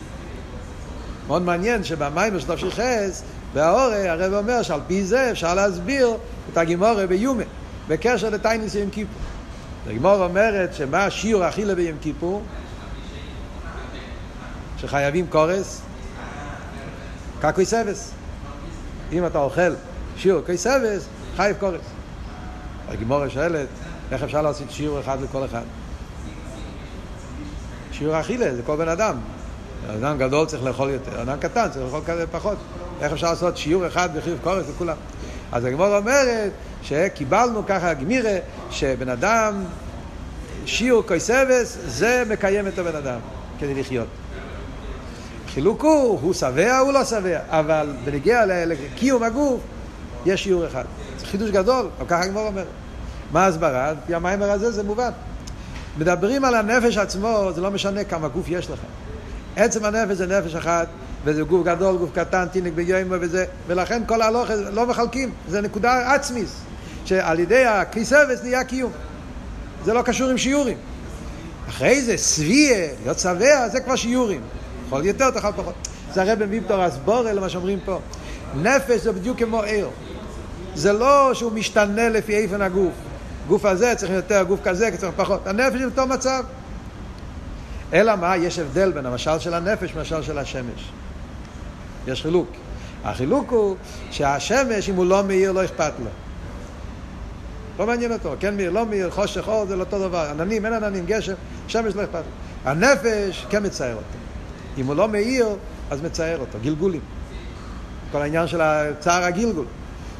מאוד 1.26 1.42
מעניין 1.42 1.84
שבמים 1.84 2.40
של 2.40 2.46
תפשי 2.46 2.70
חס, 2.70 3.22
בהאורי, 3.54 4.08
הרב 4.08 4.34
אומר 4.34 4.62
שעל 4.62 4.80
פי 4.86 5.04
זה 5.04 5.30
אפשר 5.30 5.54
להסביר 5.54 6.16
את 6.52 6.58
הגימורי 6.58 7.06
ביומה. 7.06 7.42
בקשר 7.88 8.30
לטייניס 8.30 8.74
יום 8.74 8.90
כיפור. 8.90 9.22
הגמור 9.86 10.24
אומרת 10.24 10.74
שמה 10.74 11.04
השיעור 11.04 11.48
אכילה 11.48 11.74
ביום 11.74 11.98
כיפור? 12.00 12.42
שחייבים 14.78 15.26
קורס? 15.26 15.80
קקוי 17.40 17.64
סבס. 17.64 18.12
אם 19.12 19.26
אתה 19.26 19.38
אוכל 19.38 19.72
שיעור 20.16 20.42
קוי 20.42 20.58
סבס, 20.58 21.06
חייב 21.36 21.56
קורס. 21.60 21.80
הגמור 22.88 23.28
שואלת, 23.28 23.66
איך 24.12 24.22
אפשר 24.22 24.42
לעשות 24.42 24.70
שיעור 24.70 25.00
אחד 25.00 25.20
לכל 25.22 25.44
אחד? 25.44 25.62
שיעור 27.92 28.20
אכילה 28.20 28.54
זה 28.54 28.62
כל 28.62 28.76
בן 28.76 28.88
אדם. 28.88 29.16
אדם 29.94 30.18
גדול 30.18 30.46
צריך 30.46 30.64
לאכול 30.64 30.90
יותר, 30.90 31.22
אדם 31.22 31.38
קטן 31.40 31.68
צריך 31.70 31.84
לאכול 31.84 32.00
כזה 32.06 32.26
פחות. 32.26 32.58
איך 33.00 33.12
אפשר 33.12 33.30
לעשות 33.30 33.56
שיעור 33.56 33.86
אחד 33.86 34.16
בחיוב 34.16 34.38
קורס 34.42 34.68
לכולם? 34.68 34.96
אז 35.52 35.64
הגמור 35.64 35.96
אומרת 35.96 36.50
שקיבלנו 36.82 37.66
ככה 37.66 37.94
גמירה, 37.94 38.36
שבן 38.70 39.08
אדם, 39.08 39.64
שיעור 40.66 41.02
קויסבס, 41.02 41.78
זה 41.86 42.22
מקיים 42.28 42.68
את 42.68 42.78
הבן 42.78 42.96
אדם 42.96 43.18
כדי 43.58 43.74
לחיות. 43.74 44.06
חילוק 45.54 45.82
הוא, 45.82 46.18
הוא 46.22 46.32
שבע, 46.32 46.78
הוא 46.78 46.92
לא 46.92 47.04
שבע, 47.04 47.38
אבל 47.48 47.92
בנגיע 48.04 48.44
לקיום 48.46 49.22
הגוף, 49.22 49.60
יש 50.26 50.44
שיעור 50.44 50.66
אחד. 50.66 50.84
זה 51.18 51.26
חידוש 51.26 51.50
גדול, 51.50 51.88
אבל 51.98 52.06
ככה 52.08 52.22
הגמור 52.22 52.46
אומר. 52.46 52.64
מה 53.32 53.44
ההסברה? 53.44 53.88
על 53.88 53.96
פי 54.06 54.14
המיימר 54.14 54.50
הזה 54.50 54.70
זה 54.70 54.82
מובן. 54.82 55.10
מדברים 55.98 56.44
על 56.44 56.54
הנפש 56.54 56.96
עצמו, 56.96 57.50
זה 57.54 57.60
לא 57.60 57.70
משנה 57.70 58.04
כמה 58.04 58.28
גוף 58.28 58.48
יש 58.48 58.70
לך. 58.70 58.78
עצם 59.56 59.84
הנפש 59.84 60.16
זה 60.16 60.26
נפש 60.26 60.54
אחת, 60.54 60.88
וזה 61.24 61.42
גוף 61.42 61.66
גדול, 61.66 61.96
גוף 61.96 62.10
קטן, 62.14 62.46
תינק 62.52 62.72
ביומו 62.72 63.14
וזה, 63.20 63.44
ולכן 63.66 64.02
כל 64.06 64.22
ההלוך 64.22 64.50
לא 64.72 64.86
מחלקים, 64.86 65.30
זה 65.48 65.60
נקודה 65.60 66.14
עצמיס, 66.14 66.52
שעל 67.04 67.40
ידי 67.40 67.64
הכיסבס 67.64 68.42
נהיה 68.42 68.64
קיום. 68.64 68.92
זה 69.84 69.92
לא 69.92 70.02
קשור 70.02 70.30
עם 70.30 70.38
שיעורים. 70.38 70.76
אחרי 71.68 72.02
זה, 72.02 72.16
סביה, 72.16 72.88
להיות 73.02 73.18
שבע, 73.18 73.68
זה 73.68 73.80
כבר 73.80 73.96
שיעורים. 73.96 74.40
יכול 74.90 75.06
יותר, 75.06 75.30
תאכל 75.30 75.52
פחות. 75.56 75.74
זה 76.12 76.22
הרי 76.22 76.36
במיבטור 76.36 76.86
אסבורל, 76.86 77.32
למה 77.32 77.48
שאומרים 77.48 77.78
פה. 77.84 77.98
נפש 78.54 79.00
זה 79.00 79.12
בדיוק 79.12 79.38
כמו 79.38 79.62
עיר. 79.62 79.88
זה 80.74 80.92
לא 80.92 81.30
שהוא 81.34 81.52
משתנה 81.52 82.08
לפי 82.08 82.36
איפן 82.36 82.62
הגוף. 82.62 82.92
גוף 83.48 83.64
הזה 83.64 83.94
צריך 83.96 84.12
יותר, 84.12 84.42
גוף 84.42 84.60
כזה 84.64 84.90
צריך 84.96 85.12
פחות. 85.16 85.46
הנפש 85.46 85.74
היא 85.74 85.84
אותו 85.84 86.06
מצב. 86.06 86.44
אלא 87.92 88.16
מה? 88.16 88.36
יש 88.36 88.58
הבדל 88.58 88.92
בין 88.92 89.06
המשל 89.06 89.38
של 89.38 89.54
הנפש 89.54 89.96
למשל 89.96 90.22
של 90.22 90.38
השמש. 90.38 90.90
יש 92.06 92.22
חילוק. 92.22 92.48
החילוק 93.04 93.50
הוא 93.50 93.76
שהשמש, 94.10 94.88
אם 94.88 94.94
הוא 94.94 95.06
לא 95.06 95.24
מאיר, 95.24 95.52
לא 95.52 95.64
אכפת 95.64 95.92
לו. 95.98 96.10
לא 97.78 97.86
מעניין 97.86 98.12
אותו, 98.12 98.34
כן 98.40 98.56
מאיר, 98.56 98.70
לא 98.70 98.86
מאיר, 98.86 99.10
חושך, 99.10 99.48
אור, 99.48 99.66
זה 99.66 99.76
לא 99.76 99.80
אותו 99.80 99.98
דבר. 99.98 100.26
עננים, 100.30 100.66
אין 100.66 100.74
עננים, 100.74 101.06
גשם, 101.06 101.34
שמש 101.68 101.94
לא 101.94 102.04
אכפת 102.04 102.14
לו. 102.14 102.70
הנפש 102.70 103.46
כן 103.50 103.66
מצער 103.66 103.94
אותו. 103.94 104.19
אם 104.80 104.86
הוא 104.86 104.94
לא 104.94 105.08
מאיר, 105.08 105.46
אז 105.90 106.02
מצער 106.02 106.38
אותו, 106.40 106.58
גלגולים. 106.62 107.00
כל 108.12 108.22
העניין 108.22 108.46
של 108.46 108.60
צער 109.00 109.24
הגלגול. 109.24 109.66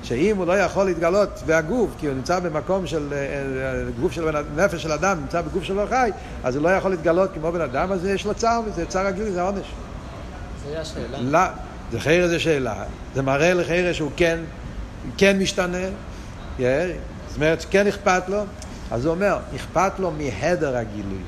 שאם 0.02 0.36
הוא 0.36 0.46
לא 0.46 0.58
יכול 0.58 0.84
להתגלות 0.84 1.42
בהגוף, 1.46 1.90
כי 1.98 2.06
הוא 2.06 2.14
נמצא 2.14 2.40
במקום 2.40 2.86
של 2.86 3.12
אה, 3.12 3.18
אה, 3.18 3.82
גוף 4.00 4.12
של 4.12 4.36
נפש 4.56 4.82
של 4.82 4.92
אדם, 4.92 5.20
נמצא 5.20 5.40
בגוף 5.40 5.64
של 5.64 5.78
חי, 5.88 6.10
אז 6.44 6.56
הוא 6.56 6.64
לא 6.64 6.68
יכול 6.68 6.90
להתגלות 6.90 7.30
כמו 7.34 7.52
בן 7.52 7.60
אדם, 7.60 7.92
אז 7.92 8.04
יש 8.04 8.26
לו 8.26 8.34
צער, 8.34 8.60
וזה 8.66 8.86
צער 8.86 9.06
הגלגול, 9.06 9.32
זה 9.32 9.42
עונש. 9.42 9.66
זה 10.68 10.80
השאלה. 10.80 11.18
לא, 11.20 11.40
זה 11.92 12.00
חיירה 12.00 12.28
זה 12.28 12.38
שאלה, 12.38 12.74
זה 13.14 13.22
מראה 13.22 13.54
לחיירה 13.54 13.94
שהוא 13.94 14.10
כן, 14.16 14.38
כן 15.16 15.38
משתנה, 15.38 15.78
זאת 16.58 16.66
אומרת 17.36 17.60
שכן 17.60 17.86
אכפת 17.86 18.28
לו, 18.28 18.44
אז 18.90 19.04
הוא 19.04 19.14
אומר, 19.14 19.38
אכפת 19.56 19.92
לו 19.98 20.10
מהדר 20.10 20.76
הגילוי. 20.76 21.22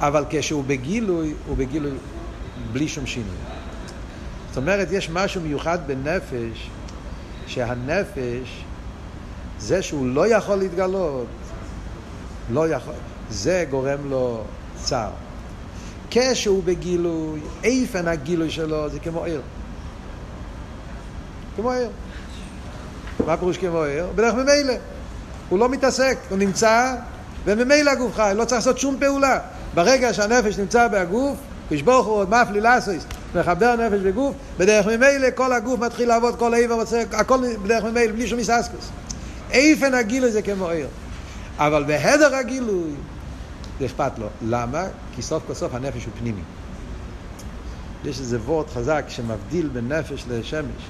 אבל 0.00 0.24
כשהוא 0.30 0.64
בגילוי, 0.66 1.34
הוא 1.46 1.56
בגילוי 1.56 1.92
בלי 2.72 2.88
שום 2.88 3.06
שינוי. 3.06 3.36
זאת 4.48 4.56
אומרת, 4.56 4.88
יש 4.90 5.10
משהו 5.10 5.40
מיוחד 5.40 5.78
בנפש, 5.86 6.70
שהנפש, 7.46 8.64
זה 9.58 9.82
שהוא 9.82 10.06
לא 10.06 10.28
יכול 10.28 10.56
להתגלות, 10.56 11.26
לא 12.50 12.68
יכול, 12.68 12.94
זה 13.30 13.64
גורם 13.70 14.10
לו 14.10 14.44
צער. 14.76 15.10
כשהוא 16.10 16.62
בגילוי, 16.64 17.40
איפן 17.64 18.08
הגילוי 18.08 18.50
שלו 18.50 18.90
זה 18.90 18.98
כמו 19.00 19.24
עיר. 19.24 19.40
כמו 21.56 21.70
עיר. 21.70 21.90
מה 23.26 23.36
פירוש 23.36 23.58
כמו 23.58 23.82
עיר? 23.82 24.06
בדרך 24.14 24.34
ממילא. 24.34 24.74
הוא 25.48 25.58
לא 25.58 25.68
מתעסק, 25.68 26.18
הוא 26.28 26.38
נמצא, 26.38 26.94
וממילא 27.44 27.90
הגוף 27.90 28.14
חי, 28.16 28.32
לא 28.36 28.44
צריך 28.44 28.58
לעשות 28.58 28.78
שום 28.78 28.96
פעולה. 29.00 29.38
ברגע 29.74 30.14
שהנפש 30.14 30.58
נמצא 30.58 30.88
בהגוף, 30.88 31.36
כשברוך 31.70 32.06
הוא 32.06 32.14
עוד 32.14 32.30
מפלי 32.30 32.60
לאסויס, 32.60 33.06
מחבר 33.34 33.76
נפש 33.76 34.00
וגוף, 34.02 34.34
בדרך 34.58 34.86
ממילא 34.86 35.28
כל 35.34 35.52
הגוף 35.52 35.80
מתחיל 35.80 36.08
לעבוד, 36.08 36.38
כל 36.38 36.54
העבר 36.54 36.74
רוצה, 36.74 37.02
הכל 37.12 37.38
בדרך 37.62 37.84
ממילא, 37.84 38.12
בלי 38.12 38.26
שום 38.26 38.38
מססקוס. 38.38 38.90
איפן 39.50 39.94
הגילוי 39.94 40.30
זה 40.30 40.42
כמו 40.42 40.68
עיר. 40.68 40.88
אבל 41.58 41.84
בהדר 41.84 42.34
הגילוי, 42.34 42.90
זה 43.80 43.86
אכפת 43.86 44.18
לו. 44.18 44.26
למה? 44.42 44.84
כי 45.16 45.22
סוף 45.22 45.42
כל 45.46 45.54
סוף 45.54 45.74
הנפש 45.74 46.04
הוא 46.04 46.12
פנימי. 46.18 46.40
יש 48.04 48.20
איזה 48.20 48.38
וורט 48.38 48.70
חזק 48.70 49.04
שמבדיל 49.08 49.68
בין 49.68 49.92
נפש 49.92 50.24
לשמש. 50.30 50.82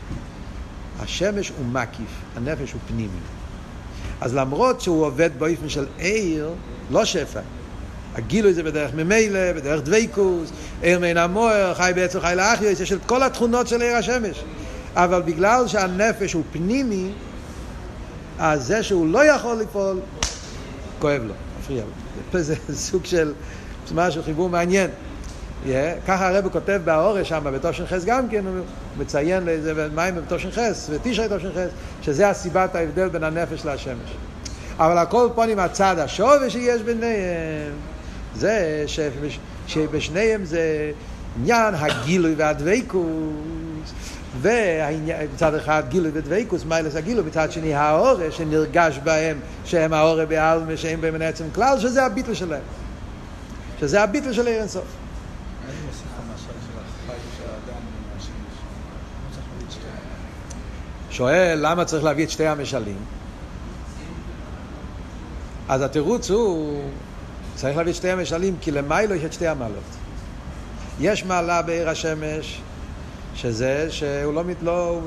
השמש 1.01 1.53
הוא 1.59 1.67
מקיף, 1.67 2.11
הנפש 2.37 2.73
הוא 2.73 2.81
פנימי. 2.89 3.21
אז 4.21 4.35
למרות 4.35 4.81
שהוא 4.81 5.05
עובד 5.05 5.31
באופן 5.39 5.69
של 5.69 5.87
עיר, 5.99 6.51
לא 6.91 7.05
שפע. 7.05 7.41
הגילוי 8.19 8.55
זה 8.55 8.63
בדרך 8.63 8.95
ממילא, 8.95 9.53
בדרך 9.53 9.83
דבייקוס, 9.83 10.51
עיר 10.83 10.99
מן 10.99 11.17
המוער, 11.17 11.75
חי 11.75 11.93
בעצם 11.95 12.21
חי 12.21 12.33
לאחיוס, 12.37 12.81
יש 12.81 12.93
את 12.93 12.99
כל 13.07 13.23
התכונות 13.23 13.69
של 13.69 13.83
עיר 13.83 13.97
השמש. 13.97 14.45
אבל 14.95 15.23
בגלל 15.23 15.69
שהנפש 15.69 16.33
הוא 16.33 16.43
פנימי, 16.53 17.11
אז 18.39 18.67
זה 18.67 18.83
שהוא 18.83 19.07
לא 19.07 19.25
יכול 19.25 19.57
לפעול, 19.57 20.01
כואב 20.99 21.23
לו, 21.27 21.35
מפריע 21.61 21.83
לו. 22.33 22.41
זה 22.43 22.55
סוג 22.73 23.05
של, 23.05 23.33
משהו, 23.95 24.23
חיבור 24.23 24.49
מעניין. 24.49 24.91
Yeah, 25.65 25.69
ככה 26.07 26.29
הרב 26.29 26.49
כותב 26.49 26.81
באורש 26.85 27.29
שם, 27.29 27.45
בתושן 27.53 27.85
גם 28.07 28.29
כן, 28.29 28.47
הוא 28.47 28.65
מציין 28.99 29.45
לאיזה 29.45 29.89
מים 29.95 30.17
בתושן 30.17 30.51
חס, 30.51 30.91
ותשרי 30.91 31.29
תושן 31.29 31.51
חס, 31.53 31.69
שזה 32.03 32.29
הסיבת 32.29 32.75
ההבדל 32.75 33.09
בין 33.09 33.25
הנפש 33.25 33.67
לשמש. 33.67 34.11
אבל 34.79 34.99
הכל 34.99 35.29
עם 35.49 35.59
הצד 35.59 35.99
השווה 35.99 36.51
שיש 36.51 36.83
ביניהם, 36.83 37.73
זה 38.39 38.85
שבש, 38.87 39.39
שבשניהם 39.67 40.45
זה 40.45 40.93
עניין 41.41 41.75
הגילוי 41.75 42.35
והדבקות, 42.37 43.03
ומצד 44.41 45.55
אחד 45.55 45.83
גילוי 45.89 46.11
ודבקות, 46.15 46.65
מיילס 46.65 46.97
הגילוי, 46.97 47.25
מצד 47.25 47.53
שני 47.53 47.75
האורש 47.75 48.37
שנרגש 48.37 48.99
בהם, 49.05 49.39
שהם 49.65 49.93
האורש 49.93 50.27
בעלמה, 50.29 50.77
שהם 50.77 51.01
בהם 51.01 51.23
עצם 51.23 51.45
כלל, 51.55 51.81
שזה 51.81 52.05
הביטל 52.05 52.35
שלהם. 52.35 52.63
שזה 53.81 54.03
הביטל 54.03 54.33
של 54.33 54.47
עיר 54.47 54.61
אינסוף. 54.61 54.85
שואל 61.11 61.59
למה 61.63 61.85
צריך 61.85 62.05
להביא 62.05 62.25
את 62.25 62.31
שתי 62.31 62.47
המשלים? 62.47 62.99
אז 65.69 65.83
התירוץ 65.83 66.31
הוא, 66.31 66.83
צריך 67.59 67.77
להביא 67.77 67.93
את 67.93 67.97
שתי 67.97 68.11
המשלים 68.11 68.57
כי 68.61 68.71
למיילו 68.71 69.15
יש 69.15 69.25
את 69.25 69.33
שתי 69.33 69.47
המעלות. 69.47 69.83
יש 71.01 71.25
מעלה 71.25 71.63
בעיר 71.63 71.89
השמש, 71.91 72.61
שזה 73.35 73.87
שהוא 73.91 74.35
לא, 74.35 74.43
לא 74.63 74.89
הוא, 74.91 75.01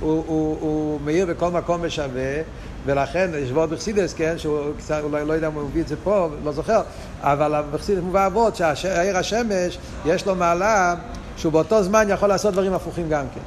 הוא, 0.00 0.24
הוא, 0.26 0.56
הוא 0.60 1.00
מאיר 1.04 1.26
בכל 1.26 1.50
מקום 1.50 1.80
ושווה, 1.82 2.42
ולכן 2.86 3.30
יש 3.34 3.50
ועוד 3.52 3.70
בחסידס, 3.70 4.14
כן, 4.14 4.38
שהוא 4.38 4.60
קצת, 4.78 5.00
אולי 5.02 5.24
לא 5.24 5.32
יודע 5.32 5.46
אם 5.46 5.52
הוא 5.52 5.68
מביא 5.68 5.82
את 5.82 5.88
זה 5.88 5.96
פה, 6.04 6.28
לא 6.44 6.52
זוכר, 6.52 6.82
אבל 7.20 7.62
בחסידס 7.72 8.02
מובא 8.02 8.26
אבות 8.26 8.56
שהעיר 8.56 9.18
השמש 9.18 9.78
יש 10.04 10.26
לו 10.26 10.34
מעלה 10.34 10.94
שהוא 11.36 11.52
באותו 11.52 11.82
זמן 11.82 12.06
יכול 12.10 12.28
לעשות 12.28 12.52
דברים 12.52 12.72
הפוכים 12.72 13.08
גם 13.08 13.24
כן. 13.34 13.40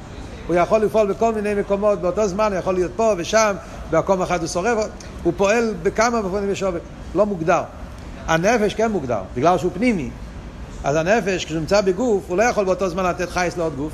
הוא 0.46 0.56
יכול 0.56 0.80
לפעול 0.80 1.12
בכל 1.12 1.34
מיני 1.34 1.54
מקומות 1.54 2.00
באותו 2.00 2.28
זמן, 2.28 2.52
הוא 2.52 2.58
יכול 2.58 2.74
להיות 2.74 2.92
פה 2.96 3.14
ושם, 3.16 3.56
במקום 3.90 4.22
אחד 4.22 4.40
הוא 4.40 4.48
שורף, 4.48 4.88
הוא 5.22 5.32
פועל 5.36 5.74
בכמה 5.82 6.22
מפונים 6.22 6.50
בשווה, 6.50 6.80
לא 7.14 7.26
מוגדר. 7.26 7.62
הנפש 8.28 8.74
כן 8.74 8.90
מוגדר, 8.90 9.20
בגלל 9.36 9.58
שהוא 9.58 9.72
פנימי. 9.74 10.10
אז 10.84 10.96
הנפש, 10.96 11.44
כשהוא 11.44 11.60
נמצא 11.60 11.80
בגוף, 11.80 12.24
הוא 12.28 12.36
לא 12.36 12.42
יכול 12.42 12.64
באותו 12.64 12.88
זמן 12.88 13.04
לתת 13.04 13.30
חייס 13.30 13.56
לעוד 13.56 13.76
גוף. 13.76 13.92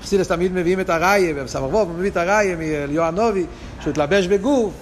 אכסידס 0.00 0.28
תמיד 0.28 0.52
מביאים 0.52 0.80
את 0.80 0.90
הראיה, 0.90 1.34
בסמ"ך 1.34 1.62
ווב 1.62 1.88
הוא 1.88 1.98
מביא 1.98 2.10
את 2.10 2.16
הראיה 2.16 2.56
מיואנובי, 2.88 3.46
שהוא 3.80 3.90
התלבש 3.90 4.26
בגוף, 4.26 4.72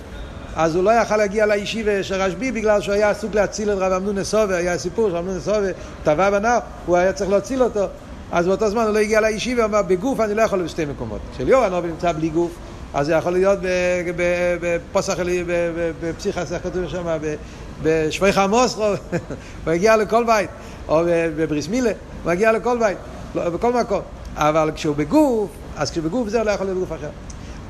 אז 0.57 0.75
הוא 0.75 0.85
לא 0.85 0.91
יכל 0.91 1.17
להגיע 1.17 1.47
לישיבה 1.47 2.03
של 2.03 2.15
רשב"י 2.15 2.53
בגלל 2.53 2.81
שהוא 2.81 2.95
היה 2.95 3.11
עסוק 3.11 3.35
להציל 3.35 3.73
את 3.73 3.79
רב 3.79 3.93
אמנון 3.93 4.19
נסובה, 4.19 4.57
היה 4.57 4.79
סיפור 4.79 5.11
שרב 5.11 5.17
אמנון 5.17 5.37
נסובה 5.37 5.69
טבע 6.05 6.31
בנר, 6.31 6.59
הוא 6.87 6.97
היה 6.97 7.13
צריך 7.13 7.31
להציל 7.31 7.63
אותו, 7.63 7.87
אז 8.33 8.47
באותו 8.47 8.71
זמן 8.71 8.83
הוא 8.83 8.91
לא 8.91 8.99
הגיע 8.99 9.21
לישיבה, 9.21 9.63
הוא 9.63 9.69
אמר 9.69 9.83
בגוף 9.83 10.21
אני 10.21 10.35
לא 10.35 10.43
יכול 10.43 10.63
בשתי 10.63 10.85
מקומות. 10.85 11.21
כשליאור 11.35 11.81
נמצא 11.81 12.13
בלי 12.13 12.29
גוף, 12.29 12.51
אז 12.95 13.07
זה 13.07 13.13
יכול 13.13 13.33
להיות 13.33 13.59
בפוסח, 14.61 15.17
בפסיכס, 16.03 16.53
איך 16.53 16.63
כתוב 16.63 16.89
שם, 16.89 17.07
בשפייך 17.83 18.39
המוסרו, 18.39 18.85
הוא 19.65 19.73
הגיע 19.75 19.97
לכל 19.97 20.25
בית, 20.25 20.51
או 20.89 21.03
בבריס 21.37 21.69
מילה, 21.69 21.91
הוא 22.23 22.33
הגיע 22.33 22.53
לכל 22.53 22.79
בית, 22.79 22.99
לא, 23.35 23.49
בכל 23.49 23.73
מקום. 23.73 24.01
אבל 24.35 24.71
כשהוא 24.75 24.97
בגוף, 24.97 25.51
אז 25.77 25.91
כשהוא 25.91 26.05
בגוף 26.05 26.29
זה 26.29 26.45
לא 26.45 26.51
יכול 26.51 26.67
להיות 26.67 26.79
בגוף 26.79 26.93
אחר. 26.93 27.11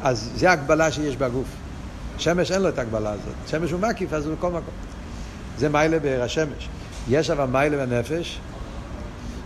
אז 0.03 0.31
זה 0.37 0.51
ההגבלה 0.51 0.93
שיש 0.93 1.17
בגוף. 1.17 1.47
שמש 2.19 2.51
אין 2.51 2.63
לו 2.63 2.69
את 2.69 2.79
ההגבלה 2.79 3.11
הזאת. 3.11 3.35
שמש 3.47 3.71
הוא 3.71 3.81
מקיף, 3.81 4.13
אז 4.13 4.27
הוא 4.27 4.37
בכל 4.37 4.49
מקום. 4.49 4.75
זה 5.59 5.69
מיילה 5.69 5.99
בעיר 5.99 6.23
השמש. 6.23 6.69
יש 7.09 7.31
אבל 7.31 7.45
מיילה 7.45 7.87
בנפש, 7.87 8.39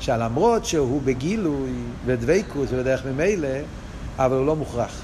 שלמרות 0.01 0.65
שהוא 0.65 1.03
בגילוי 1.05 1.73
ודבקות 2.07 2.69
ובדרך 2.71 3.07
ממילא, 3.07 3.49
אבל 4.19 4.37
הוא 4.37 4.47
לא 4.47 4.57
מוכרח. 4.57 5.03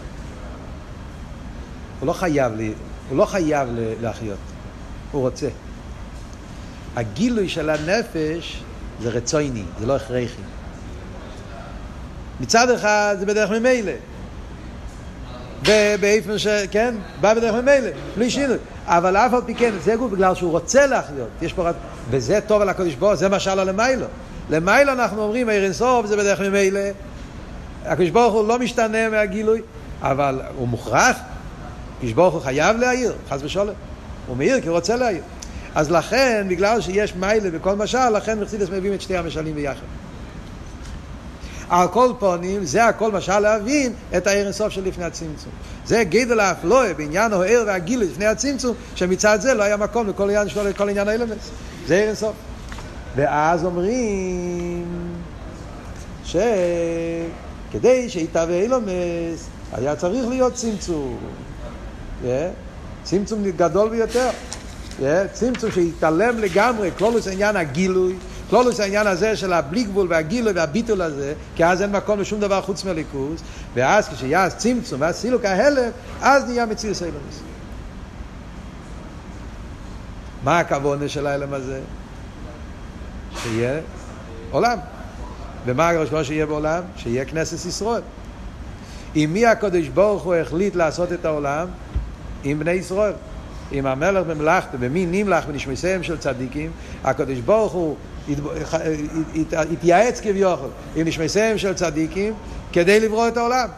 הוא 2.01 2.07
לא 2.07 2.13
חייב, 2.13 2.55
לי, 2.55 2.73
הוא 3.09 3.19
לא 3.19 3.25
חייב 3.25 3.69
להחיות, 4.01 4.39
הוא 5.13 5.21
רוצה. 5.23 5.49
הגילוי 6.97 7.49
של 7.49 7.71
הנפש 7.71 8.63
זה 9.03 9.09
רצויני, 9.09 9.63
זה 9.81 9.87
לא 9.87 9.97
הכרחי. 9.97 10.43
מצד 12.41 12.71
אחד 12.71 13.17
זה 13.19 13.27
בדרך 13.27 13.51
ממילא. 13.51 13.93
ובאיפן 15.67 16.39
ש... 16.39 16.47
כן? 16.71 16.95
בא 17.21 17.35
בדרך 17.35 17.55
ממילא, 17.55 17.91
בלי 18.17 18.31
שינוי. 18.31 18.57
אבל 18.87 19.17
אף 19.17 19.35
על 19.35 19.41
פי 19.47 19.55
כן, 19.55 19.73
זה 19.85 19.97
גוף 19.97 20.13
בגלל 20.13 20.35
שהוא 20.35 20.51
רוצה 20.51 20.87
להחיות. 20.87 21.29
יש 21.43 21.53
פה... 21.53 21.69
וזה 22.11 22.39
טוב 22.47 22.63
על 22.63 22.69
הקודש 22.69 22.95
ברוך 22.95 23.15
זה 23.15 23.29
משל 23.29 23.59
על 23.59 23.69
המיילו. 23.69 24.07
למיילו 24.51 24.93
אנחנו 24.93 25.23
אומרים, 25.23 25.49
עיר 25.49 25.65
אינסוף 25.65 26.07
זה 26.07 26.17
בדרך 26.17 26.41
ממילא. 26.41 26.81
הקדוש 27.85 28.11
ברוך 28.11 28.35
הוא 28.35 28.49
לא 28.49 28.59
משתנה 28.59 29.09
מהגילוי, 29.09 29.63
אבל 30.03 30.41
הוא 30.57 30.69
מוכרח. 30.69 31.17
הקדוש 31.97 32.13
ברוך 32.13 32.35
הוא 32.35 32.43
חייב 32.43 32.77
להעיר, 32.77 33.13
חס 33.31 33.41
ושלום. 33.43 33.75
הוא 34.31 34.37
מעיר 34.37 34.61
כי 34.61 34.69
הוא 34.69 34.77
רוצה 34.77 34.97
להעיר. 34.97 35.23
אז 35.75 35.91
לכן, 35.91 36.47
בגלל 36.49 36.81
שיש 36.81 37.17
מיילה 37.17 37.51
בכל 37.51 37.75
משל, 37.75 38.09
לכן 38.11 38.39
מרצידס 38.39 38.69
מביאים 38.69 38.95
את 38.95 39.01
שתי 39.01 39.17
המשלים 39.17 39.55
ביחד. 39.55 39.83
על 41.69 41.89
כל 41.89 42.13
פונים, 42.19 42.65
זה 42.65 42.85
הכל 42.85 43.13
משל 43.13 43.39
להבין 43.39 43.93
את 44.17 44.27
העיר 44.27 44.45
אינסוף 44.45 44.77
לפני 44.77 45.05
הצמצום. 45.05 45.53
זה 45.87 46.05
גדל 46.05 46.41
האפלואה 46.41 46.95
בעניין 46.95 47.33
העיר 47.33 47.65
והגיל 47.67 48.01
לפני 48.01 48.27
הצמצום, 48.27 48.75
שמצד 48.95 49.41
זה 49.41 49.55
לא 49.55 49.63
היה 49.63 49.77
מקום 49.77 50.09
לכל 50.09 50.23
עניין 50.23 50.49
שלו, 50.49 50.65
לכל 50.65 50.89
עניין 50.89 51.09
האלמנס. 51.09 51.51
זה 51.87 51.97
עיר 51.97 52.07
אינסוף. 52.07 52.33
ואז 53.17 53.65
אומרים 53.65 54.85
שכדי 56.25 58.09
שיתהווה 58.09 58.61
אילומס, 58.61 59.49
היה 59.73 59.97
צריך 59.97 60.29
להיות 60.29 60.55
צמצום. 60.55 61.19
Yeah. 62.23 62.27
צמצום 63.11 63.45
גדול 63.57 63.89
ביותר. 63.89 64.31
צמצום 65.33 65.71
שיתעלם 65.71 66.39
לגמרי, 66.39 66.91
כלולוס 66.99 67.29
עניין 67.29 67.57
הגילוי, 67.57 68.17
כלולוס 68.51 68.81
העניין 68.81 69.07
הזה 69.07 69.37
של 69.37 69.53
הבלי 69.53 69.85
גבול 69.85 70.07
והגילוי 70.11 70.53
והביטול 70.53 71.03
הזה, 71.03 71.35
כי 71.57 71.65
אז 71.65 71.83
אין 71.83 71.93
מקום 71.93 72.21
לשום 72.21 72.41
דבר 72.41 72.63
חוץ 72.63 72.85
מליכוז, 72.85 73.43
ואז 73.75 74.09
כשיהיה 74.09 74.51
צמצום 74.51 75.01
ואז 75.01 75.17
סילוק 75.17 75.45
ההלם, 75.45 75.91
אז 76.23 76.45
נהיה 76.45 76.67
מציר 76.67 76.95
סיילומס. 76.95 77.41
מה 80.45 80.59
הכוונה 80.59 81.09
של 81.09 81.27
ההלם 81.27 81.55
הזה? 81.55 81.81
שיהיה 83.43 83.81
עולם. 84.51 84.79
ומה 85.67 85.89
הראשון 85.89 86.25
שיהיה 86.25 86.47
בעולם? 86.47 86.83
שיהיה 86.97 87.25
כנסת 87.25 87.67
ישראל. 87.67 88.03
עם 89.15 89.33
מי 89.33 89.47
הקדוש 89.47 89.89
ברוך 89.89 90.23
הוא 90.23 90.35
החליט 90.35 90.77
לעשות 90.77 91.13
את 91.13 91.25
העולם? 91.25 91.69
עם 92.45 92.59
בני 92.59 92.73
ישראל. 92.73 93.13
עם 93.73 93.87
המלך 93.87 94.27
במלאכתו, 94.27 94.79
במי 94.81 95.07
נמלך 95.07 95.45
ונשמסיהם 95.49 96.03
של 96.03 96.19
צדיקים, 96.19 96.71
הקדוש 97.05 97.39
ברוך 97.39 97.73
הוא 97.73 97.97
התייעץ 99.53 100.21
כביכול 100.21 100.69
עם 100.97 101.09
נשמסיהם 101.09 101.59
של 101.59 101.75
צדיקים 101.75 102.35
כדי 102.73 103.01
לברוא 103.01 103.29
את 103.29 103.37
העולם. 103.37 103.69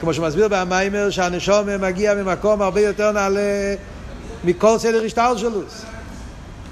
כמו 0.00 0.14
שמסביר 0.14 0.48
במיימר 0.48 1.10
שהנשום 1.10 1.66
מגיע 1.80 2.14
ממקום 2.14 2.62
הרבה 2.62 2.80
יותר 2.80 3.12
נעלה 3.12 3.74
מכל 4.44 4.78
סדר 4.78 5.04
השטר 5.04 5.36
שלו. 5.36 5.60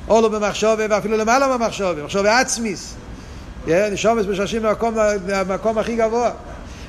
או 0.09 0.21
לא 0.21 0.29
במחשובה 0.29 0.87
ואפילו 0.91 1.17
למעלה 1.17 1.59
במחשובה, 1.59 2.05
מחשובה 2.05 2.41
עצמיס. 2.41 2.95
נשומס 3.67 4.27
משרשים 4.27 4.63
במקום, 4.63 4.95
במקום 5.27 5.79
הכי 5.79 5.97
גבוה. 5.97 6.31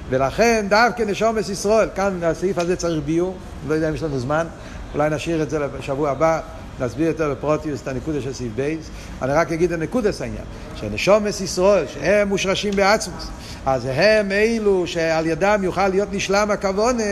ולכן 0.10 0.66
דווקא 0.70 1.04
נשומס 1.04 1.50
ישראל, 1.50 1.90
כאן 1.96 2.24
הסעיף 2.24 2.58
הזה 2.58 2.76
צריך 2.76 3.04
ביור, 3.06 3.38
לא 3.68 3.74
יודע 3.74 3.90
אם 3.90 3.96
יש 3.96 4.04
לנו 4.04 4.20
זמן, 4.20 4.48
אולי 4.94 5.10
נשאיר 5.10 5.44
את 5.44 5.50
זה 5.50 5.60
לשבוע 5.80 6.10
הבא, 6.10 6.40
נסביר 6.80 7.08
יותר 7.08 7.32
בפרוטיוס 7.32 7.82
את 7.82 7.88
הנקודה 7.88 8.22
של 8.22 8.34
סעיף 8.34 8.52
בייס. 8.56 8.90
אני 9.22 9.34
רק 9.34 9.52
אגיד 9.52 9.72
את 9.72 9.80
נקודס 9.80 10.22
העניין, 10.22 10.44
שנשומס 10.76 11.42
ישראל, 11.42 11.86
שהם 11.88 12.28
מושרשים 12.28 12.76
בעצמוס, 12.76 13.28
אז 13.66 13.88
הם 13.92 14.32
אלו 14.32 14.88
שעל 14.88 15.26
ידם 15.26 15.60
יוכל 15.64 15.88
להיות 15.88 16.10
נשלם 16.12 16.52
הכוונה, 16.52 17.04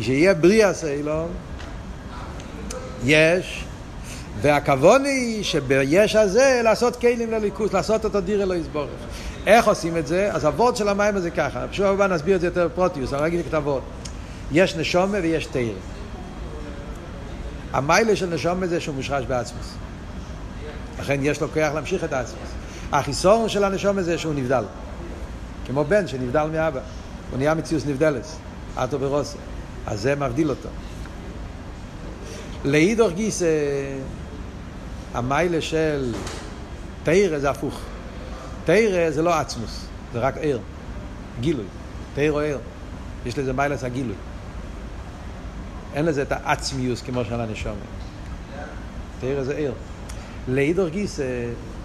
שיהיה 0.00 0.34
בריאה 0.34 0.74
סיילום. 0.74 1.28
יש, 3.04 3.64
והכוונה 4.40 5.08
היא 5.08 5.44
שביש 5.44 6.16
הזה 6.16 6.60
לעשות 6.64 6.96
כלים 6.96 7.30
לליכוס, 7.30 7.72
לעשות 7.72 8.04
אותו 8.04 8.20
דיר 8.20 8.42
אלוהי 8.42 8.62
סבורך. 8.64 8.88
איך 9.46 9.68
עושים 9.68 9.96
את 9.96 10.06
זה? 10.06 10.32
אז 10.32 10.44
הוורד 10.44 10.76
של 10.76 10.88
המים 10.88 11.16
הזה 11.16 11.30
ככה, 11.30 11.66
בשבוע 11.66 11.88
הבא 11.88 12.06
נסביר 12.06 12.36
את 12.36 12.40
זה 12.40 12.46
יותר 12.46 12.68
בפרוטיוס, 12.68 13.12
אני 13.12 13.26
אגיד 13.26 13.40
את 13.48 13.54
הוורד. 13.54 13.82
יש 14.52 14.76
נשומה 14.76 15.18
ויש 15.22 15.46
תרא. 15.46 15.62
המיילה 17.72 18.16
של 18.16 18.26
נשום 18.26 18.66
זה 18.66 18.80
שהוא 18.80 18.94
מושרש 18.94 19.24
בעצמוס. 19.24 19.74
לכן 21.00 21.20
יש 21.22 21.40
לו 21.40 21.48
כוח 21.48 21.74
להמשיך 21.74 22.04
את 22.04 22.12
העצמוס. 22.12 22.48
החיסון 22.92 23.48
של 23.48 23.64
הנשום 23.64 24.00
זה 24.00 24.18
שהוא 24.18 24.34
נבדל. 24.34 24.64
כמו 25.66 25.84
בן 25.84 26.06
שנבדל 26.06 26.46
מאבא. 26.52 26.80
הוא 27.30 27.38
נהיה 27.38 27.54
מציאוס 27.54 27.86
נבדלס. 27.86 28.36
אטו 28.76 28.98
ברוסו. 28.98 29.38
אז 29.86 30.00
זה 30.00 30.14
מבדיל 30.14 30.50
אותו. 30.50 30.68
לאידוך 32.64 33.12
גיס 33.12 33.42
המיילה 35.14 35.60
של 35.60 36.14
תרא 37.02 37.38
זה 37.38 37.50
הפוך. 37.50 37.80
תרא 38.68 39.10
זה 39.10 39.22
לא 39.22 39.34
עצמוס, 39.34 39.86
זה 40.12 40.18
רק 40.18 40.34
ער. 40.40 40.58
גילוי. 41.40 41.64
תרא 42.14 42.30
או 42.30 42.40
ער. 42.40 42.58
יש 43.26 43.38
לזה 43.38 43.52
מיילס 43.52 43.84
הגילוי. 43.84 44.14
אין 45.94 46.04
לזה 46.04 46.22
את 46.22 46.32
העצמיוס 46.32 47.02
כמו 47.02 47.24
של 47.24 47.40
הנשום. 47.40 47.76
תרא 49.20 49.42
זה 49.42 49.54
ער. 49.54 49.72
לאידור 50.48 50.88
גיס 50.88 51.20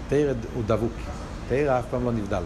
תרא 0.08 0.32
הוא 0.54 0.62
דבוק. 0.66 0.92
תרא 1.48 1.78
אף 1.78 1.84
פעם 1.90 2.04
לא 2.04 2.12
נבדל. 2.12 2.42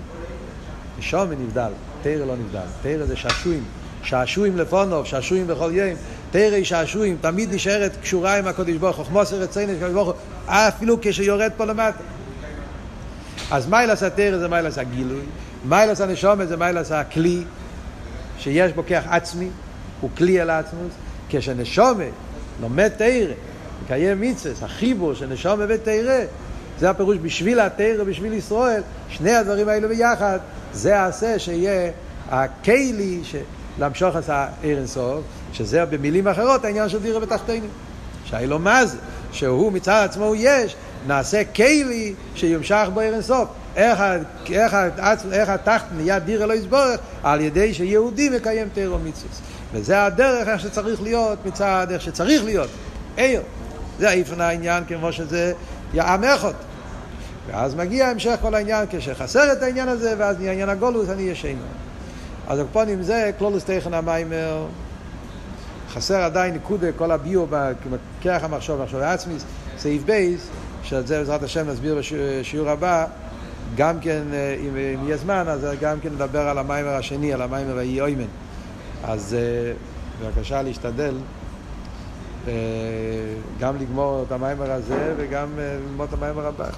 נשום 0.99 1.31
נבדל, 1.33 1.71
תרא 2.03 2.25
לא 2.25 2.37
נבדל. 2.37 2.67
תרא 2.83 3.07
זה 3.07 3.17
שעשועים. 3.17 3.65
שעשועים 4.03 4.57
לפונוב, 4.57 5.07
שעשועים 5.07 5.47
בכל 5.47 5.71
יום. 5.75 5.97
תרא 6.31 6.55
היא 6.55 6.65
שעשועים, 6.65 7.17
תמיד 7.21 7.55
נשארת 7.55 7.97
קשורה 8.03 8.39
עם 8.39 8.47
הקודש 8.47 8.77
ברוך 8.77 8.97
הוא. 8.97 9.25
של 9.25 9.93
ברוך 9.93 10.09
הוא, 10.09 10.15
אפילו 10.47 10.99
כשיורד 11.03 11.51
פה 11.57 11.65
למטה. 11.65 12.18
אז 13.51 13.69
מיילס 13.69 14.03
התרא 14.03 14.39
זה 14.39 14.49
מיילס 14.49 14.79
הגילוי. 14.79 15.23
מיילס 15.65 16.01
הנשומת 16.01 16.49
זה 16.49 16.57
מיילס 16.57 16.93
הכלי, 16.93 17.43
שיש 18.39 18.73
בו 18.73 18.83
כוח 18.89 19.05
עצמי, 19.07 19.49
הוא 20.01 20.11
כלי 20.17 20.41
על 20.41 20.51
עצמוס. 20.51 20.93
כשנשומת 21.29 22.13
לומד 22.61 22.89
תרא, 22.89 23.35
מקיים 23.85 24.21
מיצס, 24.21 24.63
החיבור 24.63 25.15
של 25.15 25.27
נשומת 25.27 25.67
ותרא, 25.69 26.25
זה 26.79 26.91
הפירוש 26.91 27.17
בשביל 27.23 27.61
התרא, 27.61 28.05
בשביל 28.05 28.33
ישראל, 28.33 28.83
שני 29.09 29.35
הדברים 29.35 29.69
האלו 29.69 29.89
ביחד, 29.89 30.39
זה 30.73 31.01
העשה 31.01 31.39
שיהיה 31.39 31.91
הכלי 32.31 33.21
להמשוך 33.79 34.17
את 34.17 34.29
העיר 34.29 34.79
אינסוף, 34.79 35.25
שזה 35.53 35.85
במילים 35.85 36.29
אחרות 36.29 36.65
העניין 36.65 36.89
של 36.89 36.99
דירה 36.99 37.21
בתחתינים. 37.21 37.71
שהאילו 38.25 38.59
מה 38.59 38.87
זה? 38.87 38.99
שהוא 39.33 39.73
מצד 39.73 40.05
עצמו 40.05 40.25
הוא 40.25 40.37
יש, 40.39 40.77
נעשה 41.07 41.45
כלי 41.45 42.15
שיומשך 42.35 42.89
בו 42.95 43.01
אינסוף. 43.01 43.49
איך, 43.77 44.01
איך, 44.51 44.77
איך 45.33 45.49
התחת 45.49 45.87
נהיה 45.97 46.19
דיר 46.19 46.45
אלוהי 46.45 46.61
סבורך? 46.61 47.01
על 47.23 47.41
ידי 47.41 47.75
שיהודי 47.75 48.29
מקיים 48.29 48.69
תירו 48.75 48.99
מצווה. 48.99 49.31
וזה 49.73 50.05
הדרך 50.05 50.49
איך 50.49 50.61
שצריך 50.61 51.03
להיות 51.03 51.39
מצד 51.47 51.87
איך 51.91 52.03
שצריך 52.03 52.45
להיות. 52.45 52.71
עיר. 53.17 53.43
זה 53.99 54.11
איפן 54.11 54.41
העניין 54.41 54.85
כמו 54.85 55.13
שזה 55.13 55.53
אחד. 55.97 56.53
ואז 57.51 57.75
מגיע 57.75 58.07
המשך 58.07 58.37
כל 58.43 58.55
העניין 58.55 58.87
כשחסר 58.91 59.53
את 59.53 59.63
העניין 59.63 59.89
הזה 59.89 60.15
ואז 60.19 60.39
נהיה 60.39 60.53
עניין 60.53 60.69
הגולוס 60.69 61.09
אני 61.09 61.23
ישנו. 61.23 61.63
אז 62.49 62.59
הקפונים 62.59 63.03
זה 63.03 63.31
כלולוס 63.39 63.65
תכן 63.65 63.95
המיימר 63.95 64.67
חסר 65.91 66.23
עדיין 66.23 66.55
נקודה 66.55 66.87
כל 66.97 67.11
הביו 67.11 67.47
בכרך 67.47 68.45
המחשוב 68.45 68.83
מחשוב 68.83 69.01
העצמיס 69.01 69.45
סעיף 69.79 70.03
בייס 70.03 70.49
שעל 70.89 71.07
זה 71.07 71.19
בעזרת 71.19 71.43
השם 71.43 71.69
נסביר 71.69 71.99
בשיעור 71.99 72.69
הבא 72.69 73.07
גם 73.77 74.01
כן, 74.01 74.23
אם, 74.61 74.77
אם 74.77 75.05
יהיה 75.05 75.17
זמן, 75.17 75.45
אז 75.49 75.67
גם 75.81 76.01
כן 76.01 76.13
נדבר 76.13 76.49
על 76.49 76.59
המיימר 76.59 76.95
השני, 76.95 77.33
על 77.33 77.43
המיימר 77.43 77.79
האי 77.79 78.01
אוימן. 78.01 78.29
אז 79.05 79.37
בבקשה 80.23 80.63
להשתדל 80.63 81.15
גם 83.61 83.77
לגמור 83.81 84.25
את 84.27 84.33
המיימר 84.33 84.73
הזה 84.73 85.15
וגם 85.17 85.49
ללמוד 85.59 86.09
את 86.09 86.15
המיימר 86.15 86.47
הבא. 86.47 86.69